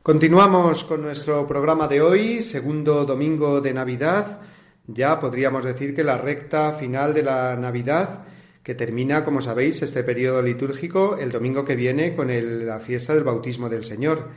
Continuamos 0.02 0.84
con 0.84 1.00
nuestro 1.00 1.46
programa 1.46 1.88
de 1.88 2.02
hoy, 2.02 2.42
segundo 2.42 3.06
domingo 3.06 3.62
de 3.62 3.72
Navidad. 3.72 4.42
Ya 4.86 5.18
podríamos 5.18 5.64
decir 5.64 5.94
que 5.94 6.04
la 6.04 6.18
recta 6.18 6.74
final 6.74 7.14
de 7.14 7.22
la 7.22 7.56
Navidad, 7.56 8.26
que 8.62 8.74
termina, 8.74 9.24
como 9.24 9.40
sabéis, 9.40 9.80
este 9.80 10.04
periodo 10.04 10.42
litúrgico 10.42 11.16
el 11.16 11.32
domingo 11.32 11.64
que 11.64 11.74
viene 11.74 12.14
con 12.14 12.28
la 12.66 12.80
fiesta 12.80 13.14
del 13.14 13.24
bautismo 13.24 13.70
del 13.70 13.82
Señor. 13.82 14.28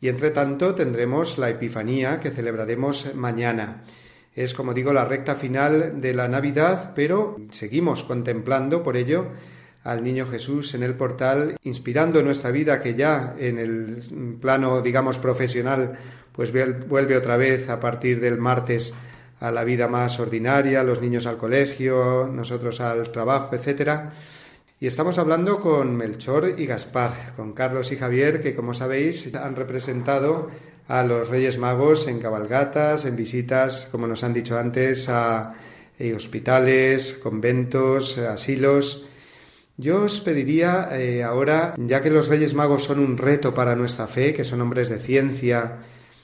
Y 0.00 0.08
entre 0.08 0.30
tanto 0.30 0.74
tendremos 0.74 1.38
la 1.38 1.50
Epifanía 1.50 2.20
que 2.20 2.30
celebraremos 2.30 3.14
mañana. 3.14 3.82
Es, 4.34 4.54
como 4.54 4.72
digo, 4.72 4.92
la 4.92 5.04
recta 5.04 5.34
final 5.34 6.00
de 6.00 6.14
la 6.14 6.28
Navidad, 6.28 6.92
pero 6.94 7.36
seguimos 7.50 8.04
contemplando 8.04 8.82
por 8.82 8.96
ello 8.96 9.26
al 9.82 10.04
niño 10.04 10.26
Jesús 10.26 10.74
en 10.74 10.82
el 10.82 10.94
portal, 10.94 11.56
inspirando 11.64 12.22
nuestra 12.22 12.50
vida 12.50 12.80
que 12.82 12.94
ya 12.94 13.34
en 13.38 13.58
el 13.58 14.38
plano, 14.40 14.80
digamos, 14.82 15.18
profesional, 15.18 15.92
pues 16.32 16.52
vuel- 16.54 16.86
vuelve 16.86 17.16
otra 17.16 17.36
vez 17.36 17.68
a 17.68 17.80
partir 17.80 18.20
del 18.20 18.38
martes 18.38 18.94
a 19.40 19.50
la 19.50 19.64
vida 19.64 19.88
más 19.88 20.20
ordinaria, 20.20 20.84
los 20.84 21.00
niños 21.00 21.26
al 21.26 21.38
colegio, 21.38 22.28
nosotros 22.30 22.80
al 22.80 23.10
trabajo, 23.10 23.54
etcétera. 23.56 24.12
Y 24.82 24.86
estamos 24.86 25.18
hablando 25.18 25.60
con 25.60 25.94
Melchor 25.94 26.54
y 26.56 26.64
Gaspar, 26.64 27.34
con 27.36 27.52
Carlos 27.52 27.92
y 27.92 27.96
Javier, 27.96 28.40
que 28.40 28.54
como 28.54 28.72
sabéis 28.72 29.34
han 29.34 29.54
representado 29.54 30.48
a 30.88 31.04
los 31.04 31.28
Reyes 31.28 31.58
Magos 31.58 32.06
en 32.06 32.18
cabalgatas, 32.18 33.04
en 33.04 33.14
visitas, 33.14 33.88
como 33.92 34.06
nos 34.06 34.24
han 34.24 34.32
dicho 34.32 34.58
antes, 34.58 35.10
a 35.10 35.52
eh, 35.98 36.14
hospitales, 36.14 37.20
conventos, 37.22 38.16
asilos. 38.16 39.04
Yo 39.76 40.04
os 40.04 40.18
pediría 40.22 40.88
eh, 40.98 41.22
ahora, 41.22 41.74
ya 41.76 42.00
que 42.00 42.08
los 42.08 42.28
Reyes 42.28 42.54
Magos 42.54 42.84
son 42.84 43.00
un 43.00 43.18
reto 43.18 43.52
para 43.52 43.76
nuestra 43.76 44.06
fe, 44.06 44.32
que 44.32 44.44
son 44.44 44.62
hombres 44.62 44.88
de 44.88 44.98
ciencia, 44.98 45.76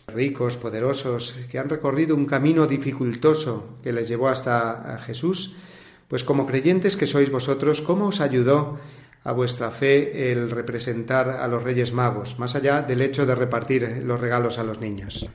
ricos, 0.06 0.56
poderosos, 0.56 1.36
que 1.50 1.58
han 1.58 1.68
recorrido 1.68 2.16
un 2.16 2.24
camino 2.24 2.66
dificultoso 2.66 3.76
que 3.82 3.92
les 3.92 4.08
llevó 4.08 4.28
hasta 4.28 4.98
Jesús, 5.04 5.56
pues 6.08 6.24
como 6.24 6.46
creyentes 6.46 6.96
que 6.96 7.06
sois 7.06 7.30
vosotros, 7.30 7.80
¿cómo 7.80 8.06
os 8.06 8.20
ayudó 8.20 8.78
a 9.24 9.32
vuestra 9.32 9.70
fe 9.70 10.30
el 10.30 10.50
representar 10.50 11.28
a 11.30 11.48
los 11.48 11.62
Reyes 11.62 11.92
Magos, 11.92 12.38
más 12.38 12.54
allá 12.54 12.82
del 12.82 13.02
hecho 13.02 13.26
de 13.26 13.34
repartir 13.34 14.02
los 14.04 14.20
regalos 14.20 14.58
a 14.58 14.64
los 14.64 14.80
niños? 14.80 15.26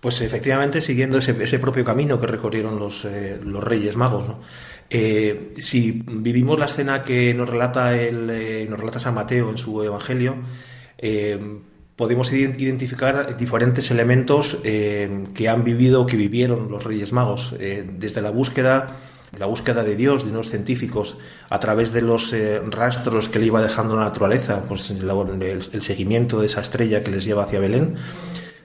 Pues 0.00 0.20
efectivamente, 0.20 0.80
siguiendo 0.80 1.18
ese, 1.18 1.36
ese 1.42 1.58
propio 1.58 1.84
camino 1.84 2.20
que 2.20 2.26
recorrieron 2.26 2.78
los, 2.78 3.04
eh, 3.04 3.38
los 3.44 3.62
Reyes 3.62 3.96
Magos. 3.96 4.26
Eh, 4.90 5.54
si 5.58 6.02
vivimos 6.06 6.58
la 6.58 6.66
escena 6.66 7.02
que 7.02 7.32
nos 7.34 7.48
relata, 7.48 7.96
el, 7.96 8.28
eh, 8.30 8.66
nos 8.68 8.78
relata 8.78 8.98
San 8.98 9.14
Mateo 9.14 9.50
en 9.50 9.58
su 9.58 9.82
Evangelio, 9.82 10.36
podemos 11.96 12.32
ident- 12.32 12.60
identificar 12.60 13.36
diferentes 13.36 13.90
elementos 13.90 14.58
que 14.62 15.48
han 15.48 15.64
vivido, 15.64 16.06
que 16.06 16.16
vivieron 16.16 16.70
los 16.70 16.84
Reyes 16.84 17.12
Magos, 17.12 17.54
desde 17.58 18.20
la 18.22 18.30
búsqueda, 18.30 18.96
la 19.38 19.46
búsqueda 19.46 19.82
de 19.82 19.96
Dios, 19.96 20.24
de 20.24 20.30
unos 20.30 20.50
científicos, 20.50 21.16
a 21.48 21.58
través 21.58 21.92
de 21.92 22.02
los 22.02 22.32
eh, 22.32 22.60
rastros 22.60 23.28
que 23.28 23.38
le 23.38 23.46
iba 23.46 23.62
dejando 23.62 23.96
la 23.96 24.04
naturaleza, 24.04 24.62
pues 24.68 24.90
el 24.90 25.82
seguimiento 25.82 26.40
de 26.40 26.46
esa 26.46 26.60
estrella 26.60 27.02
que 27.02 27.10
les 27.10 27.24
lleva 27.24 27.44
hacia 27.44 27.60
Belén, 27.60 27.96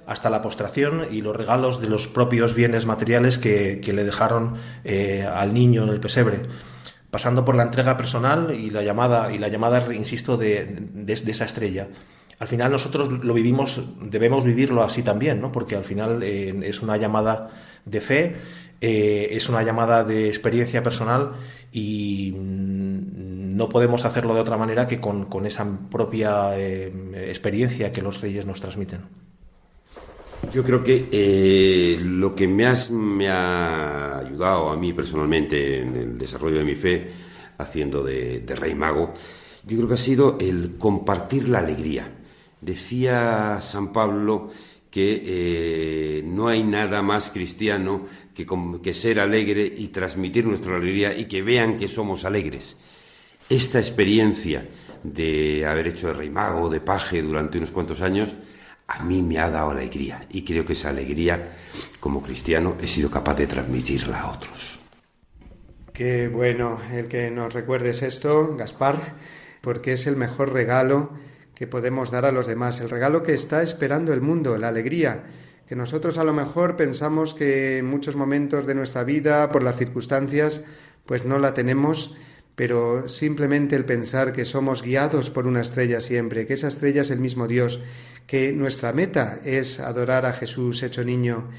hasta 0.07 0.29
la 0.29 0.41
postración 0.41 1.05
y 1.11 1.21
los 1.21 1.35
regalos 1.35 1.81
de 1.81 1.89
los 1.89 2.07
propios 2.07 2.53
bienes 2.55 2.85
materiales 2.85 3.37
que, 3.37 3.81
que 3.83 3.93
le 3.93 4.05
dejaron 4.05 4.55
eh, 4.83 5.27
al 5.29 5.53
niño 5.53 5.83
en 5.83 5.89
el 5.89 5.99
pesebre. 5.99 6.39
pasando 7.11 7.45
por 7.45 7.55
la 7.55 7.63
entrega 7.63 7.95
personal 7.95 8.53
y 8.53 8.69
la 8.69 8.83
llamada, 8.83 9.31
y 9.31 9.37
la 9.37 9.47
llamada 9.47 9.93
insisto, 9.93 10.37
de, 10.37 10.65
de, 10.93 11.13
esa 11.13 11.45
estrella. 11.45 11.87
Al 12.39 12.47
final 12.47 12.71
nosotros 12.71 13.09
lo 13.09 13.33
vivimos, 13.33 13.81
debemos 14.01 14.45
vivirlo 14.45 14.83
así 14.83 15.01
también, 15.03 15.41
¿no? 15.41 15.51
porque 15.51 15.75
al 15.75 15.83
final 15.83 16.21
eh, 16.23 16.53
es 16.63 16.81
una 16.81 16.97
llamada 16.97 17.49
de 17.85 18.01
fe, 18.01 18.35
eh, 18.81 19.29
es 19.31 19.49
una 19.49 19.63
llamada 19.63 20.03
de 20.03 20.27
experiencia 20.27 20.83
personal 20.83 21.33
y 21.71 22.31
mm, 22.31 23.55
no 23.55 23.69
podemos 23.69 24.05
hacerlo 24.05 24.35
de 24.35 24.41
otra 24.41 24.57
manera 24.57 24.85
que 24.85 24.99
con, 24.99 25.25
con 25.25 25.45
esa 25.45 25.65
propia 25.89 26.57
eh, 26.57 26.91
experiencia 27.29 27.91
que 27.91 28.01
los 28.01 28.21
reyes 28.21 28.45
nos 28.45 28.61
transmiten. 28.61 29.01
Yo 30.53 30.63
creo 30.63 30.83
que 30.83 31.09
eh, 31.11 31.99
lo 32.01 32.35
que 32.35 32.47
me, 32.47 32.71
me 32.91 33.29
ha 33.29 34.19
ayudado 34.19 34.69
a 34.69 34.77
mí 34.77 34.93
personalmente 34.93 35.81
en 35.81 35.95
el 35.95 36.17
desarrollo 36.17 36.59
de 36.59 36.63
mi 36.63 36.75
fe, 36.75 37.11
haciendo 37.57 38.03
de, 38.03 38.43
rey 38.55 38.75
mago, 38.75 39.13
yo 39.65 39.77
creo 39.77 39.87
que 39.87 39.93
ha 39.95 39.97
sido 39.97 40.37
el 40.39 40.77
compartir 40.77 41.49
la 41.49 41.59
alegría. 41.59 42.13
Decía 42.61 43.59
San 43.61 43.91
Pablo 43.91 44.51
que 44.97 45.21
eh, 45.23 46.23
no 46.25 46.47
hay 46.47 46.63
nada 46.63 47.03
más 47.03 47.29
cristiano 47.29 48.07
que, 48.33 48.47
que, 48.81 48.93
ser 48.95 49.19
alegre 49.19 49.71
y 49.77 49.89
transmitir 49.89 50.43
nuestra 50.43 50.75
alegría 50.75 51.15
y 51.15 51.25
que 51.25 51.43
vean 51.43 51.77
que 51.77 51.87
somos 51.87 52.25
alegres. 52.25 52.75
Esta 53.47 53.77
experiencia 53.77 54.67
de 55.03 55.67
haber 55.67 55.89
hecho 55.89 56.07
de 56.07 56.13
rey 56.13 56.31
mago, 56.31 56.67
de 56.67 56.79
paje 56.79 57.21
durante 57.21 57.59
unos 57.59 57.69
cuantos 57.69 58.01
años, 58.01 58.33
a 58.87 59.03
mí 59.03 59.21
me 59.21 59.37
ha 59.37 59.51
dado 59.51 59.69
alegría 59.69 60.25
y 60.31 60.43
creo 60.43 60.65
que 60.65 60.73
esa 60.73 60.89
alegría, 60.89 61.57
como 61.99 62.23
cristiano, 62.23 62.75
he 62.81 62.87
sido 62.87 63.11
capaz 63.11 63.35
de 63.35 63.45
transmitirla 63.45 64.21
a 64.21 64.31
otros. 64.31 64.79
Qué 65.93 66.27
bueno 66.27 66.81
el 66.91 67.07
que 67.07 67.29
nos 67.29 67.53
recuerdes 67.53 68.01
esto, 68.01 68.55
Gaspar, 68.55 69.13
porque 69.61 69.93
es 69.93 70.07
el 70.07 70.15
mejor 70.15 70.53
regalo 70.53 71.11
que 71.57 71.65
podemos 71.65 72.11
dar 72.11 72.23
a 72.25 72.31
los 72.31 72.45
demás, 72.45 72.79
el 72.81 72.89
regalo 72.91 73.23
que 73.23 73.33
está 73.33 73.63
esperando 73.63 74.13
el 74.13 74.21
mundo, 74.21 74.59
la 74.59 74.67
alegría, 74.67 75.23
que 75.67 75.75
nosotros 75.75 76.19
a 76.19 76.23
lo 76.23 76.31
mejor 76.31 76.77
pensamos 76.77 77.33
que 77.33 77.79
en 77.79 77.87
muchos 77.87 78.15
momentos 78.15 78.67
de 78.67 78.75
nuestra 78.75 79.03
vida, 79.03 79.51
por 79.51 79.63
las 79.63 79.75
circunstancias, 79.75 80.63
pues 81.07 81.25
no 81.25 81.39
la 81.39 81.55
tenemos, 81.55 82.15
pero 82.55 83.09
simplemente 83.09 83.75
el 83.75 83.85
pensar 83.85 84.33
que 84.33 84.45
somos 84.45 84.83
guiados 84.83 85.31
por 85.31 85.47
una 85.47 85.61
estrella 85.61 85.99
siempre, 85.99 86.45
que 86.45 86.53
esa 86.53 86.67
estrella 86.67 87.01
es 87.01 87.09
el 87.09 87.19
mismo 87.19 87.47
Dios, 87.47 87.81
que 88.27 88.53
nuestra 88.53 88.93
meta 88.93 89.39
es 89.43 89.79
adorar 89.79 90.27
a 90.27 90.33
Jesús 90.33 90.83
hecho 90.83 91.03
niño 91.03 91.49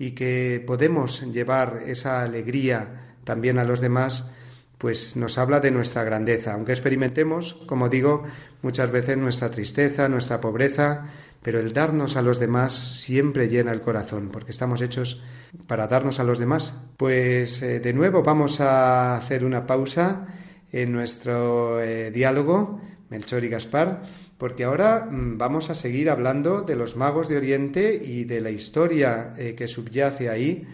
y 0.00 0.12
que 0.12 0.64
podemos 0.66 1.22
llevar 1.32 1.82
esa 1.86 2.24
alegría 2.24 3.14
también 3.22 3.60
a 3.60 3.64
los 3.64 3.80
demás, 3.80 4.32
pues 4.78 5.14
nos 5.14 5.38
habla 5.38 5.60
de 5.60 5.70
nuestra 5.70 6.02
grandeza, 6.02 6.54
aunque 6.54 6.72
experimentemos, 6.72 7.54
como 7.66 7.88
digo, 7.88 8.24
muchas 8.64 8.90
veces 8.90 9.16
nuestra 9.16 9.50
tristeza, 9.50 10.08
nuestra 10.08 10.40
pobreza, 10.40 11.04
pero 11.42 11.60
el 11.60 11.74
darnos 11.74 12.16
a 12.16 12.22
los 12.22 12.40
demás 12.40 12.72
siempre 12.72 13.48
llena 13.48 13.70
el 13.70 13.82
corazón, 13.82 14.30
porque 14.32 14.50
estamos 14.50 14.80
hechos 14.80 15.22
para 15.66 15.86
darnos 15.86 16.18
a 16.18 16.24
los 16.24 16.38
demás. 16.38 16.74
Pues 16.96 17.62
eh, 17.62 17.78
de 17.78 17.92
nuevo 17.92 18.22
vamos 18.22 18.60
a 18.60 19.16
hacer 19.16 19.44
una 19.44 19.66
pausa 19.66 20.26
en 20.72 20.92
nuestro 20.92 21.80
eh, 21.80 22.10
diálogo, 22.10 22.80
Melchor 23.10 23.44
y 23.44 23.48
Gaspar, 23.48 24.02
porque 24.38 24.64
ahora 24.64 25.06
mm, 25.10 25.36
vamos 25.36 25.68
a 25.68 25.74
seguir 25.74 26.08
hablando 26.08 26.62
de 26.62 26.74
los 26.74 26.96
magos 26.96 27.28
de 27.28 27.36
Oriente 27.36 27.94
y 28.02 28.24
de 28.24 28.40
la 28.40 28.50
historia 28.50 29.34
eh, 29.36 29.54
que 29.54 29.68
subyace 29.68 30.30
ahí, 30.30 30.66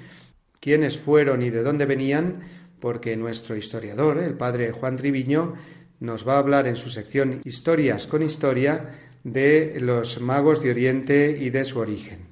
quiénes 0.60 0.96
fueron 0.96 1.42
y 1.42 1.50
de 1.50 1.64
dónde 1.64 1.86
venían, 1.86 2.40
porque 2.78 3.16
nuestro 3.16 3.56
historiador, 3.56 4.18
el 4.18 4.34
padre 4.34 4.70
Juan 4.70 4.96
Triviño, 4.96 5.54
nos 6.00 6.26
va 6.26 6.34
a 6.34 6.38
hablar 6.38 6.66
en 6.66 6.76
su 6.76 6.90
sección 6.90 7.40
Historias 7.44 8.06
con 8.06 8.22
Historia 8.22 8.98
de 9.22 9.76
los 9.80 10.20
magos 10.20 10.62
de 10.62 10.70
Oriente 10.70 11.36
y 11.38 11.50
de 11.50 11.64
su 11.64 11.78
origen. 11.78 12.30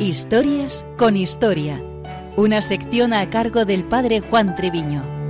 Historias 0.00 0.84
con 0.98 1.16
historia. 1.16 1.82
Una 2.36 2.62
sección 2.62 3.12
a 3.12 3.28
cargo 3.28 3.64
del 3.64 3.84
padre 3.84 4.20
Juan 4.20 4.56
Treviño. 4.56 5.21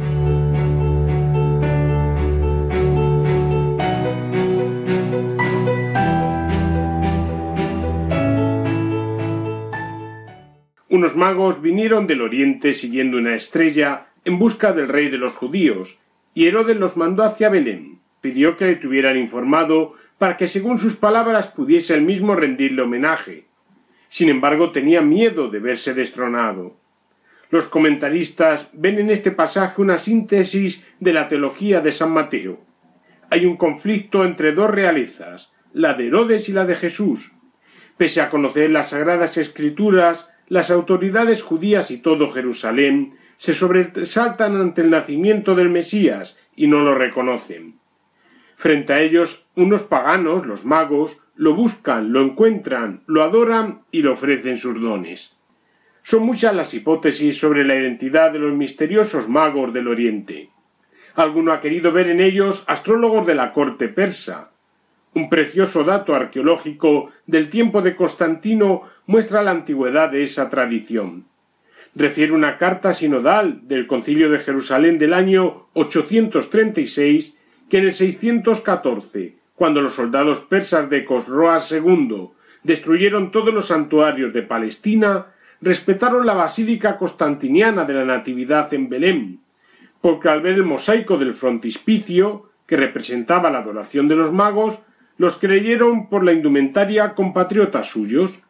Unos 10.92 11.16
magos 11.16 11.62
vinieron 11.62 12.06
del 12.06 12.20
oriente 12.20 12.74
siguiendo 12.74 13.16
una 13.16 13.34
estrella 13.34 14.08
en 14.26 14.38
busca 14.38 14.74
del 14.74 14.88
rey 14.88 15.08
de 15.08 15.16
los 15.16 15.32
judíos, 15.32 15.98
y 16.34 16.46
Herodes 16.46 16.76
los 16.76 16.98
mandó 16.98 17.22
hacia 17.22 17.48
Belén. 17.48 18.00
Pidió 18.20 18.58
que 18.58 18.66
le 18.66 18.76
tuvieran 18.76 19.16
informado 19.16 19.94
para 20.18 20.36
que 20.36 20.48
según 20.48 20.78
sus 20.78 20.96
palabras 20.96 21.48
pudiese 21.48 21.94
él 21.94 22.02
mismo 22.02 22.34
rendirle 22.34 22.82
homenaje. 22.82 23.46
Sin 24.10 24.28
embargo, 24.28 24.70
tenía 24.70 25.00
miedo 25.00 25.48
de 25.48 25.60
verse 25.60 25.94
destronado. 25.94 26.76
Los 27.48 27.68
comentaristas 27.68 28.68
ven 28.74 28.98
en 28.98 29.08
este 29.08 29.30
pasaje 29.30 29.80
una 29.80 29.96
síntesis 29.96 30.86
de 31.00 31.14
la 31.14 31.26
teología 31.26 31.80
de 31.80 31.92
San 31.92 32.10
Mateo. 32.10 32.60
Hay 33.30 33.46
un 33.46 33.56
conflicto 33.56 34.26
entre 34.26 34.52
dos 34.52 34.70
realezas, 34.70 35.54
la 35.72 35.94
de 35.94 36.08
Herodes 36.08 36.50
y 36.50 36.52
la 36.52 36.66
de 36.66 36.76
Jesús. 36.76 37.32
Pese 37.96 38.20
a 38.20 38.28
conocer 38.28 38.70
las 38.70 38.90
sagradas 38.90 39.38
escrituras, 39.38 40.28
las 40.52 40.70
autoridades 40.70 41.42
judías 41.42 41.90
y 41.90 41.96
todo 41.96 42.30
Jerusalén 42.30 43.14
se 43.38 43.54
sobresaltan 43.54 44.54
ante 44.54 44.82
el 44.82 44.90
nacimiento 44.90 45.54
del 45.54 45.70
Mesías 45.70 46.38
y 46.54 46.66
no 46.66 46.80
lo 46.80 46.94
reconocen. 46.94 47.78
Frente 48.56 48.92
a 48.92 49.00
ellos, 49.00 49.46
unos 49.56 49.84
paganos, 49.84 50.44
los 50.44 50.66
magos, 50.66 51.22
lo 51.36 51.54
buscan, 51.54 52.12
lo 52.12 52.20
encuentran, 52.20 53.02
lo 53.06 53.22
adoran 53.22 53.84
y 53.90 54.02
le 54.02 54.10
ofrecen 54.10 54.58
sus 54.58 54.78
dones. 54.78 55.38
Son 56.02 56.22
muchas 56.22 56.54
las 56.54 56.74
hipótesis 56.74 57.38
sobre 57.38 57.64
la 57.64 57.74
identidad 57.74 58.30
de 58.30 58.40
los 58.40 58.52
misteriosos 58.52 59.30
magos 59.30 59.72
del 59.72 59.88
Oriente. 59.88 60.50
Alguno 61.14 61.54
ha 61.54 61.60
querido 61.60 61.92
ver 61.92 62.10
en 62.10 62.20
ellos 62.20 62.62
astrólogos 62.66 63.26
de 63.26 63.36
la 63.36 63.54
corte 63.54 63.88
persa. 63.88 64.51
Un 65.14 65.28
precioso 65.28 65.84
dato 65.84 66.14
arqueológico 66.14 67.10
del 67.26 67.50
tiempo 67.50 67.82
de 67.82 67.94
Constantino 67.94 68.82
muestra 69.06 69.42
la 69.42 69.50
antigüedad 69.50 70.10
de 70.10 70.24
esa 70.24 70.48
tradición. 70.48 71.26
Refiere 71.94 72.32
una 72.32 72.56
carta 72.56 72.94
sinodal 72.94 73.68
del 73.68 73.86
Concilio 73.86 74.30
de 74.30 74.38
Jerusalén 74.38 74.98
del 74.98 75.12
año 75.12 75.66
836 75.74 77.36
que 77.68 77.78
en 77.78 77.84
el 77.84 77.92
614 77.92 79.42
cuando 79.62 79.80
los 79.80 79.94
soldados 79.94 80.40
persas 80.40 80.90
de 80.90 81.04
Cosroas 81.04 81.70
II 81.70 82.30
destruyeron 82.64 83.30
todos 83.30 83.54
los 83.54 83.66
santuarios 83.66 84.32
de 84.32 84.42
Palestina, 84.42 85.26
respetaron 85.60 86.26
la 86.26 86.34
basílica 86.34 86.98
constantiniana 86.98 87.84
de 87.84 87.94
la 87.94 88.04
Natividad 88.04 88.74
en 88.74 88.88
Belén, 88.88 89.40
porque 90.00 90.28
al 90.28 90.40
ver 90.40 90.54
el 90.54 90.64
mosaico 90.64 91.16
del 91.16 91.34
frontispicio, 91.34 92.50
que 92.66 92.76
representaba 92.76 93.50
la 93.50 93.58
adoración 93.58 94.08
de 94.08 94.16
los 94.16 94.32
magos, 94.32 94.80
los 95.22 95.36
creyeron 95.36 96.08
por 96.08 96.24
la 96.24 96.32
indumentaria 96.32 97.14
compatriotas 97.14 97.86
suyos. 97.86 98.40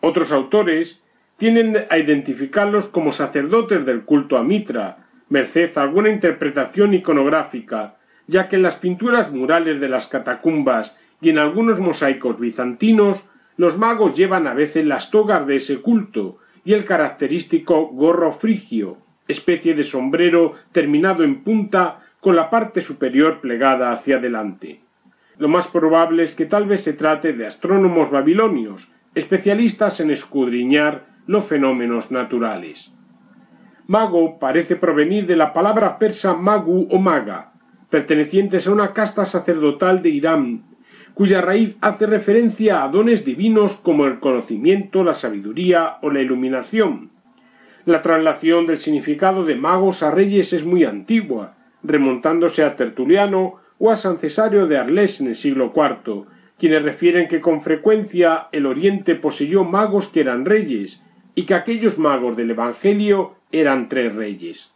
Otros 0.00 0.30
autores 0.30 1.02
tienen 1.38 1.76
a 1.90 1.98
identificarlos 1.98 2.86
como 2.86 3.10
sacerdotes 3.10 3.84
del 3.84 4.04
culto 4.04 4.38
a 4.38 4.44
Mitra, 4.44 5.08
merced 5.28 5.76
a 5.76 5.82
alguna 5.82 6.08
interpretación 6.08 6.94
iconográfica, 6.94 7.96
ya 8.28 8.48
que 8.48 8.54
en 8.54 8.62
las 8.62 8.76
pinturas 8.76 9.32
murales 9.32 9.80
de 9.80 9.88
las 9.88 10.06
catacumbas 10.06 10.96
y 11.20 11.30
en 11.30 11.38
algunos 11.38 11.80
mosaicos 11.80 12.38
bizantinos 12.38 13.24
los 13.56 13.76
magos 13.76 14.16
llevan 14.16 14.46
a 14.46 14.54
veces 14.54 14.86
las 14.86 15.10
togas 15.10 15.44
de 15.48 15.56
ese 15.56 15.80
culto 15.80 16.38
y 16.64 16.74
el 16.74 16.84
característico 16.84 17.88
gorro 17.88 18.32
frigio, 18.32 18.98
especie 19.26 19.74
de 19.74 19.82
sombrero 19.82 20.54
terminado 20.70 21.24
en 21.24 21.42
punta 21.42 22.02
con 22.20 22.36
la 22.36 22.50
parte 22.50 22.82
superior 22.82 23.40
plegada 23.40 23.90
hacia 23.90 24.18
adelante. 24.18 24.81
Lo 25.42 25.48
más 25.48 25.66
probable 25.66 26.22
es 26.22 26.36
que 26.36 26.46
tal 26.46 26.66
vez 26.66 26.82
se 26.82 26.92
trate 26.92 27.32
de 27.32 27.48
astrónomos 27.48 28.12
babilonios, 28.12 28.92
especialistas 29.16 29.98
en 29.98 30.12
escudriñar 30.12 31.06
los 31.26 31.44
fenómenos 31.44 32.12
naturales. 32.12 32.92
Mago 33.88 34.38
parece 34.38 34.76
provenir 34.76 35.26
de 35.26 35.34
la 35.34 35.52
palabra 35.52 35.98
persa 35.98 36.34
magu 36.34 36.86
o 36.92 36.98
maga, 37.00 37.54
pertenecientes 37.90 38.68
a 38.68 38.70
una 38.70 38.92
casta 38.92 39.24
sacerdotal 39.24 40.00
de 40.00 40.10
Irán, 40.10 40.62
cuya 41.12 41.40
raíz 41.40 41.76
hace 41.80 42.06
referencia 42.06 42.84
a 42.84 42.88
dones 42.88 43.24
divinos 43.24 43.74
como 43.74 44.06
el 44.06 44.20
conocimiento, 44.20 45.02
la 45.02 45.12
sabiduría 45.12 45.96
o 46.02 46.10
la 46.10 46.20
iluminación. 46.20 47.10
La 47.84 48.00
traslación 48.00 48.66
del 48.66 48.78
significado 48.78 49.44
de 49.44 49.56
magos 49.56 50.04
a 50.04 50.12
reyes 50.12 50.52
es 50.52 50.64
muy 50.64 50.84
antigua, 50.84 51.56
remontándose 51.82 52.62
a 52.62 52.76
Tertuliano 52.76 53.61
o 53.84 53.90
a 53.90 53.96
San 53.96 54.18
Cesario 54.18 54.68
de 54.68 54.78
Arles 54.78 55.20
en 55.20 55.26
el 55.26 55.34
siglo 55.34 55.72
IV, 55.74 56.26
quienes 56.56 56.84
refieren 56.84 57.26
que 57.26 57.40
con 57.40 57.60
frecuencia 57.60 58.46
el 58.52 58.66
Oriente 58.66 59.16
poseyó 59.16 59.64
magos 59.64 60.06
que 60.06 60.20
eran 60.20 60.44
reyes 60.44 61.04
y 61.34 61.46
que 61.46 61.54
aquellos 61.54 61.98
magos 61.98 62.36
del 62.36 62.52
Evangelio 62.52 63.34
eran 63.50 63.88
tres 63.88 64.14
reyes. 64.14 64.72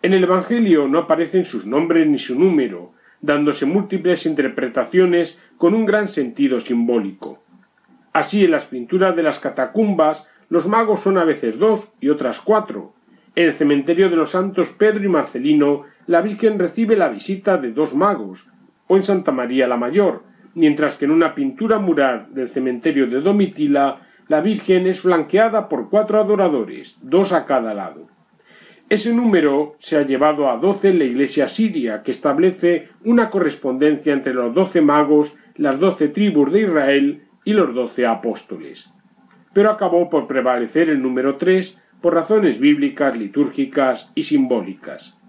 En 0.00 0.14
el 0.14 0.24
Evangelio 0.24 0.88
no 0.88 1.00
aparecen 1.00 1.44
sus 1.44 1.66
nombres 1.66 2.08
ni 2.08 2.18
su 2.18 2.40
número, 2.40 2.94
dándose 3.20 3.66
múltiples 3.66 4.24
interpretaciones 4.24 5.38
con 5.58 5.74
un 5.74 5.84
gran 5.84 6.08
sentido 6.08 6.58
simbólico. 6.58 7.42
Así 8.14 8.46
en 8.46 8.52
las 8.52 8.64
pinturas 8.64 9.14
de 9.14 9.24
las 9.24 9.40
catacumbas 9.40 10.26
los 10.48 10.66
magos 10.66 11.00
son 11.00 11.18
a 11.18 11.24
veces 11.24 11.58
dos 11.58 11.90
y 12.00 12.08
otras 12.08 12.40
cuatro. 12.40 12.94
En 13.34 13.48
el 13.48 13.52
cementerio 13.52 14.08
de 14.08 14.16
los 14.16 14.30
santos 14.30 14.70
Pedro 14.70 15.04
y 15.04 15.08
Marcelino 15.08 15.84
la 16.10 16.22
Virgen 16.22 16.58
recibe 16.58 16.96
la 16.96 17.08
visita 17.08 17.56
de 17.56 17.70
dos 17.70 17.94
magos, 17.94 18.48
o 18.88 18.96
en 18.96 19.04
Santa 19.04 19.30
María 19.30 19.68
la 19.68 19.76
Mayor, 19.76 20.24
mientras 20.54 20.96
que 20.96 21.04
en 21.04 21.12
una 21.12 21.36
pintura 21.36 21.78
mural 21.78 22.26
del 22.34 22.48
cementerio 22.48 23.06
de 23.06 23.20
Domitila 23.20 24.00
la 24.26 24.40
Virgen 24.40 24.88
es 24.88 25.02
flanqueada 25.02 25.68
por 25.68 25.88
cuatro 25.88 26.18
adoradores, 26.18 26.98
dos 27.00 27.32
a 27.32 27.46
cada 27.46 27.74
lado. 27.74 28.08
Ese 28.88 29.14
número 29.14 29.76
se 29.78 29.98
ha 29.98 30.02
llevado 30.02 30.50
a 30.50 30.56
doce 30.56 30.88
en 30.88 30.98
la 30.98 31.04
iglesia 31.04 31.46
siria, 31.46 32.02
que 32.02 32.10
establece 32.10 32.88
una 33.04 33.30
correspondencia 33.30 34.12
entre 34.12 34.34
los 34.34 34.52
doce 34.52 34.80
magos, 34.80 35.36
las 35.54 35.78
doce 35.78 36.08
tribus 36.08 36.50
de 36.50 36.62
Israel 36.62 37.22
y 37.44 37.52
los 37.52 37.72
doce 37.72 38.04
apóstoles. 38.08 38.92
Pero 39.52 39.70
acabó 39.70 40.10
por 40.10 40.26
prevalecer 40.26 40.90
el 40.90 41.02
número 41.02 41.36
tres 41.36 41.78
por 42.00 42.14
razones 42.14 42.58
bíblicas, 42.58 43.16
litúrgicas 43.16 44.10
y 44.16 44.24
simbólicas. 44.24 45.19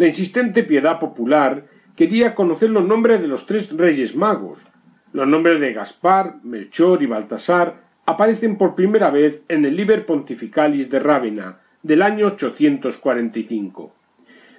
La 0.00 0.06
insistente 0.06 0.62
piedad 0.62 0.98
popular 0.98 1.66
quería 1.94 2.34
conocer 2.34 2.70
los 2.70 2.86
nombres 2.86 3.20
de 3.20 3.28
los 3.28 3.44
tres 3.44 3.70
reyes 3.76 4.16
magos. 4.16 4.58
Los 5.12 5.28
nombres 5.28 5.60
de 5.60 5.74
Gaspar, 5.74 6.36
Melchor 6.42 7.02
y 7.02 7.06
Baltasar 7.06 7.82
aparecen 8.06 8.56
por 8.56 8.74
primera 8.74 9.10
vez 9.10 9.42
en 9.48 9.66
el 9.66 9.76
Liber 9.76 10.06
Pontificalis 10.06 10.88
de 10.88 11.00
Rávena 11.00 11.60
del 11.82 12.00
año 12.00 12.28
845. 12.28 13.92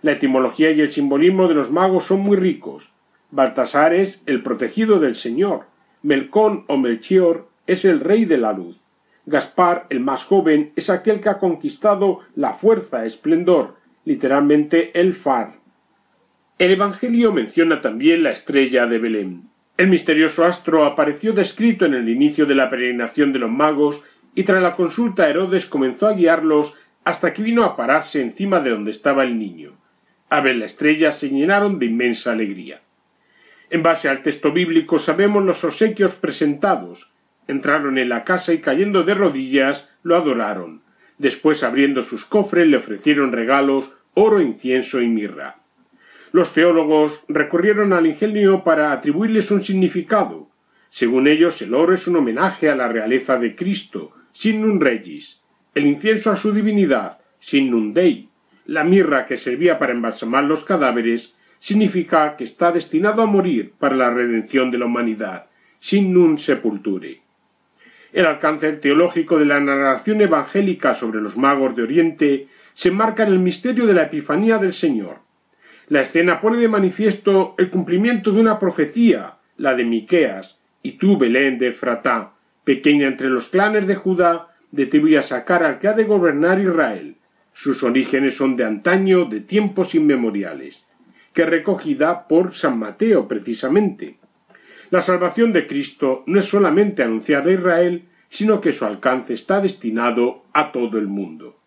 La 0.03 0.11
etimología 0.11 0.69
y 0.69 0.81
el 0.81 0.91
simbolismo 0.91 1.47
de 1.47 1.55
los 1.55 1.71
magos 1.71 2.03
son 2.03 2.19
muy 2.19 2.37
ricos. 2.37 2.93
Baltasar 3.31 3.95
es 3.95 4.21
el 4.27 4.43
protegido 4.43 4.99
del 4.99 5.15
Señor. 5.15 5.65
Melcón 6.03 6.65
o 6.67 6.77
Melchior 6.77 7.49
es 7.65 7.83
el 7.83 8.01
rey 8.01 8.25
de 8.25 8.37
la 8.37 8.53
luz. 8.53 8.79
Gaspar, 9.25 9.87
el 9.89 10.01
más 10.01 10.23
joven, 10.23 10.71
es 10.75 10.91
aquel 10.91 11.19
que 11.19 11.29
ha 11.29 11.39
conquistado 11.39 12.19
la 12.35 12.53
fuerza, 12.53 13.05
esplendor, 13.05 13.80
literalmente 14.05 14.99
el 14.99 15.13
far. 15.13 15.59
El 16.57 16.71
Evangelio 16.71 17.31
menciona 17.33 17.81
también 17.81 18.23
la 18.23 18.31
estrella 18.31 18.85
de 18.85 18.99
Belén. 18.99 19.49
El 19.77 19.87
misterioso 19.87 20.45
astro 20.45 20.85
apareció 20.85 21.33
descrito 21.33 21.85
en 21.85 21.93
el 21.93 22.07
inicio 22.09 22.45
de 22.45 22.55
la 22.55 22.69
peregrinación 22.69 23.33
de 23.33 23.39
los 23.39 23.49
magos 23.49 24.03
y 24.35 24.43
tras 24.43 24.61
la 24.61 24.73
consulta 24.73 25.29
Herodes 25.29 25.65
comenzó 25.65 26.07
a 26.07 26.13
guiarlos 26.13 26.75
hasta 27.03 27.33
que 27.33 27.41
vino 27.41 27.63
a 27.63 27.75
pararse 27.75 28.21
encima 28.21 28.59
de 28.59 28.69
donde 28.69 28.91
estaba 28.91 29.23
el 29.23 29.39
niño. 29.39 29.73
A 30.29 30.39
ver 30.41 30.55
la 30.55 30.65
estrella 30.65 31.11
se 31.11 31.29
llenaron 31.29 31.79
de 31.79 31.87
inmensa 31.87 32.31
alegría. 32.31 32.81
En 33.69 33.83
base 33.83 34.07
al 34.09 34.21
texto 34.21 34.51
bíblico 34.51 34.99
sabemos 34.99 35.43
los 35.43 35.63
obsequios 35.63 36.15
presentados. 36.15 37.11
Entraron 37.47 37.97
en 37.97 38.09
la 38.09 38.23
casa 38.23 38.53
y 38.53 38.59
cayendo 38.59 39.03
de 39.03 39.15
rodillas 39.15 39.89
lo 40.03 40.15
adoraron. 40.15 40.83
Después 41.21 41.61
abriendo 41.61 42.01
sus 42.01 42.25
cofres 42.25 42.67
le 42.67 42.77
ofrecieron 42.77 43.31
regalos, 43.31 43.91
oro, 44.15 44.41
incienso 44.41 45.01
y 45.01 45.07
mirra. 45.07 45.57
Los 46.31 46.51
teólogos 46.51 47.25
recurrieron 47.27 47.93
al 47.93 48.07
ingenio 48.07 48.63
para 48.63 48.91
atribuirles 48.91 49.51
un 49.51 49.61
significado. 49.61 50.49
Según 50.89 51.27
ellos, 51.27 51.61
el 51.61 51.75
oro 51.75 51.93
es 51.93 52.07
un 52.07 52.15
homenaje 52.15 52.71
a 52.71 52.75
la 52.75 52.87
realeza 52.87 53.37
de 53.37 53.55
Cristo, 53.55 54.13
sin 54.31 54.65
un 54.65 54.81
regis, 54.81 55.43
el 55.75 55.85
incienso 55.85 56.31
a 56.31 56.37
su 56.37 56.53
divinidad, 56.53 57.19
sin 57.39 57.69
nun 57.69 57.93
dei, 57.93 58.29
la 58.65 58.83
mirra 58.83 59.27
que 59.27 59.37
servía 59.37 59.77
para 59.77 59.93
embalsamar 59.93 60.45
los 60.45 60.63
cadáveres, 60.63 61.35
significa 61.59 62.35
que 62.35 62.45
está 62.45 62.71
destinado 62.71 63.21
a 63.21 63.27
morir 63.27 63.73
para 63.77 63.95
la 63.95 64.09
redención 64.09 64.71
de 64.71 64.79
la 64.79 64.87
humanidad, 64.87 65.51
sin 65.79 66.13
nun 66.13 66.39
sepulture. 66.39 67.21
El 68.13 68.25
alcance 68.25 68.73
teológico 68.73 69.39
de 69.39 69.45
la 69.45 69.59
narración 69.59 70.21
evangélica 70.21 70.93
sobre 70.93 71.21
los 71.21 71.37
magos 71.37 71.75
de 71.75 71.83
Oriente 71.83 72.47
se 72.73 72.89
enmarca 72.89 73.23
en 73.23 73.29
el 73.29 73.39
misterio 73.39 73.85
de 73.85 73.93
la 73.93 74.03
Epifanía 74.03 74.57
del 74.57 74.73
Señor. 74.73 75.19
La 75.87 76.01
escena 76.01 76.41
pone 76.41 76.57
de 76.57 76.67
manifiesto 76.67 77.55
el 77.57 77.69
cumplimiento 77.69 78.31
de 78.31 78.41
una 78.41 78.59
profecía, 78.59 79.35
la 79.57 79.75
de 79.75 79.85
Miqueas, 79.85 80.59
y 80.83 80.93
tú, 80.93 81.17
Belén 81.17 81.57
de 81.57 81.71
Fratá, 81.71 82.33
pequeña 82.63 83.07
entre 83.07 83.29
los 83.29 83.49
clanes 83.49 83.87
de 83.87 83.95
Judá, 83.95 84.47
de 84.71 84.85
ti 84.85 84.99
voy 84.99 85.15
a 85.15 85.21
sacar 85.21 85.63
al 85.63 85.79
que 85.79 85.87
ha 85.87 85.93
de 85.93 86.05
gobernar 86.05 86.59
Israel. 86.59 87.17
Sus 87.53 87.83
orígenes 87.83 88.37
son 88.37 88.55
de 88.55 88.63
antaño, 88.63 89.25
de 89.25 89.41
tiempos 89.41 89.93
inmemoriales, 89.93 90.85
que 91.33 91.45
recogida 91.45 92.27
por 92.27 92.53
San 92.53 92.79
Mateo 92.79 93.27
precisamente. 93.27 94.20
La 94.91 95.01
salvación 95.01 95.53
de 95.53 95.67
Cristo 95.67 96.23
no 96.27 96.37
es 96.37 96.45
solamente 96.45 97.01
anunciada 97.01 97.49
a 97.49 97.53
Israel, 97.53 98.03
sino 98.27 98.59
que 98.59 98.73
su 98.73 98.83
alcance 98.83 99.33
está 99.33 99.61
destinado 99.61 100.43
a 100.51 100.73
todo 100.73 100.97
el 100.97 101.07
mundo. 101.07 101.57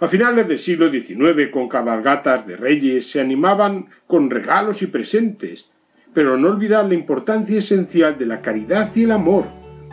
A 0.00 0.08
finales 0.08 0.48
del 0.48 0.58
siglo 0.58 0.90
XIX, 0.90 1.50
con 1.52 1.68
cabalgatas 1.68 2.48
de 2.48 2.56
reyes, 2.56 3.08
se 3.08 3.20
animaban 3.20 3.86
con 4.08 4.28
regalos 4.28 4.82
y 4.82 4.88
presentes, 4.88 5.70
pero 6.12 6.36
no 6.36 6.48
olvidar 6.48 6.84
la 6.86 6.94
importancia 6.94 7.58
esencial 7.58 8.18
de 8.18 8.26
la 8.26 8.40
caridad 8.40 8.90
y 8.96 9.04
el 9.04 9.12
amor, 9.12 9.46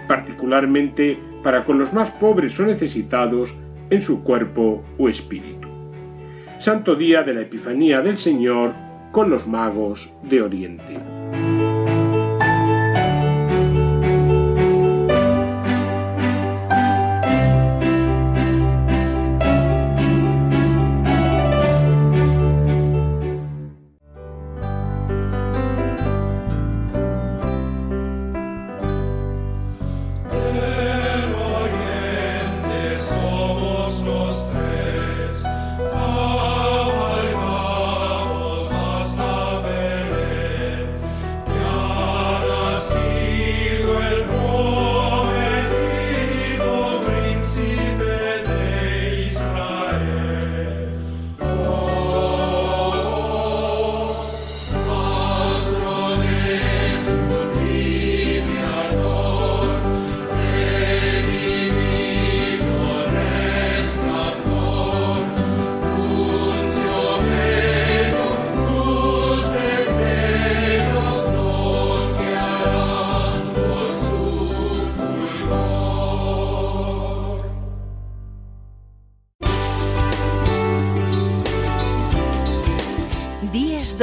particularmente 0.07 1.19
para 1.43 1.65
con 1.65 1.77
los 1.77 1.93
más 1.93 2.09
pobres 2.09 2.59
o 2.59 2.65
necesitados 2.65 3.55
en 3.91 4.01
su 4.01 4.23
cuerpo 4.23 4.83
o 4.97 5.07
espíritu. 5.07 5.67
Santo 6.57 6.95
Día 6.95 7.21
de 7.21 7.35
la 7.35 7.41
Epifanía 7.41 8.01
del 8.01 8.17
Señor 8.17 8.73
con 9.11 9.29
los 9.29 9.45
magos 9.45 10.11
de 10.23 10.41
Oriente. 10.41 11.54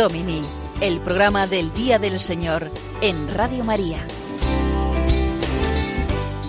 Domini, 0.02 0.42
el 0.80 0.98
programa 0.98 1.46
del 1.46 1.72
Día 1.74 2.00
del 2.00 2.18
Señor 2.18 2.72
en 3.02 3.32
Radio 3.32 3.62
María. 3.62 4.04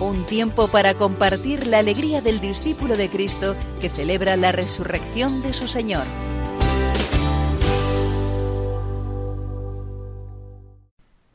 Un 0.00 0.26
tiempo 0.26 0.66
para 0.66 0.94
compartir 0.94 1.68
la 1.68 1.78
alegría 1.78 2.20
del 2.20 2.40
discípulo 2.40 2.96
de 2.96 3.08
Cristo 3.08 3.54
que 3.80 3.90
celebra 3.90 4.36
la 4.36 4.50
resurrección 4.50 5.40
de 5.40 5.52
su 5.52 5.68
Señor. 5.68 6.02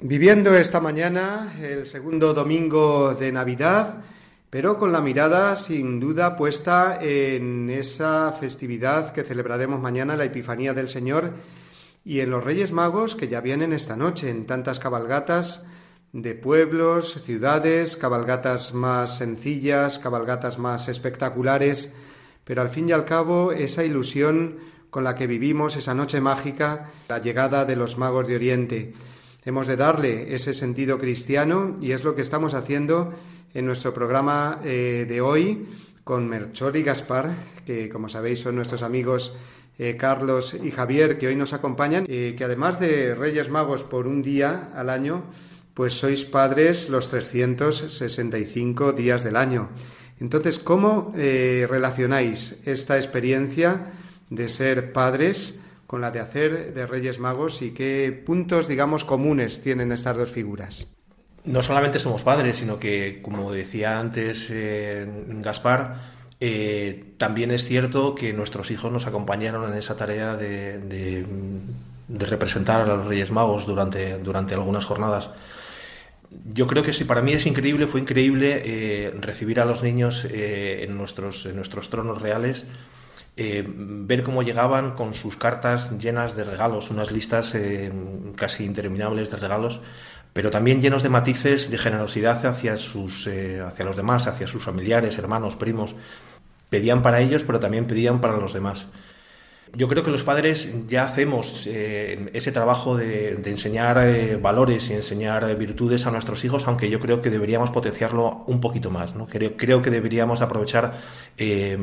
Viviendo 0.01 0.53
esta 0.57 0.81
mañana 0.81 1.55
el 1.61 1.85
segundo 1.85 2.33
domingo 2.33 3.15
de 3.15 3.31
Navidad, 3.31 4.03
pero 4.49 4.77
con 4.77 4.91
la 4.91 4.99
mirada 4.99 5.55
sin 5.55 6.01
duda 6.01 6.35
puesta 6.35 6.99
en 7.01 7.69
esa 7.69 8.33
festividad 8.33 9.13
que 9.13 9.23
celebraremos 9.23 9.79
mañana, 9.79 10.17
la 10.17 10.25
Epifanía 10.25 10.73
del 10.73 10.89
Señor, 10.89 11.31
y 12.03 12.21
en 12.21 12.29
los 12.29 12.43
Reyes 12.43 12.71
Magos 12.71 13.15
que 13.15 13.27
ya 13.27 13.41
vienen 13.41 13.73
esta 13.73 13.95
noche, 13.95 14.29
en 14.29 14.45
tantas 14.45 14.79
cabalgatas 14.79 15.65
de 16.11 16.33
pueblos, 16.33 17.21
ciudades, 17.23 17.97
cabalgatas 17.97 18.73
más 18.73 19.17
sencillas, 19.17 19.99
cabalgatas 19.99 20.57
más 20.57 20.87
espectaculares, 20.87 21.93
pero 22.43 22.61
al 22.61 22.69
fin 22.69 22.89
y 22.89 22.93
al 22.93 23.05
cabo 23.05 23.51
esa 23.51 23.83
ilusión 23.83 24.57
con 24.89 25.03
la 25.03 25.15
que 25.15 25.27
vivimos 25.27 25.75
esa 25.75 25.93
noche 25.93 26.19
mágica, 26.19 26.89
la 27.09 27.19
llegada 27.19 27.65
de 27.65 27.75
los 27.75 27.97
magos 27.97 28.27
de 28.27 28.35
Oriente. 28.35 28.93
Hemos 29.45 29.67
de 29.67 29.77
darle 29.77 30.33
ese 30.33 30.53
sentido 30.53 30.97
cristiano 30.97 31.77
y 31.79 31.91
es 31.91 32.03
lo 32.03 32.15
que 32.15 32.21
estamos 32.21 32.55
haciendo 32.55 33.13
en 33.53 33.65
nuestro 33.65 33.93
programa 33.93 34.59
eh, 34.63 35.05
de 35.07 35.21
hoy 35.21 35.67
con 36.03 36.27
Merchor 36.27 36.75
y 36.75 36.83
Gaspar, 36.83 37.35
que 37.65 37.87
como 37.87 38.09
sabéis 38.09 38.39
son 38.39 38.55
nuestros 38.55 38.81
amigos 38.81 39.35
eh, 39.81 39.95
Carlos 39.95 40.53
y 40.61 40.71
Javier, 40.71 41.17
que 41.17 41.27
hoy 41.27 41.37
nos 41.37 41.53
acompañan, 41.53 42.05
eh, 42.09 42.35
que 42.37 42.43
además 42.43 42.81
de 42.81 43.15
Reyes 43.15 43.49
Magos 43.49 43.83
por 43.83 44.07
un 44.07 44.21
día 44.21 44.71
al 44.75 44.89
año, 44.89 45.23
pues 45.73 45.93
sois 45.93 46.25
padres 46.25 46.89
los 46.89 47.07
365 47.07 48.91
días 48.91 49.23
del 49.23 49.37
año. 49.37 49.69
Entonces, 50.19 50.59
¿cómo 50.59 51.13
eh, 51.15 51.65
relacionáis 51.69 52.61
esta 52.67 52.97
experiencia 52.97 53.93
de 54.29 54.49
ser 54.49 54.91
padres 54.91 55.61
con 55.87 56.01
la 56.01 56.11
de 56.11 56.19
hacer 56.19 56.73
de 56.73 56.85
Reyes 56.85 57.19
Magos 57.19 57.61
y 57.61 57.71
qué 57.71 58.11
puntos, 58.25 58.67
digamos, 58.67 59.05
comunes 59.05 59.61
tienen 59.61 59.93
estas 59.93 60.17
dos 60.17 60.29
figuras? 60.29 60.93
No 61.45 61.63
solamente 61.63 61.99
somos 61.99 62.21
padres, 62.21 62.57
sino 62.57 62.77
que, 62.77 63.21
como 63.21 63.49
decía 63.49 63.97
antes 63.97 64.51
Gaspar, 64.51 66.18
eh, 66.41 67.15
también 67.17 67.51
es 67.51 67.65
cierto 67.65 68.15
que 68.15 68.31
nuestros 68.31 68.71
hijos 68.71 68.91
nos 68.91 69.07
acompañaron 69.07 69.69
en 69.69 69.77
esa 69.77 69.97
tarea 69.97 70.37
de, 70.37 71.25
representar 72.07 72.81
a 72.81 72.95
los 72.95 73.07
Reyes 73.07 73.29
Magos 73.29 73.65
durante, 73.65 74.13
algunas 74.53 74.85
jornadas 74.85 75.31
yo 76.53 76.67
creo 76.67 76.83
que 76.83 76.93
sí, 76.93 77.05
para 77.05 77.23
mí 77.23 77.33
es 77.33 77.47
increíble, 77.47 77.87
fue 77.87 78.01
increíble 78.01 78.61
eh, 78.63 79.11
recibir 79.19 79.59
a 79.59 79.65
los 79.65 79.81
niños 79.81 80.25
eh, 80.25 80.85
en, 80.87 80.95
nuestros, 80.95 81.43
tronos 81.89 82.21
reales, 82.21 82.67
ver 83.35 84.21
cómo 84.21 84.43
llegaban 84.43 84.91
con 84.91 85.15
sus 85.15 85.37
cartas 85.37 85.97
llenas 85.97 86.35
de 86.35 86.43
regalos, 86.43 86.91
unas 86.91 87.11
listas 87.11 87.57
casi 88.35 88.63
interminables 88.63 89.31
de 89.31 89.37
regalos, 89.37 89.79
pero 90.33 90.51
también 90.51 90.81
llenos 90.81 91.01
de 91.01 91.09
matices 91.09 91.71
de 91.71 91.77
generosidad 91.79 92.45
hacia, 92.45 92.77
sus, 92.77 93.27
hacia 93.27 93.85
los 93.85 93.95
demás, 93.95 94.27
hacia 94.27 94.45
sus 94.45 94.61
familiares, 94.61 95.17
hermanos, 95.17 95.55
primos. 95.55 95.95
Pedían 96.69 97.01
para 97.01 97.21
ellos, 97.21 97.43
pero 97.43 97.59
también 97.59 97.87
pedían 97.87 98.21
para 98.21 98.37
los 98.37 98.53
demás. 98.53 98.87
Yo 99.75 99.87
creo 99.87 100.03
que 100.03 100.11
los 100.11 100.23
padres 100.23 100.87
ya 100.87 101.03
hacemos 101.03 101.67
eh, 101.67 102.29
ese 102.33 102.51
trabajo 102.51 102.97
de, 102.97 103.33
enseñar 103.45 103.99
eh, 103.99 104.37
valores 104.37 104.89
y 104.89 104.93
enseñar 104.93 105.55
virtudes 105.57 106.07
a 106.07 106.11
nuestros 106.11 106.43
hijos, 106.43 106.67
aunque 106.67 106.89
yo 106.89 106.99
creo 106.99 107.21
que 107.21 107.29
deberíamos 107.29 107.69
potenciarlo 107.69 108.43
un 108.47 108.61
poquito 108.61 108.89
más. 108.89 109.15
¿no? 109.15 109.27
Creo, 109.27 109.55
creo 109.57 109.81
que 109.81 109.91
deberíamos 109.91 110.41
aprovechar 110.41 110.93
eh, 111.37 111.77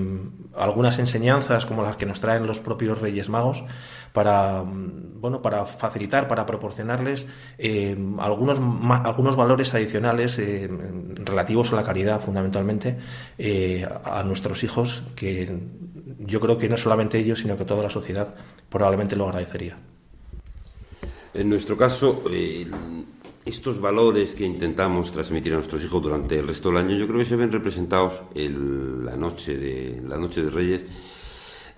algunas 0.56 0.98
enseñanzas 0.98 1.64
como 1.64 1.82
las 1.82 1.96
que 1.96 2.06
nos 2.06 2.20
traen 2.20 2.46
los 2.46 2.58
propios 2.58 3.00
Reyes 3.00 3.28
Magos 3.28 3.64
para, 4.12 4.64
bueno, 4.64 5.40
para 5.42 5.64
facilitar, 5.66 6.26
para 6.26 6.46
proporcionarles 6.46 7.26
algunos, 8.18 8.58
algunos 9.04 9.36
valores 9.36 9.74
adicionales 9.74 10.40
relativos 11.22 11.72
a 11.72 11.76
la 11.76 11.84
caridad, 11.84 12.20
fundamentalmente, 12.20 12.96
a 14.04 14.22
nuestros 14.22 14.64
hijos 14.64 15.02
que 15.14 15.54
yo 16.18 16.40
creo 16.40 16.58
que 16.58 16.68
no 16.68 16.76
solamente 16.76 17.18
ellos, 17.18 17.40
sino 17.40 17.56
que 17.56 17.64
toda 17.64 17.82
la 17.82 17.90
sociedad 17.90 18.34
probablemente 18.68 19.16
lo 19.16 19.26
agradecería. 19.26 19.76
En 21.34 21.50
nuestro 21.50 21.76
caso, 21.76 22.24
estos 23.44 23.80
valores 23.80 24.34
que 24.34 24.44
intentamos 24.44 25.12
transmitir 25.12 25.52
a 25.52 25.56
nuestros 25.56 25.84
hijos 25.84 26.02
durante 26.02 26.38
el 26.38 26.48
resto 26.48 26.70
del 26.70 26.78
año, 26.78 26.96
yo 26.96 27.06
creo 27.06 27.18
que 27.18 27.26
se 27.26 27.36
ven 27.36 27.52
representados 27.52 28.22
en 28.34 29.04
la 29.04 29.16
noche 29.16 29.56
de 29.56 30.02
la 30.06 30.16
noche 30.16 30.42
de 30.42 30.50
Reyes. 30.50 30.84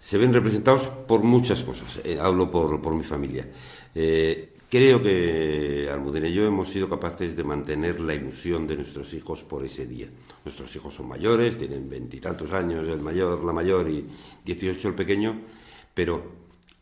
Se 0.01 0.17
ven 0.17 0.33
representados 0.33 0.87
por 0.87 1.23
muchas 1.25 1.65
cosas. 1.65 1.99
Eh, 2.05 2.19
hablo 2.21 2.51
por, 2.51 2.81
por, 2.81 2.95
mi 2.95 3.03
familia. 3.03 3.47
Eh, 3.95 4.55
creo 4.69 5.01
que 5.03 5.89
Almudena 5.91 6.29
y 6.29 6.35
yo 6.35 6.47
hemos 6.47 6.69
sido 6.69 6.89
capaces 6.89 7.37
de 7.37 7.45
mantener 7.45 8.01
la 8.01 8.15
ilusión 8.15 8.67
de 8.67 8.77
nuestros 8.77 9.15
hijos 9.15 9.45
por 9.45 9.65
ese 9.65 9.87
día. 9.87 10.09
Nuestros 10.45 10.75
hijos 10.77 10.95
son 10.95 11.09
mayores, 11.09 11.59
tienen 11.59 11.89
veintitantos 11.89 12.53
años 12.53 12.87
el 12.89 13.01
mayor, 13.01 13.45
la 13.45 13.53
mayor 13.53 13.89
y 13.89 14.07
dieciocho 14.45 14.89
el 14.89 14.95
pequeño, 14.95 15.41
pero 15.95 16.23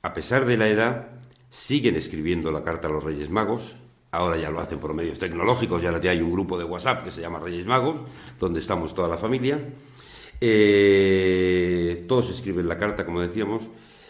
a 0.02 0.12
pesar 0.12 0.44
de 0.44 0.56
la 0.56 0.68
edad 0.68 1.08
siguen 1.50 1.96
escribiendo 1.96 2.50
la 2.50 2.62
carta 2.62 2.88
a 2.88 2.90
los 2.90 3.02
Reyes 3.02 3.30
Magos. 3.30 3.76
Ahora 4.12 4.36
ya 4.36 4.50
lo 4.50 4.60
hacen 4.60 4.78
por 4.78 4.94
medios 4.94 5.18
tecnológicos, 5.18 5.82
ya 5.82 5.90
hay 5.90 6.20
un 6.22 6.32
grupo 6.32 6.56
de 6.58 6.64
WhatsApp 6.64 7.04
que 7.04 7.10
se 7.10 7.20
llama 7.20 7.38
Reyes 7.38 7.66
Magos, 7.66 8.08
donde 8.38 8.60
estamos 8.60 8.94
toda 8.94 9.08
la 9.08 9.18
familia. 9.18 9.60
Eh, 10.40 12.04
todos 12.08 12.30
escriben 12.30 12.68
la 12.68 12.78
carta, 12.78 13.04
como 13.04 13.20
decíamos. 13.20 13.68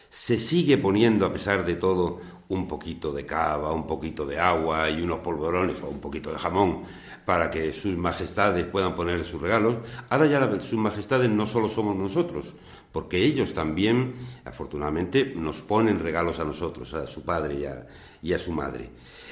Se 0.08 0.38
sigue 0.38 0.78
poniendo, 0.78 1.26
a 1.26 1.32
pesar 1.32 1.64
de 1.64 1.76
todo, 1.76 2.20
un 2.48 2.68
poquito 2.68 3.12
de 3.12 3.26
cava, 3.26 3.72
un 3.72 3.86
poquito 3.86 4.24
de 4.24 4.38
agua 4.38 4.88
y 4.88 5.02
unos 5.02 5.18
polvorones 5.20 5.82
o 5.82 5.88
un 5.88 6.00
poquito 6.00 6.32
de 6.32 6.38
jamón 6.38 6.82
para 7.24 7.50
que 7.50 7.72
sus 7.72 7.96
majestades 7.96 8.64
puedan 8.66 8.94
poner 8.94 9.24
sus 9.24 9.40
regalos. 9.40 9.78
Ahora 10.08 10.26
ya 10.26 10.60
sus 10.60 10.78
majestades 10.78 11.28
no 11.28 11.44
solo 11.44 11.68
somos 11.68 11.96
nosotros, 11.96 12.54
porque 12.92 13.18
ellos 13.18 13.52
también, 13.52 14.14
afortunadamente, 14.44 15.34
nos 15.34 15.60
ponen 15.60 15.98
regalos 15.98 16.38
a 16.38 16.44
nosotros, 16.44 16.94
a 16.94 17.06
su 17.08 17.22
padre 17.22 17.84
y 18.22 18.32
a, 18.32 18.38
su 18.38 18.52
madre. 18.52 18.90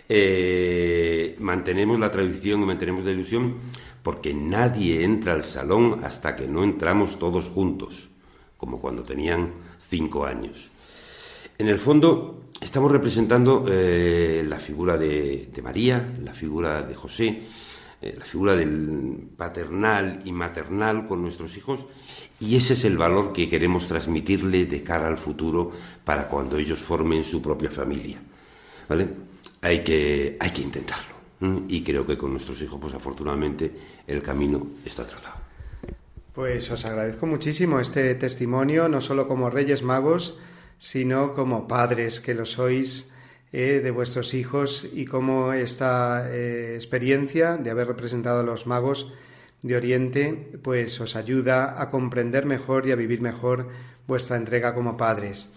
Eh, 0.08 1.36
mantenemos 1.38 1.98
la 2.00 2.10
tradición 2.10 2.62
y 2.62 2.66
mantenemos 2.66 3.04
la 3.04 3.12
ilusión 3.12 3.54
porque 4.02 4.34
nadie 4.34 5.04
entra 5.04 5.32
al 5.32 5.44
salón 5.44 6.04
hasta 6.04 6.34
que 6.34 6.48
no 6.48 6.64
entramos 6.64 7.18
todos 7.18 7.46
juntos, 7.46 8.08
como 8.58 8.80
cuando 8.80 9.04
tenían 9.04 9.52
cinco 9.94 10.26
años. 10.26 10.70
En 11.56 11.68
el 11.68 11.78
fondo, 11.78 12.46
estamos 12.60 12.90
representando 12.90 13.64
eh, 13.68 14.44
la 14.44 14.58
figura 14.58 14.98
de, 14.98 15.48
María, 15.62 16.16
la 16.20 16.34
figura 16.34 16.82
de 16.82 16.96
José, 16.96 17.42
eh, 18.02 18.14
la 18.18 18.24
figura 18.24 18.56
del 18.56 19.28
paternal 19.36 20.18
y 20.24 20.32
maternal 20.32 21.06
con 21.06 21.22
nuestros 21.22 21.56
hijos, 21.56 21.86
y 22.40 22.56
ese 22.56 22.72
es 22.72 22.84
el 22.84 22.98
valor 22.98 23.32
que 23.32 23.48
queremos 23.48 23.86
transmitirle 23.86 24.64
de 24.64 24.82
cara 24.82 25.06
al 25.06 25.16
futuro 25.16 25.70
para 26.04 26.28
cuando 26.28 26.58
ellos 26.58 26.80
formen 26.80 27.22
su 27.22 27.40
propia 27.40 27.70
familia. 27.70 28.18
¿Vale? 28.88 29.08
Hay 29.62 29.84
que, 29.84 30.36
hay 30.40 30.50
que 30.50 30.62
intentarlo. 30.62 31.14
Y 31.68 31.82
creo 31.82 32.04
que 32.04 32.18
con 32.18 32.32
nuestros 32.32 32.60
hijos, 32.62 32.80
pues 32.80 32.94
afortunadamente, 32.94 33.70
el 34.08 34.20
camino 34.22 34.66
está 34.84 35.06
trazado. 35.06 35.43
Pues 36.34 36.68
os 36.72 36.84
agradezco 36.84 37.28
muchísimo 37.28 37.78
este 37.78 38.12
testimonio, 38.16 38.88
no 38.88 39.00
solo 39.00 39.28
como 39.28 39.50
Reyes 39.50 39.84
Magos, 39.84 40.40
sino 40.78 41.32
como 41.32 41.68
padres 41.68 42.18
que 42.18 42.34
lo 42.34 42.44
sois 42.44 43.14
eh, 43.52 43.78
de 43.78 43.90
vuestros 43.92 44.34
hijos 44.34 44.84
y 44.92 45.04
como 45.04 45.52
esta 45.52 46.28
eh, 46.28 46.74
experiencia 46.74 47.56
de 47.56 47.70
haber 47.70 47.86
representado 47.86 48.40
a 48.40 48.42
los 48.42 48.66
magos 48.66 49.12
de 49.62 49.76
Oriente 49.76 50.58
pues 50.60 51.00
os 51.00 51.14
ayuda 51.14 51.80
a 51.80 51.88
comprender 51.88 52.46
mejor 52.46 52.88
y 52.88 52.90
a 52.90 52.96
vivir 52.96 53.20
mejor 53.20 53.68
vuestra 54.08 54.36
entrega 54.36 54.74
como 54.74 54.96
padres. 54.96 55.50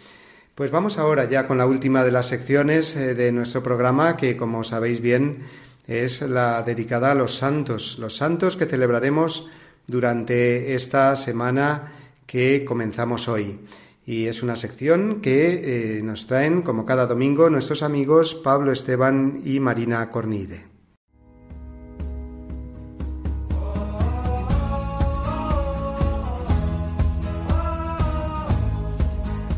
Pues 0.53 0.69
vamos 0.69 0.99
ahora 0.99 1.27
ya 1.27 1.47
con 1.47 1.57
la 1.57 1.65
última 1.65 2.03
de 2.03 2.11
las 2.11 2.27
secciones 2.27 2.95
eh, 2.95 3.15
de 3.15 3.31
nuestro 3.31 3.63
programa 3.63 4.15
que 4.15 4.37
como 4.37 4.63
sabéis 4.63 5.01
bien 5.01 5.39
es 5.87 6.21
la 6.21 6.61
dedicada 6.61 7.13
a 7.13 7.15
los 7.15 7.35
santos, 7.35 7.97
los 7.97 8.15
santos 8.15 8.57
que 8.57 8.67
celebraremos 8.67 9.49
durante 9.87 10.75
esta 10.75 11.15
semana 11.15 11.93
que 12.25 12.65
comenzamos 12.65 13.27
hoy 13.27 13.59
y 14.07 14.27
es 14.27 14.41
una 14.41 14.55
sección 14.55 15.19
que 15.21 15.97
eh, 15.97 16.01
nos 16.01 16.27
traen, 16.27 16.61
como 16.61 16.85
cada 16.85 17.07
domingo, 17.07 17.49
nuestros 17.49 17.83
amigos 17.83 18.35
Pablo 18.35 18.71
Esteban 18.71 19.41
y 19.43 19.59
Marina 19.59 20.09
Cornide. 20.11 20.65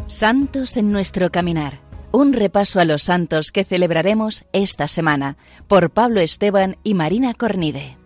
Santos 0.08 0.78
en 0.78 0.92
nuestro 0.92 1.30
caminar. 1.30 1.80
Un 2.12 2.34
repaso 2.34 2.80
a 2.80 2.86
los 2.86 3.04
santos 3.04 3.52
que 3.52 3.64
celebraremos 3.64 4.46
esta 4.52 4.88
semana 4.88 5.38
por 5.68 5.92
Pablo 5.92 6.22
Esteban 6.22 6.78
y 6.84 6.96
Marina 6.96 7.36
Cornide. 7.36 7.99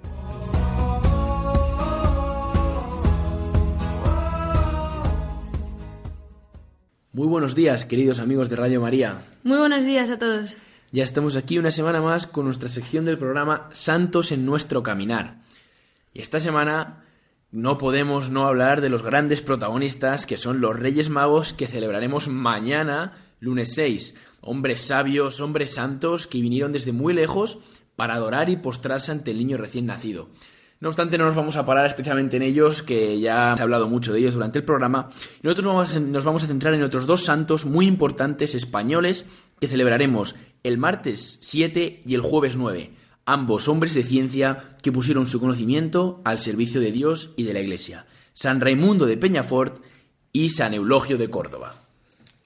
Muy 7.15 7.27
buenos 7.27 7.53
días, 7.53 7.85
queridos 7.85 8.17
amigos 8.17 8.49
de 8.49 8.55
Radio 8.55 8.81
María. 8.81 9.21
Muy 9.43 9.59
buenos 9.59 9.85
días 9.85 10.09
a 10.09 10.17
todos. 10.17 10.57
Ya 10.91 11.03
estamos 11.03 11.35
aquí 11.35 11.59
una 11.59 11.69
semana 11.69 12.01
más 12.01 12.25
con 12.25 12.45
nuestra 12.45 12.69
sección 12.69 13.05
del 13.05 13.19
programa 13.19 13.69
Santos 13.71 14.31
en 14.31 14.47
nuestro 14.47 14.81
caminar. 14.81 15.35
Y 16.11 16.21
esta 16.21 16.39
semana 16.39 17.03
no 17.51 17.77
podemos 17.77 18.31
no 18.31 18.47
hablar 18.47 18.81
de 18.81 18.89
los 18.89 19.03
grandes 19.03 19.43
protagonistas 19.43 20.25
que 20.25 20.37
son 20.37 20.59
los 20.59 20.75
Reyes 20.79 21.11
Magos 21.11 21.53
que 21.53 21.67
celebraremos 21.67 22.29
mañana, 22.29 23.13
Lunes 23.39 23.75
6, 23.75 24.15
hombres 24.41 24.81
sabios, 24.81 25.39
hombres 25.39 25.75
santos 25.75 26.25
que 26.25 26.41
vinieron 26.41 26.71
desde 26.71 26.93
muy 26.93 27.13
lejos 27.13 27.59
para 27.95 28.15
adorar 28.15 28.49
y 28.49 28.57
postrarse 28.57 29.11
ante 29.11 29.29
el 29.29 29.37
niño 29.37 29.57
recién 29.57 29.85
nacido. 29.85 30.29
No 30.83 30.89
obstante, 30.89 31.17
no 31.17 31.23
nos 31.23 31.35
vamos 31.35 31.55
a 31.55 31.65
parar 31.65 31.85
especialmente 31.85 32.35
en 32.35 32.43
ellos, 32.43 32.83
que 32.83 33.17
ya 33.17 33.53
se 33.55 33.61
ha 33.61 33.63
hablado 33.63 33.87
mucho 33.87 34.11
de 34.11 34.19
ellos 34.19 34.33
durante 34.33 34.57
el 34.59 34.65
programa. 34.65 35.07
Nosotros 35.41 35.97
nos 35.97 36.25
vamos 36.25 36.43
a 36.43 36.47
centrar 36.47 36.73
en 36.73 36.83
otros 36.83 37.05
dos 37.05 37.23
santos 37.23 37.65
muy 37.65 37.87
importantes 37.87 38.53
españoles 38.53 39.23
que 39.61 39.69
celebraremos 39.69 40.35
el 40.61 40.77
martes 40.77 41.39
7 41.41 42.01
y 42.05 42.15
el 42.15 42.19
jueves 42.19 42.57
9. 42.57 42.91
Ambos 43.25 43.69
hombres 43.69 43.93
de 43.93 44.03
ciencia 44.03 44.75
que 44.81 44.91
pusieron 44.91 45.25
su 45.25 45.39
conocimiento 45.39 46.21
al 46.25 46.39
servicio 46.39 46.81
de 46.81 46.91
Dios 46.91 47.31
y 47.37 47.43
de 47.43 47.53
la 47.53 47.61
Iglesia. 47.61 48.05
San 48.33 48.59
Raimundo 48.59 49.05
de 49.05 49.15
Peñafort 49.15 49.81
y 50.33 50.49
San 50.49 50.73
Eulogio 50.73 51.17
de 51.17 51.29
Córdoba. 51.29 51.75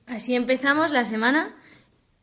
Así 0.05 0.35
empezamos 0.35 0.91
la 0.91 1.05
semana 1.05 1.55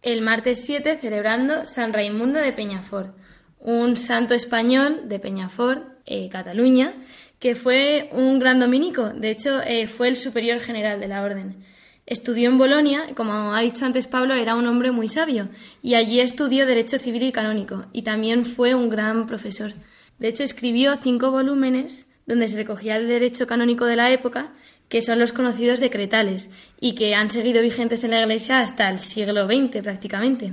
el 0.01 0.23
martes 0.23 0.65
7 0.65 0.97
celebrando 1.01 1.65
San 1.65 1.93
Raimundo 1.93 2.39
de 2.39 2.53
Peñafort, 2.53 3.17
un 3.65 3.97
santo 3.97 4.35
español 4.35 5.09
de 5.09 5.19
Peñafort, 5.19 5.83
eh, 6.05 6.29
Cataluña, 6.31 6.93
que 7.39 7.57
fue 7.57 8.11
un 8.13 8.39
gran 8.39 8.61
dominico, 8.61 9.09
de 9.09 9.31
hecho 9.31 9.61
eh, 9.63 9.87
fue 9.87 10.09
el 10.09 10.17
superior 10.17 10.61
general 10.61 11.01
de 11.01 11.09
la 11.09 11.23
orden. 11.23 11.65
Estudió 12.07 12.51
en 12.51 12.59
Bolonia, 12.59 13.07
como 13.17 13.55
ha 13.55 13.61
dicho 13.63 13.87
antes 13.87 14.07
Pablo, 14.07 14.35
era 14.35 14.55
un 14.55 14.67
hombre 14.67 14.91
muy 14.91 15.09
sabio, 15.09 15.49
y 15.83 15.95
allí 15.95 16.21
estudió 16.21 16.67
Derecho 16.67 16.99
Civil 16.99 17.23
y 17.23 17.33
Canónico, 17.33 17.87
y 17.95 18.03
también 18.03 18.45
fue 18.45 18.75
un 18.75 18.91
gran 18.91 19.27
profesor. 19.27 19.73
De 20.19 20.29
hecho, 20.29 20.45
escribió 20.45 20.95
cinco 20.97 21.31
volúmenes 21.31 22.07
donde 22.27 22.49
se 22.49 22.59
recogía 22.59 22.97
el 22.97 23.09
derecho 23.09 23.47
canónico 23.47 23.87
de 23.87 23.97
la 23.97 24.13
época, 24.13 24.53
que 24.91 25.01
son 25.01 25.19
los 25.19 25.33
conocidos 25.33 25.81
decretales, 25.81 26.51
y 26.81 26.95
que 26.95 27.15
han 27.15 27.31
seguido 27.31 27.63
vigentes 27.63 28.05
en 28.05 28.11
la 28.11 28.21
Iglesia 28.21 28.61
hasta 28.61 28.91
el 28.91 28.99
siglo 28.99 29.47
XX 29.47 29.83
prácticamente. 29.83 30.53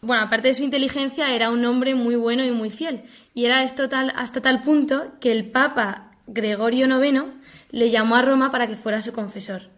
Bueno, 0.00 0.22
aparte 0.22 0.48
de 0.48 0.54
su 0.54 0.62
inteligencia, 0.62 1.34
era 1.34 1.50
un 1.50 1.64
hombre 1.64 1.94
muy 1.94 2.14
bueno 2.14 2.44
y 2.44 2.52
muy 2.52 2.70
fiel. 2.70 3.02
Y 3.34 3.46
era 3.46 3.62
esto 3.62 3.88
tal, 3.88 4.12
hasta 4.14 4.40
tal 4.40 4.62
punto 4.62 5.12
que 5.20 5.32
el 5.32 5.50
Papa 5.50 6.12
Gregorio 6.26 6.86
IX 6.86 7.24
le 7.70 7.90
llamó 7.90 8.16
a 8.16 8.22
Roma 8.22 8.50
para 8.50 8.66
que 8.66 8.76
fuera 8.76 9.00
su 9.00 9.12
confesor. 9.12 9.77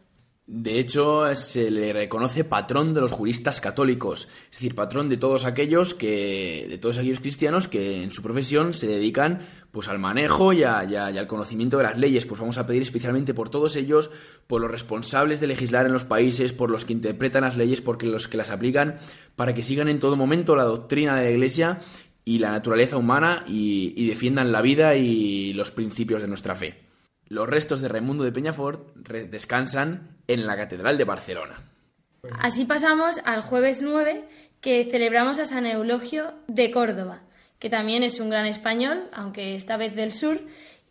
De 0.53 0.81
hecho, 0.81 1.33
se 1.37 1.71
le 1.71 1.93
reconoce 1.93 2.43
patrón 2.43 2.93
de 2.93 3.01
los 3.01 3.13
juristas 3.13 3.61
católicos, 3.61 4.27
es 4.51 4.57
decir, 4.57 4.75
patrón 4.75 5.09
de 5.09 5.17
todos 5.17 5.45
aquellos 5.45 5.95
que, 5.95 6.67
de 6.69 6.77
todos 6.77 6.99
aquellos 6.99 7.21
cristianos 7.21 7.69
que 7.69 8.03
en 8.03 8.11
su 8.11 8.21
profesión 8.21 8.75
se 8.75 8.89
dedican, 8.89 9.43
pues, 9.71 9.87
al 9.87 10.01
manejo 10.01 10.53
y, 10.53 10.65
al 10.65 11.27
conocimiento 11.29 11.77
de 11.77 11.85
las 11.85 11.97
leyes. 11.97 12.27
Pues 12.27 12.41
vamos 12.41 12.59
a 12.59 12.67
pedir 12.67 12.83
especialmente 12.83 13.33
por 13.33 13.49
todos 13.49 13.77
ellos, 13.77 14.11
por 14.49 14.61
los 14.61 14.69
responsables 14.69 15.39
de 15.39 15.47
legislar 15.47 15.87
en 15.87 15.93
los 15.93 16.05
países, 16.05 16.53
por 16.53 16.69
los 16.69 16.85
que 16.85 16.95
interpretan 16.95 17.43
las 17.45 17.57
leyes, 17.57 17.81
por 17.81 18.03
los 18.03 18.27
que 18.27 18.37
las 18.37 18.51
aplican, 18.51 18.97
para 19.37 19.55
que 19.55 19.63
sigan 19.63 19.87
en 19.87 20.01
todo 20.01 20.17
momento 20.17 20.57
la 20.57 20.65
doctrina 20.65 21.15
de 21.15 21.27
la 21.27 21.31
Iglesia 21.31 21.79
y 22.25 22.41
la 22.41 22.51
naturaleza 22.51 22.97
humana 22.97 23.45
y 23.47 24.05
defiendan 24.09 24.51
la 24.51 24.63
vida 24.63 24.97
y 24.97 25.53
los 25.53 25.71
principios 25.71 26.23
de 26.23 26.27
nuestra 26.27 26.57
fe. 26.57 26.91
Los 27.31 27.49
restos 27.49 27.81
de 27.81 27.87
Raimundo 27.87 28.25
de 28.25 28.33
Peñafort 28.33 28.93
descansan 28.97 30.19
en 30.33 30.47
la 30.47 30.57
Catedral 30.57 30.97
de 30.97 31.05
Barcelona. 31.05 31.63
Así 32.41 32.65
pasamos 32.65 33.21
al 33.25 33.43
jueves 33.43 33.83
9, 33.83 34.25
que 34.61 34.89
celebramos 34.91 35.39
a 35.39 35.47
San 35.47 35.67
Eulogio 35.67 36.35
de 36.49 36.71
Córdoba, 36.71 37.23
que 37.59 37.71
también 37.71 38.03
es 38.03 38.21
un 38.21 38.31
gran 38.31 38.47
español, 38.47 39.05
aunque 39.13 39.55
esta 39.55 39.77
vez 39.77 39.95
del 39.95 40.13
sur, 40.13 40.41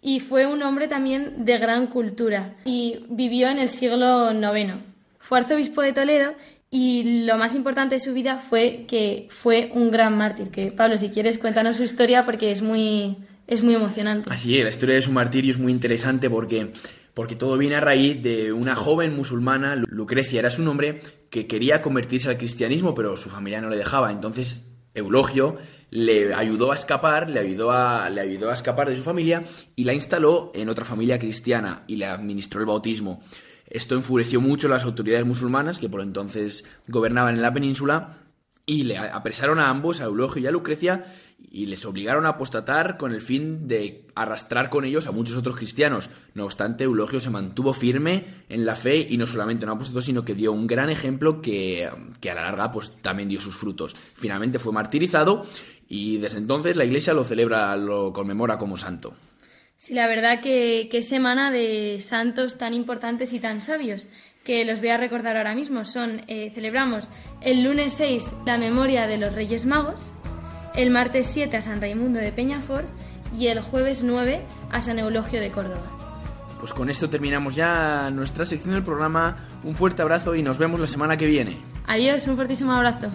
y 0.01 0.19
fue 0.19 0.47
un 0.47 0.63
hombre 0.63 0.87
también 0.87 1.45
de 1.45 1.57
gran 1.57 1.87
cultura 1.87 2.55
y 2.65 3.05
vivió 3.09 3.49
en 3.49 3.59
el 3.59 3.69
siglo 3.69 4.31
IX. 4.31 4.75
Fue 5.19 5.39
arzobispo 5.39 5.81
de 5.81 5.93
Toledo 5.93 6.33
y 6.71 7.25
lo 7.25 7.37
más 7.37 7.55
importante 7.55 7.95
de 7.95 7.99
su 7.99 8.13
vida 8.13 8.37
fue 8.37 8.85
que 8.87 9.27
fue 9.29 9.71
un 9.73 9.91
gran 9.91 10.17
mártir. 10.17 10.49
Que 10.49 10.71
Pablo, 10.71 10.97
si 10.97 11.09
quieres, 11.09 11.37
cuéntanos 11.37 11.77
su 11.77 11.83
historia 11.83 12.25
porque 12.25 12.51
es 12.51 12.61
muy, 12.61 13.17
es 13.47 13.63
muy 13.63 13.75
emocionante. 13.75 14.29
Así 14.31 14.57
es, 14.57 14.63
la 14.63 14.69
historia 14.69 14.95
de 14.95 15.01
su 15.01 15.11
martirio 15.11 15.51
es 15.51 15.57
muy 15.57 15.71
interesante 15.71 16.29
porque, 16.29 16.71
porque 17.13 17.35
todo 17.35 17.57
viene 17.57 17.75
a 17.75 17.81
raíz 17.81 18.21
de 18.21 18.53
una 18.53 18.75
joven 18.75 19.15
musulmana, 19.15 19.75
Lucrecia 19.75 20.39
era 20.39 20.49
su 20.49 20.63
nombre, 20.63 21.01
que 21.29 21.47
quería 21.47 21.81
convertirse 21.81 22.29
al 22.29 22.37
cristianismo, 22.37 22.93
pero 22.95 23.17
su 23.17 23.29
familia 23.29 23.61
no 23.61 23.69
le 23.69 23.77
dejaba. 23.77 24.11
Entonces, 24.11 24.69
Eulogio 24.93 25.57
le 25.91 26.33
ayudó 26.33 26.71
a 26.71 26.75
escapar, 26.75 27.29
le 27.29 27.39
ayudó 27.39 27.71
a, 27.71 28.09
le 28.09 28.21
ayudó 28.21 28.51
a 28.51 28.53
escapar 28.53 28.89
de 28.89 28.95
su 28.95 29.03
familia 29.03 29.43
y 29.75 29.83
la 29.83 29.93
instaló 29.93 30.51
en 30.53 30.69
otra 30.69 30.85
familia 30.85 31.19
cristiana 31.19 31.83
y 31.87 31.95
le 31.95 32.05
administró 32.05 32.59
el 32.59 32.67
bautismo. 32.67 33.21
Esto 33.67 33.95
enfureció 33.95 34.41
mucho 34.41 34.67
a 34.67 34.71
las 34.71 34.83
autoridades 34.83 35.25
musulmanas 35.25 35.79
que 35.79 35.89
por 35.89 36.01
entonces 36.01 36.63
gobernaban 36.87 37.35
en 37.35 37.41
la 37.41 37.53
península 37.53 38.17
y 38.69 38.83
le 38.83 38.99
apresaron 38.99 39.57
a 39.57 39.67
ambos, 39.67 39.99
a 39.99 40.03
Eulogio 40.03 40.43
y 40.43 40.45
a 40.45 40.51
Lucrecia, 40.51 41.03
y 41.51 41.65
les 41.65 41.87
obligaron 41.87 42.27
a 42.27 42.29
apostatar 42.29 42.97
con 42.97 43.11
el 43.13 43.19
fin 43.19 43.67
de 43.67 44.05
arrastrar 44.13 44.69
con 44.69 44.85
ellos 44.85 45.07
a 45.07 45.11
muchos 45.11 45.35
otros 45.37 45.55
cristianos. 45.55 46.11
No 46.35 46.45
obstante, 46.45 46.83
Eulogio 46.83 47.19
se 47.19 47.31
mantuvo 47.31 47.73
firme 47.73 48.25
en 48.47 48.67
la 48.67 48.75
fe 48.75 49.07
y 49.09 49.17
no 49.17 49.25
solamente 49.25 49.65
no 49.65 49.71
apostató, 49.71 50.01
sino 50.01 50.23
que 50.23 50.35
dio 50.35 50.51
un 50.51 50.67
gran 50.67 50.91
ejemplo 50.91 51.41
que, 51.41 51.87
a 51.87 52.35
la 52.35 52.43
larga 52.43 52.69
pues, 52.69 52.91
también 53.01 53.27
dio 53.27 53.41
sus 53.41 53.55
frutos. 53.55 53.95
Finalmente 53.95 54.59
fue 54.59 54.71
martirizado 54.71 55.47
y 55.87 56.17
desde 56.17 56.37
entonces 56.37 56.75
la 56.75 56.85
Iglesia 56.85 57.15
lo 57.15 57.23
celebra, 57.23 57.75
lo 57.75 58.13
conmemora 58.13 58.59
como 58.59 58.77
santo. 58.77 59.15
Sí, 59.77 59.95
la 59.95 60.07
verdad 60.07 60.41
que, 60.41 60.89
que 60.91 61.01
semana 61.01 61.49
de 61.51 62.01
santos 62.01 62.59
tan 62.59 62.75
importantes 62.75 63.33
y 63.33 63.39
tan 63.39 63.63
sabios 63.63 64.05
que 64.43 64.65
los 64.65 64.79
voy 64.79 64.89
a 64.89 64.97
recordar 64.97 65.37
ahora 65.37 65.55
mismo. 65.55 65.85
Son, 65.85 66.21
eh, 66.27 66.51
celebramos 66.53 67.09
el 67.41 67.63
lunes 67.63 67.93
6 67.93 68.33
la 68.45 68.57
memoria 68.57 69.07
de 69.07 69.17
los 69.17 69.33
Reyes 69.33 69.65
Magos, 69.65 70.09
el 70.75 70.89
martes 70.89 71.27
7 71.27 71.57
a 71.57 71.61
San 71.61 71.81
Raimundo 71.81 72.19
de 72.19 72.31
Peñafort 72.31 72.87
y 73.37 73.47
el 73.47 73.61
jueves 73.61 74.03
9 74.03 74.41
a 74.71 74.81
San 74.81 74.99
Eulogio 74.99 75.39
de 75.39 75.49
Córdoba. 75.49 75.83
Pues 76.59 76.73
con 76.73 76.89
esto 76.89 77.09
terminamos 77.09 77.55
ya 77.55 78.09
nuestra 78.11 78.45
sección 78.45 78.73
del 78.73 78.83
programa. 78.83 79.37
Un 79.63 79.75
fuerte 79.75 80.01
abrazo 80.01 80.35
y 80.35 80.43
nos 80.43 80.57
vemos 80.57 80.79
la 80.79 80.87
semana 80.87 81.15
que 81.15 81.25
viene. 81.25 81.57
Adiós, 81.87 82.27
un 82.27 82.35
fuertísimo 82.35 82.73
abrazo. 82.73 83.09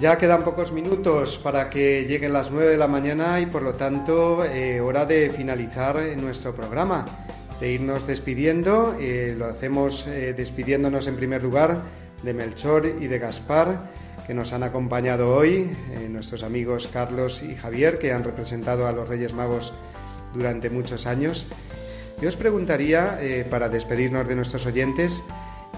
Ya 0.00 0.16
quedan 0.16 0.44
pocos 0.44 0.72
minutos 0.72 1.36
para 1.36 1.68
que 1.68 2.06
lleguen 2.06 2.32
las 2.32 2.50
9 2.50 2.70
de 2.70 2.78
la 2.78 2.88
mañana 2.88 3.38
y 3.38 3.44
por 3.44 3.60
lo 3.60 3.74
tanto 3.74 4.42
eh, 4.46 4.80
hora 4.80 5.04
de 5.04 5.28
finalizar 5.28 6.00
nuestro 6.16 6.54
programa, 6.54 7.06
de 7.60 7.72
irnos 7.72 8.06
despidiendo. 8.06 8.96
Eh, 8.98 9.34
lo 9.36 9.44
hacemos 9.44 10.06
eh, 10.06 10.32
despidiéndonos 10.32 11.06
en 11.06 11.16
primer 11.16 11.42
lugar 11.42 11.82
de 12.22 12.32
Melchor 12.32 12.86
y 12.98 13.08
de 13.08 13.18
Gaspar 13.18 13.90
que 14.26 14.32
nos 14.32 14.54
han 14.54 14.62
acompañado 14.62 15.36
hoy, 15.36 15.70
nuestros 16.08 16.44
amigos 16.44 16.88
Carlos 16.90 17.42
y 17.42 17.54
Javier 17.54 17.98
que 17.98 18.14
han 18.14 18.24
representado 18.24 18.86
a 18.86 18.92
los 18.92 19.06
Reyes 19.06 19.34
Magos 19.34 19.74
durante 20.32 20.70
muchos 20.70 21.06
años. 21.06 21.46
Yo 22.22 22.28
os 22.28 22.36
preguntaría, 22.36 23.18
para 23.50 23.68
despedirnos 23.68 24.26
de 24.28 24.36
nuestros 24.36 24.64
oyentes, 24.64 25.24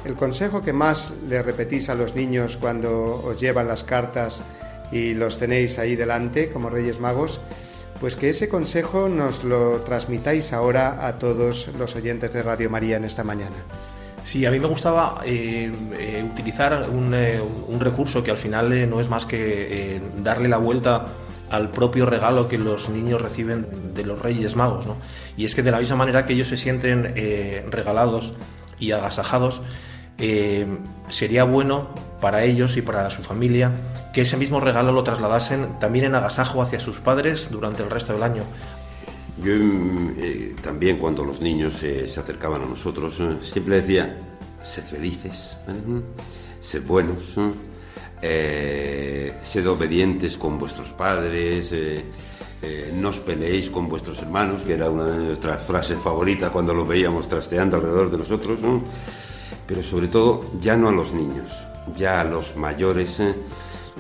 el 0.05 0.15
consejo 0.15 0.63
que 0.63 0.73
más 0.73 1.13
le 1.29 1.43
repetís 1.43 1.89
a 1.89 1.95
los 1.95 2.15
niños 2.15 2.57
cuando 2.57 3.23
os 3.25 3.41
llevan 3.41 3.69
las 3.69 3.85
cartas 3.85 4.43
y 4.91 5.15
los 5.15 5.39
tenéis 5.39 5.79
ahí 5.79 5.97
delante 5.97 6.51
como 6.51 6.71
Reyes 6.71 7.01
Magos, 7.01 7.41
pues 8.01 8.17
que 8.17 8.31
ese 8.31 8.49
consejo 8.49 9.09
nos 9.09 9.45
lo 9.45 9.81
transmitáis 9.83 10.53
ahora 10.53 11.07
a 11.07 11.19
todos 11.19 11.69
los 11.79 11.95
oyentes 11.95 12.33
de 12.33 12.43
Radio 12.43 12.69
María 12.69 12.97
en 12.97 13.05
esta 13.05 13.23
mañana. 13.25 13.57
Sí, 14.25 14.47
a 14.47 14.51
mí 14.51 14.61
me 14.61 14.69
gustaba 14.69 15.21
eh, 15.25 15.73
eh, 15.99 16.25
utilizar 16.31 16.89
un, 16.91 17.13
eh, 17.15 17.41
un, 17.41 17.81
recurso 17.81 18.23
que 18.23 18.31
al 18.31 18.37
final 18.37 18.89
no 18.89 19.01
es 19.01 19.09
más 19.09 19.27
que 19.27 20.01
darle 20.19 20.49
la 20.49 20.59
vuelta 20.59 21.09
al 21.51 21.71
propio 21.71 22.07
regalo 22.07 22.49
que 22.49 22.57
los 22.57 22.89
niños 22.89 23.21
reciben 23.21 23.95
de 23.95 24.05
los 24.05 24.23
Reyes 24.23 24.57
Magos, 24.57 24.87
¿no? 24.87 24.97
Y 25.37 25.45
es 25.45 25.55
que 25.55 25.63
de 25.63 25.71
la 25.71 25.79
misma 25.79 25.97
manera 25.97 26.25
que 26.25 26.35
ellos 26.35 26.49
se 26.49 26.57
sienten 26.57 27.15
regalados 27.71 28.33
y 28.79 28.93
agasajados, 28.93 29.61
eh, 30.19 30.67
sería 31.09 31.45
bueno 31.45 31.89
para 32.21 32.45
ellos 32.45 32.77
y 32.77 32.83
para 32.83 33.11
su 33.11 33.23
familia 33.23 33.73
que 34.13 34.23
ese 34.23 34.37
mismo 34.37 34.61
regalo 34.61 34.93
lo 34.93 35.03
trasladasen 35.03 35.79
también 35.81 36.05
en 36.07 36.15
agasajo 36.15 36.63
hacia 36.63 36.81
sus 36.81 37.01
padres 37.01 37.49
durante 37.51 37.83
el 37.83 37.91
resto 37.91 38.13
del 38.13 38.23
año. 38.23 38.45
Yo 39.43 39.55
mm, 39.57 40.15
eh, 40.19 40.55
también 40.63 40.99
cuando 40.99 41.25
los 41.25 41.41
niños 41.41 41.75
se 41.75 42.05
acercaban 42.05 42.63
a 42.63 42.67
nosotros 42.67 43.17
eh, 43.21 43.39
siempre 43.41 43.81
decía, 43.81 44.17
sed 44.63 44.85
felices, 44.85 45.57
sed 46.61 46.83
buenos, 46.87 47.35
sed 48.21 49.69
obedientes 49.69 50.37
con 50.37 50.59
vuestros 50.59 50.91
padres, 50.91 51.73
eh, 52.65 52.93
no 52.95 53.09
os 53.09 53.19
peleéis 53.19 53.71
con 53.71 53.89
vuestros 53.89 54.23
hermanos, 54.23 54.63
que 54.63 54.75
era 54.75 54.89
una 54.89 55.07
de 55.07 55.25
nuestras 55.35 55.67
frases 55.67 55.99
favoritas 55.99 56.51
cuando 56.53 56.73
los 56.73 56.87
veíamos 56.87 57.27
trasteando 57.27 57.77
alrededor 57.77 58.09
de 58.09 58.19
nosotros, 58.19 58.61
¿no? 58.61 58.83
Pero 59.73 59.83
sobre 59.83 60.09
todo 60.09 60.45
ya 60.61 60.77
no 60.77 60.91
a 60.91 60.93
los 60.93 61.15
niños, 61.15 61.51
ya 61.97 62.21
a 62.21 62.25
los 62.25 62.57
mayores, 62.59 63.19
¿eh? 63.21 63.35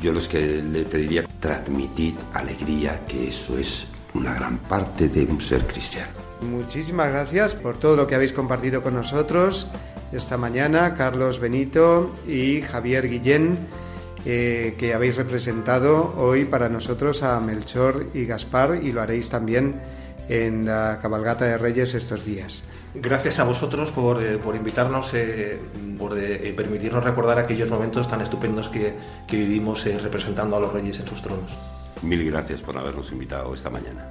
yo 0.02 0.12
los 0.12 0.28
que 0.28 0.62
le 0.62 0.84
pediría 0.84 1.24
transmitir 1.40 2.14
alegría, 2.34 3.06
que 3.06 3.28
eso 3.28 3.56
es 3.56 3.86
una 4.12 4.34
gran 4.34 4.58
parte 4.58 5.08
de 5.08 5.24
un 5.24 5.40
ser 5.40 5.66
cristiano. 5.66 6.12
Muchísimas 6.42 7.10
gracias 7.10 7.54
por 7.54 7.78
todo 7.78 7.96
lo 7.96 8.06
que 8.06 8.14
habéis 8.14 8.34
compartido 8.34 8.82
con 8.82 8.92
nosotros 8.92 9.70
esta 10.12 10.36
mañana, 10.36 10.94
Carlos 10.94 11.40
Benito 11.40 12.12
y 12.28 12.60
Javier 12.60 13.08
Guillén, 13.08 13.56
eh, 14.26 14.74
que 14.76 14.92
habéis 14.92 15.16
representado 15.16 16.12
hoy 16.18 16.44
para 16.44 16.68
nosotros 16.68 17.22
a 17.22 17.40
Melchor 17.40 18.08
y 18.12 18.26
Gaspar 18.26 18.78
y 18.82 18.92
lo 18.92 19.00
haréis 19.00 19.30
también 19.30 19.80
en 20.32 20.64
la 20.64 20.98
cabalgata 21.02 21.44
de 21.44 21.58
Reyes 21.58 21.92
estos 21.92 22.24
días. 22.24 22.64
Gracias 22.94 23.38
a 23.38 23.44
vosotros 23.44 23.90
por, 23.90 24.22
eh, 24.22 24.38
invitarnos, 24.54 25.12
eh, 25.12 25.58
por 25.98 26.14
permitirnos 26.56 27.04
recordar 27.04 27.38
aquellos 27.38 27.70
momentos 27.70 28.08
tan 28.08 28.22
estupendos 28.22 28.70
que, 28.70 28.94
que 29.28 29.36
vivimos 29.36 29.84
representando 29.84 30.56
a 30.56 30.60
los 30.60 30.72
Reyes 30.72 30.98
en 31.00 31.06
sus 31.06 31.20
tronos. 31.20 31.52
Mil 32.00 32.24
gracias 32.30 32.62
por 32.62 32.78
habernos 32.78 33.12
invitado 33.12 33.54
esta 33.54 33.68
mañana. 33.68 34.08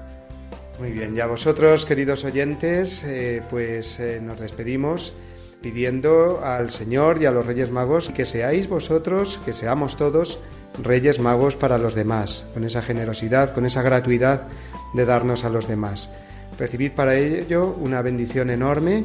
Muy 0.80 0.92
bien, 0.92 1.16
ya 1.16 1.26
vosotros, 1.26 1.86
queridos 1.86 2.24
oyentes, 2.24 3.06
pues 3.50 4.00
nos 4.22 4.40
despedimos 4.40 5.14
pidiendo 5.62 6.42
al 6.44 6.72
Señor 6.72 7.22
y 7.22 7.26
a 7.26 7.32
los 7.32 7.46
Reyes 7.46 7.72
Magos 7.72 8.10
que 8.10 8.26
seáis 8.26 8.68
vosotros, 8.68 9.40
que 9.46 9.54
seamos 9.54 9.98
todos 9.98 10.40
Reyes 10.82 11.20
Magos 11.20 11.56
para 11.56 11.78
los 11.78 11.96
demás, 11.96 12.48
con 12.54 12.64
esa 12.64 12.82
generosidad, 12.82 13.54
con 13.54 13.66
esa 13.66 13.82
gratuidad 13.82 14.48
de 14.94 15.06
darnos 15.06 15.46
a 15.46 15.50
los 15.50 15.68
demás. 15.68 16.10
Recibid 16.58 16.92
para 16.92 17.16
ello 17.16 17.76
una 17.80 18.02
bendición 18.02 18.50
enorme, 18.50 19.04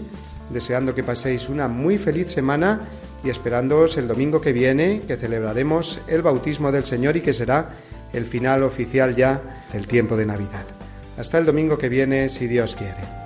deseando 0.51 0.95
que 0.95 1.03
paséis 1.03 1.49
una 1.49 1.69
muy 1.69 1.99
feliz 1.99 2.31
semana 2.31 2.81
y 3.25 3.31
esperándoos 3.31 3.97
el 3.97 4.09
domingo 4.09 4.41
que 4.41 4.53
viene, 4.53 5.03
que 5.07 5.17
celebraremos 5.17 6.01
el 6.07 6.23
bautismo 6.23 6.71
del 6.71 6.85
Señor 6.85 7.17
y 7.17 7.21
que 7.21 7.33
será 7.33 7.71
el 8.13 8.27
final 8.27 8.63
oficial 8.63 9.17
ya 9.17 9.65
del 9.73 9.87
tiempo 9.87 10.17
de 10.17 10.27
Navidad. 10.27 10.65
Hasta 11.19 11.39
el 11.39 11.47
domingo 11.47 11.79
que 11.79 11.89
viene, 11.89 12.29
si 12.29 12.47
Dios 12.47 12.77
quiere. 12.77 13.26